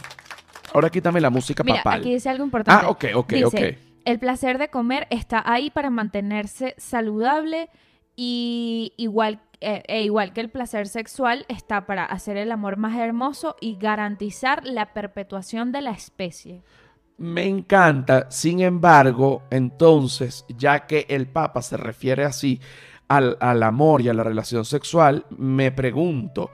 Ahora 0.75 0.91
quítame 0.91 1.21
la 1.21 1.31
música 1.31 1.63
Mira, 1.63 1.79
papal. 1.79 2.01
Aquí 2.01 2.13
dice 2.13 2.29
algo 2.29 2.45
importante. 2.45 2.85
Ah, 2.85 2.91
ok, 2.91 3.05
ok, 3.15 3.33
dice, 3.33 3.45
ok. 3.47 3.79
El 4.05 4.19
placer 4.19 4.59
de 4.59 4.69
comer 4.69 5.07
está 5.11 5.43
ahí 5.45 5.71
para 5.71 5.91
mantenerse 5.91 6.75
saludable 6.77 7.71
y 8.15 8.93
igual, 8.97 9.41
eh, 9.61 9.83
e 9.87 10.03
igual 10.03 10.33
que 10.33 10.41
el 10.41 10.51
placer 10.51 10.89
sexual 10.89 11.47
está 11.49 11.87
para 11.87 12.05
hacer 12.05 12.37
el 12.37 12.53
amor 12.53 12.77
más 12.77 12.97
hermoso 12.99 13.57
y 13.61 13.77
garantizar 13.77 14.65
la 14.65 14.93
perpetuación 14.93 15.73
de 15.73 15.81
la 15.83 15.93
especie. 15.93 16.63
Me 17.19 17.47
encanta, 17.47 18.31
sin 18.31 18.61
embargo, 18.61 19.45
entonces, 19.51 20.45
ya 20.49 20.87
que 20.87 21.07
el 21.09 21.27
Papa 21.27 21.63
se 21.63 21.79
refiere 21.79 22.25
así 22.25 22.61
al, 23.09 23.39
al, 23.41 23.63
amor 23.63 24.03
y 24.03 24.11
a 24.11 24.15
la 24.15 24.23
relación 24.23 24.67
sexual, 24.67 25.25
me 25.31 25.73
pregunto, 25.73 26.51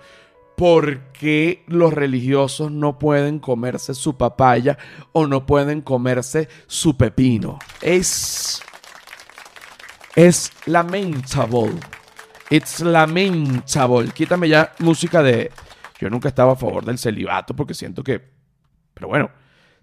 ¿por 0.57 1.11
qué 1.12 1.64
los 1.66 1.92
religiosos 1.92 2.70
no 2.70 2.98
pueden 2.98 3.40
comerse 3.40 3.94
su 3.94 4.16
papaya 4.16 4.78
o 5.11 5.26
no 5.26 5.46
pueden 5.46 5.80
comerse 5.80 6.48
su 6.68 6.96
pepino? 6.96 7.59
Es... 7.80 8.62
Es 10.14 10.53
lamentable. 10.66 11.80
It's 12.53 12.80
lamentable. 12.80 14.11
Quítame 14.12 14.46
ya 14.46 14.72
música 14.80 15.22
de... 15.22 15.50
Yo 15.98 16.11
nunca 16.11 16.28
estaba 16.28 16.53
a 16.53 16.57
favor 16.57 16.84
del 16.84 16.98
celibato 16.98 17.57
porque 17.57 17.72
siento 17.72 18.05
que... 18.05 18.20
Pero 18.92 19.09
bueno, 19.09 19.30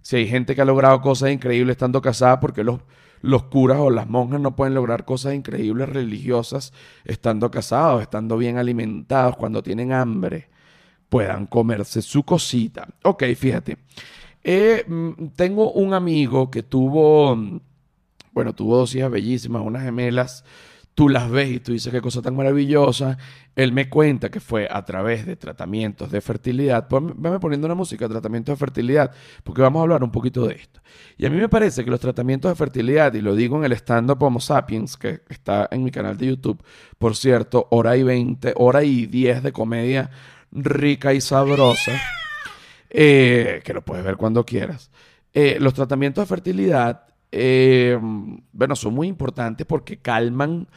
si 0.04 0.18
hay 0.18 0.28
gente 0.28 0.54
que 0.54 0.62
ha 0.62 0.66
logrado 0.66 1.02
cosas 1.02 1.32
increíbles 1.32 1.74
estando 1.74 2.00
casada, 2.00 2.40
porque 2.40 2.64
los 2.64 2.82
los 3.22 3.44
curas 3.44 3.80
o 3.80 3.90
las 3.90 4.08
monjas 4.08 4.40
no 4.40 4.56
pueden 4.56 4.74
lograr 4.74 5.06
cosas 5.06 5.34
increíbles 5.34 5.90
religiosas 5.90 6.74
estando 7.04 7.52
casados, 7.52 8.02
estando 8.02 8.38
bien 8.38 8.58
alimentados, 8.58 9.36
cuando 9.36 9.62
tienen 9.62 9.92
hambre, 9.92 10.50
puedan 11.10 11.48
comerse 11.48 12.02
su 12.02 12.24
cosita. 12.24 12.88
Ok, 13.04 13.24
fíjate. 13.36 13.78
Eh, 14.44 14.86
mm, 14.88 15.30
tengo 15.36 15.72
un 15.72 15.94
amigo 15.94 16.50
que 16.50 16.64
tuvo, 16.64 17.36
mm, 17.36 17.60
bueno, 18.32 18.54
tuvo 18.54 18.78
dos 18.78 18.96
hijas 18.96 19.12
bellísimas, 19.12 19.64
unas 19.66 19.84
gemelas. 19.84 20.46
Tú 20.96 21.08
las 21.08 21.32
ves 21.32 21.50
y 21.50 21.60
tú 21.60 21.72
dices 21.72 21.94
qué 21.94 22.02
cosa 22.02 22.22
tan 22.22 22.36
maravillosa. 22.36 23.18
Él 23.56 23.72
me 23.72 23.90
cuenta 23.90 24.30
que 24.30 24.40
fue 24.40 24.68
a 24.70 24.84
través 24.84 25.26
de 25.26 25.36
tratamientos 25.38 26.12
de 26.12 26.20
fertilidad. 26.20 26.88
Pues 26.88 27.04
veme 27.16 27.40
poniendo 27.40 27.68
una 27.68 27.76
música, 27.76 28.10
tratamientos 28.10 28.54
de 28.54 28.58
fertilidad, 28.58 29.12
porque 29.44 29.62
vamos 29.62 29.80
a 29.80 29.84
hablar 29.84 30.04
un 30.04 30.12
poquito 30.12 30.46
de 30.46 30.56
esto. 30.56 30.82
Y 31.18 31.26
a 31.26 31.30
mí 31.30 31.38
me 31.38 31.48
parece 31.48 31.86
que 31.86 31.92
los 31.92 32.00
tratamientos 32.00 32.52
de 32.52 32.56
fertilidad, 32.56 33.14
y 33.14 33.22
lo 33.22 33.36
digo 33.36 33.58
en 33.58 33.64
el 33.64 33.72
stand-up 33.74 34.22
Homo 34.22 34.42
Sapiens, 34.42 34.98
que 34.98 35.22
está 35.30 35.70
en 35.72 35.84
mi 35.84 35.92
canal 35.92 36.18
de 36.18 36.28
YouTube, 36.28 36.62
por 36.98 37.16
cierto, 37.16 37.68
hora 37.72 37.96
y 37.96 38.04
20, 38.04 38.54
hora 38.58 38.84
y 38.84 39.06
10 39.06 39.44
de 39.44 39.52
comedia 39.54 40.10
rica 40.52 41.14
y 41.14 41.22
sabrosa, 41.22 41.94
eh, 42.90 43.62
que 43.64 43.74
lo 43.74 43.84
puedes 43.84 44.04
ver 44.04 44.18
cuando 44.18 44.46
quieras. 44.46 44.92
Eh, 45.34 45.58
los 45.60 45.74
tratamientos 45.74 46.24
de 46.24 46.28
fertilidad, 46.28 47.09
eh, 47.32 47.98
bueno, 48.52 48.76
son 48.76 48.94
muy 48.94 49.08
importantes 49.08 49.66
porque 49.66 49.98
calman 49.98 50.68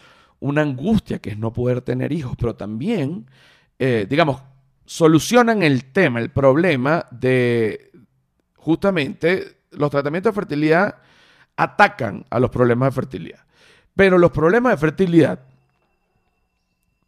una 0.41 0.63
angustia 0.63 1.19
que 1.19 1.31
es 1.31 1.39
no 1.39 1.53
poder 1.53 1.81
tener 1.83 2.13
hijos, 2.13 2.35
pero 2.37 2.57
también, 2.57 3.27
digamos, 3.79 4.43
solucionan 4.85 5.63
el 5.63 5.85
tema, 5.87 6.21
el 6.21 6.31
problema 6.31 7.07
de 7.11 7.93
justamente 8.57 9.57
los 9.73 9.91
tratamientos 9.91 10.35
de 10.35 10.41
fertilidad 10.41 10.99
atacan 11.57 12.25
a 12.31 12.39
los 12.39 12.51
problemas 12.51 12.89
de 12.89 13.01
fertilidad. 13.01 13.41
Pero 13.95 14.19
los 14.19 14.31
problemas 14.31 14.73
de 14.73 14.77
fertilidad, 14.79 15.41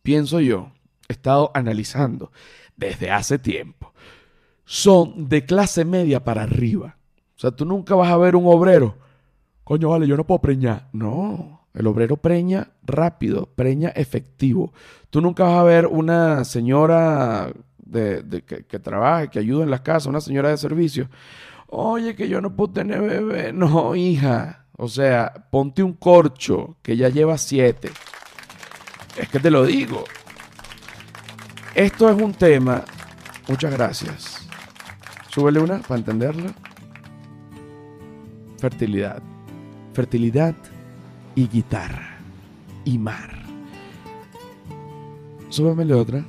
pienso 0.02 0.40
yo, 0.40 0.72
he 1.08 1.12
estado 1.12 1.50
analizando 1.54 2.30
desde 2.76 3.10
hace 3.10 3.38
tiempo, 3.38 3.92
son 4.64 5.28
de 5.28 5.44
clase 5.44 5.84
media 5.84 6.24
para 6.24 6.42
arriba. 6.42 6.96
O 7.36 7.38
sea, 7.38 7.50
tú 7.50 7.64
nunca 7.64 7.94
vas 7.94 8.10
a 8.10 8.16
ver 8.16 8.36
un 8.36 8.46
obrero. 8.46 8.96
Coño, 9.64 9.88
vale, 9.88 10.06
yo 10.06 10.16
no 10.16 10.24
puedo 10.24 10.40
preñar. 10.40 10.88
No, 10.92 11.66
el 11.74 11.86
obrero 11.86 12.16
preña 12.16 12.68
rápido, 12.84 13.48
preña 13.54 13.88
efectivo. 13.88 14.72
Tú 15.10 15.20
nunca 15.20 15.44
vas 15.44 15.58
a 15.58 15.64
ver 15.64 15.86
una 15.86 16.44
señora 16.44 17.52
de, 17.78 18.44
que, 18.46 18.78
trabaje, 18.78 19.28
que 19.28 19.38
ayude 19.38 19.64
en 19.64 19.70
las 19.70 19.80
casas, 19.80 20.06
una 20.06 20.20
señora 20.20 20.50
de 20.50 20.56
servicio. 20.56 21.08
Oye, 21.68 22.14
que 22.14 22.28
yo 22.28 22.40
no 22.40 22.54
puedo 22.54 22.72
tener 22.72 23.00
bebé. 23.00 23.52
No, 23.54 23.94
hija. 23.94 24.66
O 24.76 24.88
sea, 24.88 25.46
ponte 25.50 25.82
un 25.82 25.92
corcho, 25.94 26.76
que 26.82 26.96
ya 26.96 27.08
lleva 27.08 27.38
siete. 27.38 27.90
Es 29.16 29.28
que 29.28 29.38
te 29.38 29.50
lo 29.50 29.64
digo. 29.64 30.04
Esto 31.74 32.10
es 32.10 32.20
un 32.20 32.34
tema. 32.34 32.84
Muchas 33.48 33.72
gracias. 33.72 34.48
Súbele 35.28 35.60
una 35.60 35.78
para 35.78 35.98
entenderlo. 35.98 36.50
Fertilidad. 38.58 39.33
Fertilidad 39.94 40.54
y 41.34 41.48
guitarra. 41.48 42.18
Y 42.84 42.98
mar. 42.98 43.30
Súbemele 45.48 45.94
otra. 45.94 46.24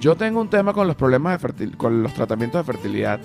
Yo 0.00 0.16
tengo 0.16 0.40
un 0.40 0.48
tema 0.48 0.72
con 0.72 0.86
los 0.86 0.96
problemas 0.96 1.40
de 1.42 1.70
con 1.72 2.02
los 2.02 2.14
tratamientos 2.14 2.66
de 2.66 2.72
fertilidad. 2.72 3.20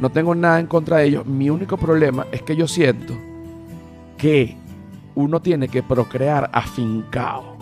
No 0.00 0.10
tengo 0.10 0.34
nada 0.34 0.58
en 0.58 0.66
contra 0.66 0.98
de 0.98 1.06
ellos. 1.06 1.26
Mi 1.26 1.48
único 1.48 1.76
problema 1.76 2.26
es 2.32 2.42
que 2.42 2.56
yo 2.56 2.66
siento 2.66 3.14
que 4.18 4.56
uno 5.14 5.40
tiene 5.40 5.68
que 5.68 5.82
procrear 5.82 6.50
afincado 6.52 7.56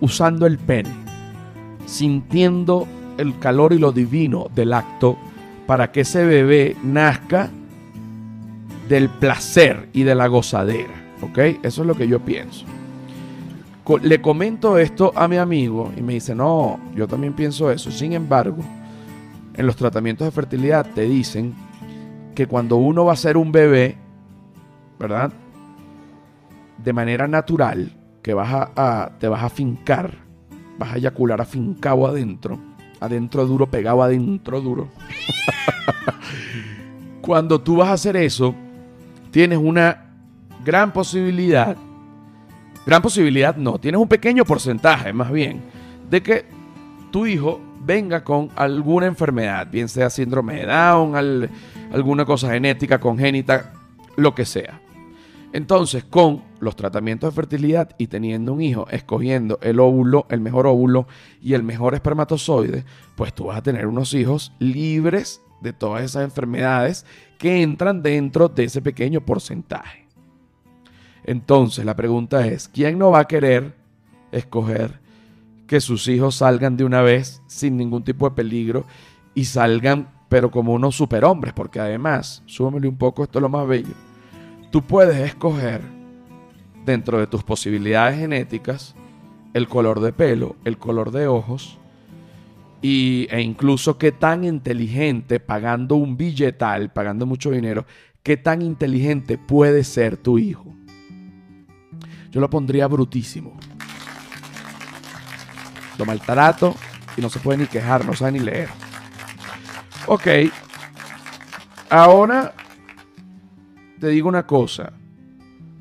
usando 0.00 0.46
el 0.46 0.58
pene, 0.58 0.94
sintiendo 1.86 2.86
el 3.18 3.38
calor 3.38 3.72
y 3.72 3.78
lo 3.78 3.90
divino 3.90 4.46
del 4.54 4.72
acto 4.72 5.16
para 5.66 5.90
que 5.90 6.02
ese 6.02 6.24
bebé 6.24 6.76
nazca 6.82 7.50
del 8.88 9.08
placer 9.08 9.88
y 9.92 10.02
de 10.04 10.14
la 10.14 10.26
gozadera. 10.26 10.94
¿Ok? 11.22 11.38
Eso 11.62 11.80
es 11.82 11.86
lo 11.86 11.94
que 11.94 12.08
yo 12.08 12.20
pienso. 12.20 12.64
Le 14.02 14.20
comento 14.20 14.78
esto 14.78 15.12
a 15.14 15.28
mi 15.28 15.36
amigo 15.36 15.92
y 15.96 16.02
me 16.02 16.14
dice, 16.14 16.34
no, 16.34 16.80
yo 16.94 17.06
también 17.06 17.34
pienso 17.34 17.70
eso. 17.70 17.90
Sin 17.92 18.12
embargo, 18.12 18.58
en 19.54 19.64
los 19.66 19.76
tratamientos 19.76 20.26
de 20.26 20.32
fertilidad 20.32 20.86
te 20.94 21.02
dicen 21.02 21.54
que 22.34 22.46
cuando 22.48 22.76
uno 22.76 23.04
va 23.04 23.12
a 23.12 23.16
ser 23.16 23.36
un 23.36 23.52
bebé, 23.52 23.96
¿verdad? 24.98 25.32
De 26.82 26.92
manera 26.92 27.28
natural, 27.28 27.92
que 28.22 28.34
vas 28.34 28.52
a, 28.52 28.70
a- 28.76 29.10
te 29.18 29.28
vas 29.28 29.44
a 29.44 29.48
fincar, 29.48 30.18
vas 30.78 30.92
a 30.94 30.96
eyacular 30.96 31.40
afincado 31.40 32.06
adentro, 32.08 32.58
adentro 33.00 33.46
duro, 33.46 33.70
pegado 33.70 34.02
adentro 34.02 34.60
duro. 34.60 34.88
cuando 37.20 37.60
tú 37.60 37.76
vas 37.76 37.88
a 37.88 37.92
hacer 37.94 38.16
eso, 38.16 38.54
tienes 39.36 39.58
una 39.58 40.14
gran 40.64 40.94
posibilidad, 40.94 41.76
gran 42.86 43.02
posibilidad 43.02 43.54
no, 43.54 43.78
tienes 43.78 44.00
un 44.00 44.08
pequeño 44.08 44.46
porcentaje 44.46 45.12
más 45.12 45.30
bien, 45.30 45.60
de 46.08 46.22
que 46.22 46.46
tu 47.10 47.26
hijo 47.26 47.60
venga 47.84 48.24
con 48.24 48.48
alguna 48.56 49.04
enfermedad, 49.04 49.68
bien 49.70 49.90
sea 49.90 50.08
síndrome 50.08 50.54
de 50.54 50.64
Down, 50.64 51.16
al- 51.16 51.50
alguna 51.92 52.24
cosa 52.24 52.50
genética, 52.50 52.98
congénita, 52.98 53.74
lo 54.16 54.34
que 54.34 54.46
sea. 54.46 54.80
Entonces, 55.52 56.02
con 56.04 56.42
los 56.60 56.74
tratamientos 56.74 57.28
de 57.28 57.34
fertilidad 57.36 57.90
y 57.98 58.06
teniendo 58.06 58.54
un 58.54 58.62
hijo, 58.62 58.88
escogiendo 58.90 59.58
el 59.60 59.80
óvulo, 59.80 60.24
el 60.30 60.40
mejor 60.40 60.66
óvulo 60.66 61.08
y 61.42 61.52
el 61.52 61.62
mejor 61.62 61.94
espermatozoide, 61.94 62.86
pues 63.16 63.34
tú 63.34 63.44
vas 63.48 63.58
a 63.58 63.62
tener 63.62 63.86
unos 63.86 64.14
hijos 64.14 64.54
libres 64.60 65.42
de 65.60 65.72
todas 65.72 66.04
esas 66.04 66.24
enfermedades 66.24 67.04
que 67.38 67.62
entran 67.62 68.02
dentro 68.02 68.48
de 68.48 68.64
ese 68.64 68.82
pequeño 68.82 69.20
porcentaje. 69.20 70.06
Entonces, 71.24 71.84
la 71.84 71.96
pregunta 71.96 72.46
es, 72.46 72.68
¿quién 72.68 72.98
no 72.98 73.10
va 73.10 73.20
a 73.20 73.28
querer 73.28 73.74
escoger 74.32 75.00
que 75.66 75.80
sus 75.80 76.06
hijos 76.08 76.36
salgan 76.36 76.76
de 76.76 76.84
una 76.84 77.02
vez 77.02 77.42
sin 77.46 77.76
ningún 77.76 78.04
tipo 78.04 78.28
de 78.28 78.36
peligro 78.36 78.86
y 79.34 79.44
salgan 79.46 80.08
pero 80.28 80.50
como 80.50 80.72
unos 80.72 80.94
superhombres? 80.94 81.52
Porque 81.52 81.80
además, 81.80 82.42
súbemele 82.46 82.88
un 82.88 82.96
poco, 82.96 83.24
esto 83.24 83.38
es 83.38 83.42
lo 83.42 83.48
más 83.48 83.66
bello. 83.66 83.94
Tú 84.70 84.82
puedes 84.82 85.16
escoger 85.16 85.80
dentro 86.84 87.18
de 87.18 87.26
tus 87.26 87.42
posibilidades 87.42 88.18
genéticas 88.18 88.94
el 89.52 89.68
color 89.68 90.00
de 90.00 90.12
pelo, 90.12 90.54
el 90.64 90.78
color 90.78 91.10
de 91.10 91.26
ojos 91.26 91.78
y, 92.82 93.26
e 93.30 93.40
incluso 93.40 93.98
qué 93.98 94.12
tan 94.12 94.44
inteligente, 94.44 95.40
pagando 95.40 95.96
un 95.96 96.16
billetal, 96.16 96.92
pagando 96.92 97.26
mucho 97.26 97.50
dinero, 97.50 97.86
qué 98.22 98.36
tan 98.36 98.62
inteligente 98.62 99.38
puede 99.38 99.84
ser 99.84 100.16
tu 100.16 100.38
hijo. 100.38 100.74
Yo 102.30 102.40
lo 102.40 102.50
pondría 102.50 102.86
brutísimo. 102.86 103.56
Lo 105.98 106.04
maltrato 106.04 106.74
y 107.16 107.22
no 107.22 107.30
se 107.30 107.38
puede 107.38 107.58
ni 107.58 107.66
quejar, 107.66 108.04
no 108.04 108.12
sabe 108.14 108.32
ni 108.32 108.40
leer. 108.40 108.68
Ok. 110.06 110.26
Ahora 111.88 112.52
te 113.98 114.08
digo 114.08 114.28
una 114.28 114.46
cosa. 114.46 114.92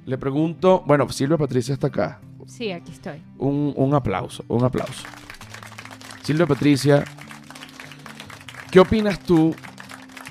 Le 0.06 0.18
pregunto, 0.18 0.84
bueno, 0.86 1.10
Silvia 1.10 1.38
Patricia 1.38 1.74
está 1.74 1.88
acá. 1.88 2.22
Sí, 2.46 2.72
aquí 2.72 2.92
estoy. 2.92 3.22
Un, 3.38 3.74
un 3.76 3.94
aplauso, 3.96 4.46
un 4.48 4.64
aplauso. 4.64 5.04
Silvia 6.26 6.48
Patricia, 6.48 7.06
¿qué 8.72 8.80
opinas 8.80 9.20
tú, 9.20 9.56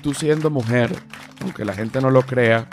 tú 0.03 0.13
siendo 0.13 0.49
mujer, 0.49 0.93
aunque 1.41 1.63
la 1.63 1.73
gente 1.73 2.01
no 2.01 2.09
lo 2.09 2.21
crea? 2.23 2.67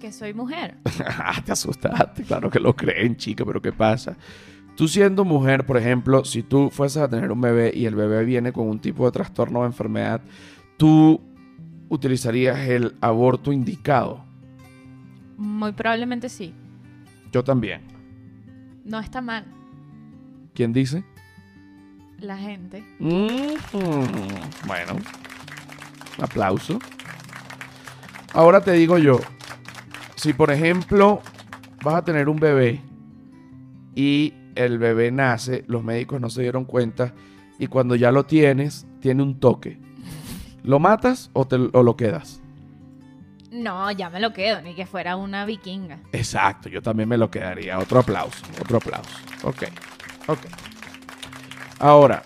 Que 0.00 0.10
soy 0.10 0.32
mujer. 0.32 0.78
Ah, 1.06 1.42
te 1.44 1.52
asustaste, 1.52 2.22
claro 2.22 2.48
que 2.48 2.58
lo 2.58 2.74
creen, 2.74 3.16
chica, 3.18 3.44
pero 3.44 3.60
¿qué 3.60 3.70
pasa? 3.70 4.16
Tú 4.76 4.88
siendo 4.88 5.26
mujer, 5.26 5.66
por 5.66 5.76
ejemplo, 5.76 6.24
si 6.24 6.42
tú 6.42 6.70
fueses 6.70 7.02
a 7.02 7.08
tener 7.10 7.30
un 7.30 7.42
bebé 7.42 7.70
y 7.74 7.84
el 7.84 7.94
bebé 7.94 8.24
viene 8.24 8.50
con 8.50 8.66
un 8.66 8.78
tipo 8.78 9.04
de 9.04 9.12
trastorno 9.12 9.60
o 9.60 9.66
enfermedad, 9.66 10.22
tú 10.78 11.20
utilizarías 11.90 12.58
el 12.60 12.96
aborto 13.02 13.52
indicado. 13.52 14.24
Muy 15.36 15.72
probablemente 15.72 16.30
sí. 16.30 16.54
Yo 17.30 17.44
también. 17.44 17.82
No 18.86 19.00
está 19.00 19.20
mal 19.20 19.44
¿Quién 20.54 20.72
dice? 20.72 21.04
La 22.18 22.36
gente. 22.36 22.84
Mm, 22.98 23.54
Bueno, 24.66 24.96
aplauso. 26.20 26.78
Ahora 28.32 28.60
te 28.60 28.72
digo 28.72 28.98
yo, 28.98 29.18
si 30.16 30.32
por 30.32 30.50
ejemplo 30.50 31.20
vas 31.82 31.94
a 31.96 32.04
tener 32.04 32.28
un 32.28 32.38
bebé 32.38 32.80
y 33.94 34.34
el 34.54 34.78
bebé 34.78 35.10
nace, 35.10 35.64
los 35.68 35.82
médicos 35.84 36.20
no 36.20 36.28
se 36.30 36.42
dieron 36.42 36.64
cuenta 36.64 37.14
y 37.58 37.66
cuando 37.68 37.94
ya 37.94 38.12
lo 38.12 38.24
tienes, 38.26 38.86
tiene 39.00 39.22
un 39.22 39.38
toque. 39.40 39.78
¿Lo 40.62 40.78
matas 40.80 41.30
o, 41.32 41.46
te, 41.46 41.56
o 41.56 41.82
lo 41.82 41.96
quedas? 41.96 42.40
No, 43.52 43.90
ya 43.92 44.10
me 44.10 44.20
lo 44.20 44.32
quedo, 44.34 44.60
ni 44.60 44.74
que 44.74 44.84
fuera 44.84 45.16
una 45.16 45.46
vikinga. 45.46 46.00
Exacto, 46.12 46.68
yo 46.68 46.82
también 46.82 47.08
me 47.08 47.16
lo 47.16 47.30
quedaría. 47.30 47.78
Otro 47.78 48.00
aplauso, 48.00 48.44
otro 48.60 48.78
aplauso. 48.78 49.16
Ok, 49.44 49.62
ok. 50.26 50.40
Ahora, 51.78 52.22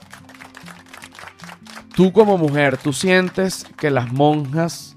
tú 1.94 2.12
como 2.12 2.38
mujer, 2.38 2.76
¿tú 2.78 2.92
sientes 2.92 3.64
que 3.76 3.90
las 3.90 4.12
monjas 4.12 4.96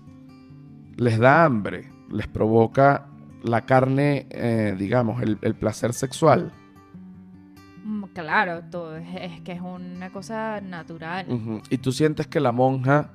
les 0.98 1.18
da 1.20 1.46
hambre? 1.46 1.90
¿Les 2.12 2.28
provoca 2.28 3.08
la 3.44 3.66
carne, 3.66 4.28
eh, 4.30 4.76
digamos, 4.78 5.22
el, 5.22 5.38
el 5.42 5.56
placer 5.56 5.94
sexual? 5.94 6.52
Mm, 7.84 8.04
Claro, 8.14 8.62
todo 8.70 8.96
es, 8.96 9.08
es 9.20 9.42
que 9.42 9.54
es 9.54 9.62
una 9.62 10.12
cosa 10.12 10.62
natural. 10.62 11.26
¿Y 11.72 11.80
tú 11.80 11.92
sientes 11.92 12.28
que 12.28 12.40
la 12.40 12.52
monja 12.52 13.10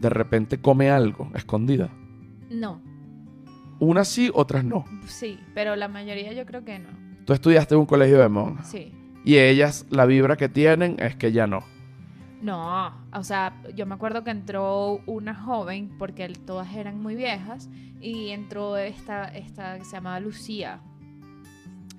de 0.00 0.08
repente 0.08 0.58
come 0.58 0.90
algo 0.90 1.30
escondida? 1.34 1.90
No, 2.50 2.80
Unas 3.80 4.08
sí, 4.08 4.30
otras 4.32 4.64
no. 4.64 4.84
sí, 5.06 5.38
pero 5.54 5.76
la 5.76 5.88
mayoría 5.88 6.32
yo 6.32 6.46
creo 6.46 6.64
que 6.64 6.78
no. 6.78 6.88
Tú 7.26 7.32
estudiaste 7.34 7.74
en 7.74 7.80
un 7.80 7.86
colegio 7.86 8.18
de 8.18 8.28
monjas. 8.28 8.70
Sí. 8.70 8.92
Y 9.24 9.38
ellas, 9.38 9.86
la 9.90 10.04
vibra 10.06 10.36
que 10.36 10.48
tienen 10.48 10.96
es 10.98 11.16
que 11.16 11.32
ya 11.32 11.46
no. 11.46 11.64
No, 12.42 12.92
o 13.14 13.24
sea, 13.24 13.54
yo 13.74 13.86
me 13.86 13.94
acuerdo 13.94 14.22
que 14.22 14.30
entró 14.30 15.00
una 15.06 15.34
joven, 15.34 15.90
porque 15.98 16.28
todas 16.28 16.74
eran 16.74 17.00
muy 17.00 17.14
viejas, 17.14 17.70
y 18.02 18.30
entró 18.30 18.76
esta, 18.76 19.24
esta 19.28 19.78
que 19.78 19.84
se 19.84 19.92
llamaba 19.92 20.20
Lucía. 20.20 20.80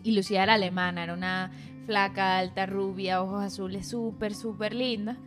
Y 0.03 0.11
Lucía 0.15 0.43
era 0.43 0.53
alemana, 0.53 1.03
era 1.03 1.15
una 1.15 1.49
flaca, 1.87 2.37
alta, 2.37 2.67
rubia, 2.67 3.23
ojos 3.23 3.43
azules, 3.43 3.87
súper, 3.87 4.35
súper 4.35 4.75
linda. 4.75 5.17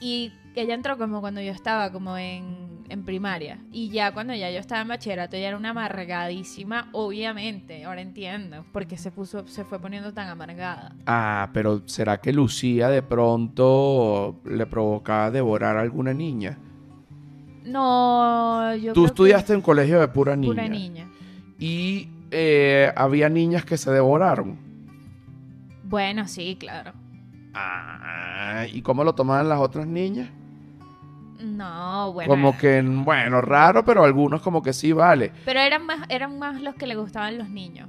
Y 0.00 0.32
ella 0.54 0.74
entró 0.74 0.96
como 0.98 1.20
cuando 1.20 1.40
yo 1.40 1.52
estaba 1.52 1.92
como 1.92 2.16
en, 2.16 2.84
en 2.88 3.04
primaria. 3.04 3.58
Y 3.70 3.90
ya 3.90 4.12
cuando 4.12 4.34
ya 4.34 4.50
yo 4.50 4.58
estaba 4.58 4.80
en 4.80 4.88
bachillerato, 4.88 5.36
ella 5.36 5.48
era 5.48 5.56
una 5.56 5.70
amargadísima, 5.70 6.88
obviamente, 6.92 7.84
ahora 7.84 8.00
entiendo, 8.00 8.64
porque 8.72 8.96
se 8.96 9.10
puso, 9.10 9.46
se 9.46 9.64
fue 9.64 9.78
poniendo 9.78 10.12
tan 10.14 10.28
amargada. 10.28 10.94
Ah, 11.06 11.50
pero 11.52 11.82
¿será 11.86 12.18
que 12.20 12.32
Lucía 12.32 12.88
de 12.88 13.02
pronto 13.02 14.40
le 14.44 14.66
provocaba 14.66 15.30
devorar 15.30 15.76
a 15.76 15.82
alguna 15.82 16.14
niña? 16.14 16.58
No, 17.64 18.74
yo 18.76 18.92
Tú 18.92 19.02
creo 19.02 19.04
que- 19.04 19.06
estudiaste 19.08 19.52
en 19.52 19.60
colegio 19.60 20.00
de 20.00 20.08
pura 20.08 20.34
niña. 20.34 20.52
Pura 20.54 20.68
niña. 20.68 21.06
Y 21.58 22.08
eh, 22.30 22.90
había 22.96 23.28
niñas 23.28 23.64
que 23.64 23.76
se 23.76 23.90
devoraron. 23.90 24.58
Bueno, 25.84 26.26
sí, 26.26 26.56
claro. 26.58 26.92
Ah, 27.54 28.66
¿y 28.72 28.82
cómo 28.82 29.04
lo 29.04 29.14
tomaban 29.14 29.48
las 29.48 29.58
otras 29.60 29.86
niñas? 29.86 30.28
No, 31.40 32.12
bueno. 32.12 32.30
Como 32.30 32.56
que, 32.58 32.82
bueno, 32.82 33.40
raro, 33.40 33.84
pero 33.84 34.04
algunos 34.04 34.42
como 34.42 34.62
que 34.62 34.72
sí 34.72 34.92
vale. 34.92 35.32
Pero 35.44 35.60
eran 35.60 35.86
más, 35.86 36.00
eran 36.08 36.38
más 36.38 36.60
los 36.60 36.74
que 36.74 36.86
le 36.86 36.96
gustaban 36.96 37.38
los 37.38 37.48
niños. 37.48 37.88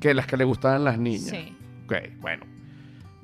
Que 0.00 0.14
las 0.14 0.26
que 0.26 0.36
le 0.36 0.44
gustaban 0.44 0.84
las 0.84 0.98
niñas. 0.98 1.30
Sí. 1.30 1.54
Ok, 1.84 1.94
bueno. 2.20 2.44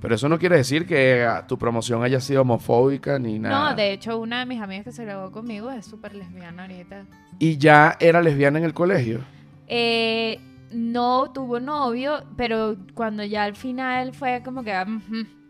Pero 0.01 0.17
eso 0.17 0.29
no 0.29 0.39
quiere 0.39 0.57
decir 0.57 0.85
que 0.87 1.25
ah, 1.25 1.47
tu 1.47 1.57
promoción 1.57 2.03
haya 2.03 2.21
sido 2.21 2.43
homofóbica 2.43 3.19
ni 3.19 3.39
nada. 3.39 3.71
No, 3.71 3.77
de 3.77 3.93
hecho, 3.93 4.19
una 4.19 4.41
de 4.41 4.47
mis 4.47 4.61
amigas 4.61 4.85
que 4.85 4.93
se 4.93 5.05
graduó 5.05 5.31
conmigo 5.31 5.71
es 5.71 5.87
súper 5.87 6.15
lesbiana 6.15 6.63
ahorita. 6.63 7.05
Y 7.39 7.57
ya 7.57 7.97
era 8.01 8.21
lesbiana 8.21 8.59
en 8.59 8.65
el 8.65 8.75
colegio. 8.75 9.21
Eh, 9.69 10.41
no 10.73 11.31
tuvo 11.33 11.61
novio, 11.61 12.25
pero 12.37 12.77
cuando 12.95 13.25
ya 13.25 13.45
al 13.45 13.55
final 13.55 14.13
fue 14.13 14.43
como 14.45 14.63
que, 14.65 14.73
"Ujú, 14.73 15.25
Ah, 15.25 15.42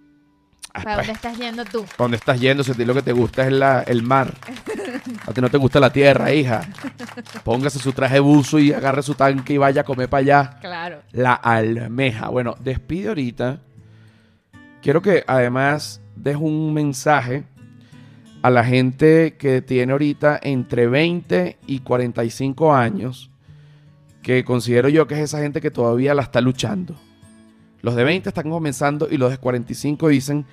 ¿para 0.72 0.96
pues, 0.96 1.06
dónde 1.06 1.12
estás 1.12 1.38
yendo 1.38 1.64
tú? 1.64 1.84
¿Dónde 1.98 2.16
estás 2.16 2.40
yendo? 2.40 2.64
Si 2.64 2.70
a 2.72 2.74
ti 2.74 2.84
lo 2.84 2.94
que 2.94 3.02
te 3.02 3.12
gusta 3.12 3.46
es 3.46 3.52
la- 3.52 3.82
el 3.82 4.02
mar. 4.02 4.34
A 5.26 5.32
ti 5.32 5.40
no 5.40 5.48
te 5.50 5.58
gusta 5.58 5.80
la 5.80 5.92
tierra, 5.92 6.32
hija. 6.32 6.62
Póngase 7.44 7.78
su 7.78 7.92
traje 7.92 8.20
buzo 8.20 8.58
y 8.58 8.72
agarre 8.72 9.02
su 9.02 9.14
tanque 9.14 9.54
y 9.54 9.58
vaya 9.58 9.82
a 9.82 9.84
comer 9.84 10.08
para 10.08 10.20
allá. 10.20 10.58
Claro. 10.60 11.00
La 11.12 11.34
almeja. 11.34 12.28
Bueno, 12.28 12.56
despide 12.60 13.08
ahorita. 13.08 13.58
Quiero 14.80 15.02
que 15.02 15.24
además 15.26 16.00
des 16.16 16.36
un 16.36 16.72
mensaje 16.74 17.44
a 18.42 18.50
la 18.50 18.64
gente 18.64 19.36
que 19.38 19.62
tiene 19.62 19.92
ahorita 19.92 20.40
entre 20.42 20.86
20 20.88 21.58
y 21.66 21.78
45 21.80 22.74
años 22.74 23.30
que 24.22 24.44
considero 24.44 24.88
yo 24.88 25.06
que 25.06 25.14
es 25.14 25.20
esa 25.20 25.38
gente 25.40 25.60
que 25.60 25.70
todavía 25.70 26.14
la 26.14 26.22
está 26.22 26.40
luchando. 26.40 26.96
Los 27.82 27.94
de 27.96 28.04
20 28.04 28.28
están 28.28 28.48
comenzando 28.50 29.08
y 29.10 29.16
los 29.18 29.30
de 29.30 29.38
45 29.38 30.08
dicen, 30.08 30.46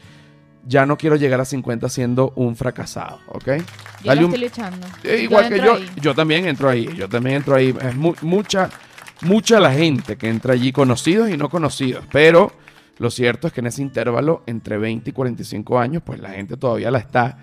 ya 0.66 0.86
no 0.86 0.98
quiero 0.98 1.16
llegar 1.16 1.40
a 1.40 1.46
50 1.46 1.88
siendo 1.90 2.34
un 2.36 2.56
fracasado, 2.56 3.20
¿ok? 3.28 3.48
Yo 4.04 4.16
lo 4.16 4.28
un- 4.28 4.34
estoy 4.34 4.40
luchando. 4.50 4.88
eh, 5.04 5.22
igual 5.24 5.48
que 5.50 5.58
yo, 5.60 5.76
ahí. 5.76 5.90
yo 6.02 6.14
también 6.16 6.46
entro 6.48 6.70
ahí, 6.70 6.90
yo 6.96 7.08
también 7.08 7.38
entro 7.38 7.56
ahí. 7.56 7.74
Es 7.82 7.96
mu- 7.96 8.16
mucha, 8.22 8.70
mucha 9.22 9.60
la 9.60 9.72
gente 9.72 10.18
que 10.18 10.28
entra 10.30 10.54
allí, 10.54 10.72
conocidos 10.72 11.30
y 11.30 11.38
no 11.38 11.50
conocidos. 11.50 12.04
Pero 12.12 12.52
lo 12.98 13.10
cierto 13.10 13.48
es 13.48 13.54
que 13.54 13.62
en 13.62 13.68
ese 13.68 13.82
intervalo 13.82 14.44
entre 14.48 14.78
20 14.78 15.10
y 15.12 15.14
45 15.14 15.80
años, 15.80 16.04
pues 16.06 16.20
la 16.20 16.30
gente 16.32 16.58
todavía 16.58 16.92
la 16.92 17.00
está, 17.00 17.38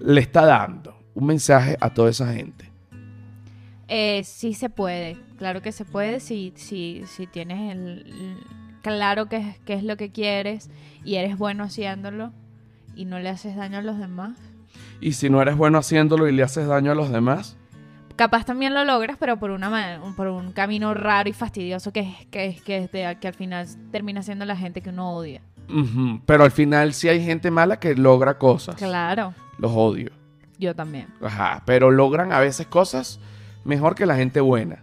le 0.00 0.20
está 0.20 0.44
dando 0.44 0.96
un 1.14 1.26
mensaje 1.26 1.76
a 1.80 1.94
toda 1.94 2.10
esa 2.10 2.32
gente. 2.32 2.68
Eh, 3.88 4.22
sí 4.24 4.54
se 4.54 4.68
puede, 4.70 5.16
claro 5.38 5.62
que 5.62 5.72
se 5.72 5.84
puede 5.84 6.20
si, 6.20 6.52
si, 6.56 7.02
si 7.06 7.26
tienes 7.26 7.72
el- 7.72 8.36
claro 8.82 9.28
qué 9.28 9.36
es, 9.38 9.58
qué 9.64 9.74
es 9.74 9.82
lo 9.84 9.96
que 9.96 10.10
quieres 10.10 10.70
y 11.04 11.16
eres 11.16 11.36
bueno 11.38 11.64
haciéndolo 11.64 12.32
y 12.94 13.04
no 13.04 13.18
le 13.18 13.28
haces 13.28 13.56
daño 13.56 13.78
a 13.78 13.82
los 13.82 13.98
demás. 13.98 14.36
Y 15.00 15.12
si 15.12 15.30
no 15.30 15.40
eres 15.40 15.56
bueno 15.56 15.78
haciéndolo 15.78 16.28
y 16.28 16.32
le 16.32 16.42
haces 16.42 16.66
daño 16.66 16.92
a 16.92 16.94
los 16.94 17.10
demás, 17.10 17.56
Capaz 18.16 18.44
también 18.44 18.74
lo 18.74 18.84
logras, 18.84 19.16
pero 19.18 19.38
por 19.38 19.50
una 19.50 19.98
por 20.14 20.26
un 20.26 20.52
camino 20.52 20.92
raro 20.92 21.30
y 21.30 21.32
fastidioso 21.32 21.90
que 21.90 22.00
es 22.00 22.26
que, 22.26 22.44
es, 22.48 22.60
que, 22.60 22.76
es 22.76 22.92
de- 22.92 23.16
que 23.18 23.28
al 23.28 23.32
final 23.34 23.66
termina 23.90 24.22
siendo 24.22 24.44
la 24.44 24.56
gente 24.56 24.82
que 24.82 24.90
uno 24.90 25.12
odia. 25.14 25.40
pero 26.26 26.44
al 26.44 26.50
final 26.50 26.92
sí 26.92 27.08
hay 27.08 27.24
gente 27.24 27.50
mala 27.50 27.78
que 27.80 27.94
logra 27.94 28.36
cosas. 28.36 28.74
Claro, 28.74 29.32
Los 29.58 29.70
odio. 29.74 30.10
yo 30.58 30.74
también. 30.74 31.06
Ajá, 31.22 31.62
pero 31.64 31.90
logran 31.90 32.30
a 32.32 32.40
veces 32.40 32.66
cosas 32.66 33.20
mejor 33.64 33.94
que 33.94 34.04
la 34.04 34.16
gente 34.16 34.40
buena. 34.42 34.82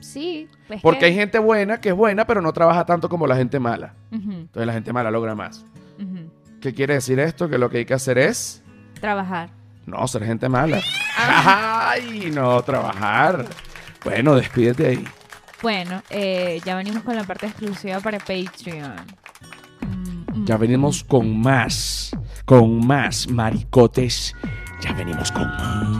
Sí, 0.00 0.48
es 0.68 0.80
Porque 0.82 1.00
que- 1.00 1.06
hay 1.06 1.14
gente 1.14 1.38
buena 1.38 1.80
que 1.80 1.90
es 1.90 1.94
buena, 1.94 2.26
pero 2.26 2.40
no 2.40 2.52
trabaja 2.52 2.84
tanto 2.86 3.08
como 3.08 3.26
la 3.26 3.36
gente 3.36 3.60
mala. 3.60 3.94
Entonces 4.10 4.66
la 4.66 4.72
gente 4.72 4.92
mala 4.92 5.10
logra 5.10 5.34
más. 5.34 5.64
¿Qué 6.60 6.74
quiere 6.74 6.94
decir 6.94 7.18
esto? 7.20 7.48
Que 7.48 7.58
lo 7.58 7.70
que 7.70 7.78
hay 7.78 7.84
que 7.84 7.94
hacer 7.94 8.18
es 8.18 8.62
Trabajar. 9.00 9.50
no 9.86 10.06
ser 10.08 10.24
gente 10.24 10.48
mala. 10.48 10.80
¡Ay! 11.16 12.30
No, 12.34 12.60
trabajar. 12.62 13.46
Bueno, 14.04 14.34
despídete 14.34 14.86
ahí. 14.86 15.04
Bueno, 15.62 16.02
eh, 16.10 16.60
ya 16.64 16.74
venimos 16.76 17.02
con 17.02 17.14
la 17.16 17.24
parte 17.24 17.46
exclusiva 17.46 18.00
para 18.00 18.18
Patreon. 18.18 18.94
Mm, 19.82 20.40
mm, 20.40 20.44
Ya 20.46 20.56
venimos 20.56 21.04
con 21.04 21.38
más. 21.40 22.10
Con 22.46 22.86
más 22.86 23.28
maricotes. 23.28 24.34
Ya 24.82 24.92
venimos 24.94 25.30
con 25.32 25.42
más. 25.46 25.90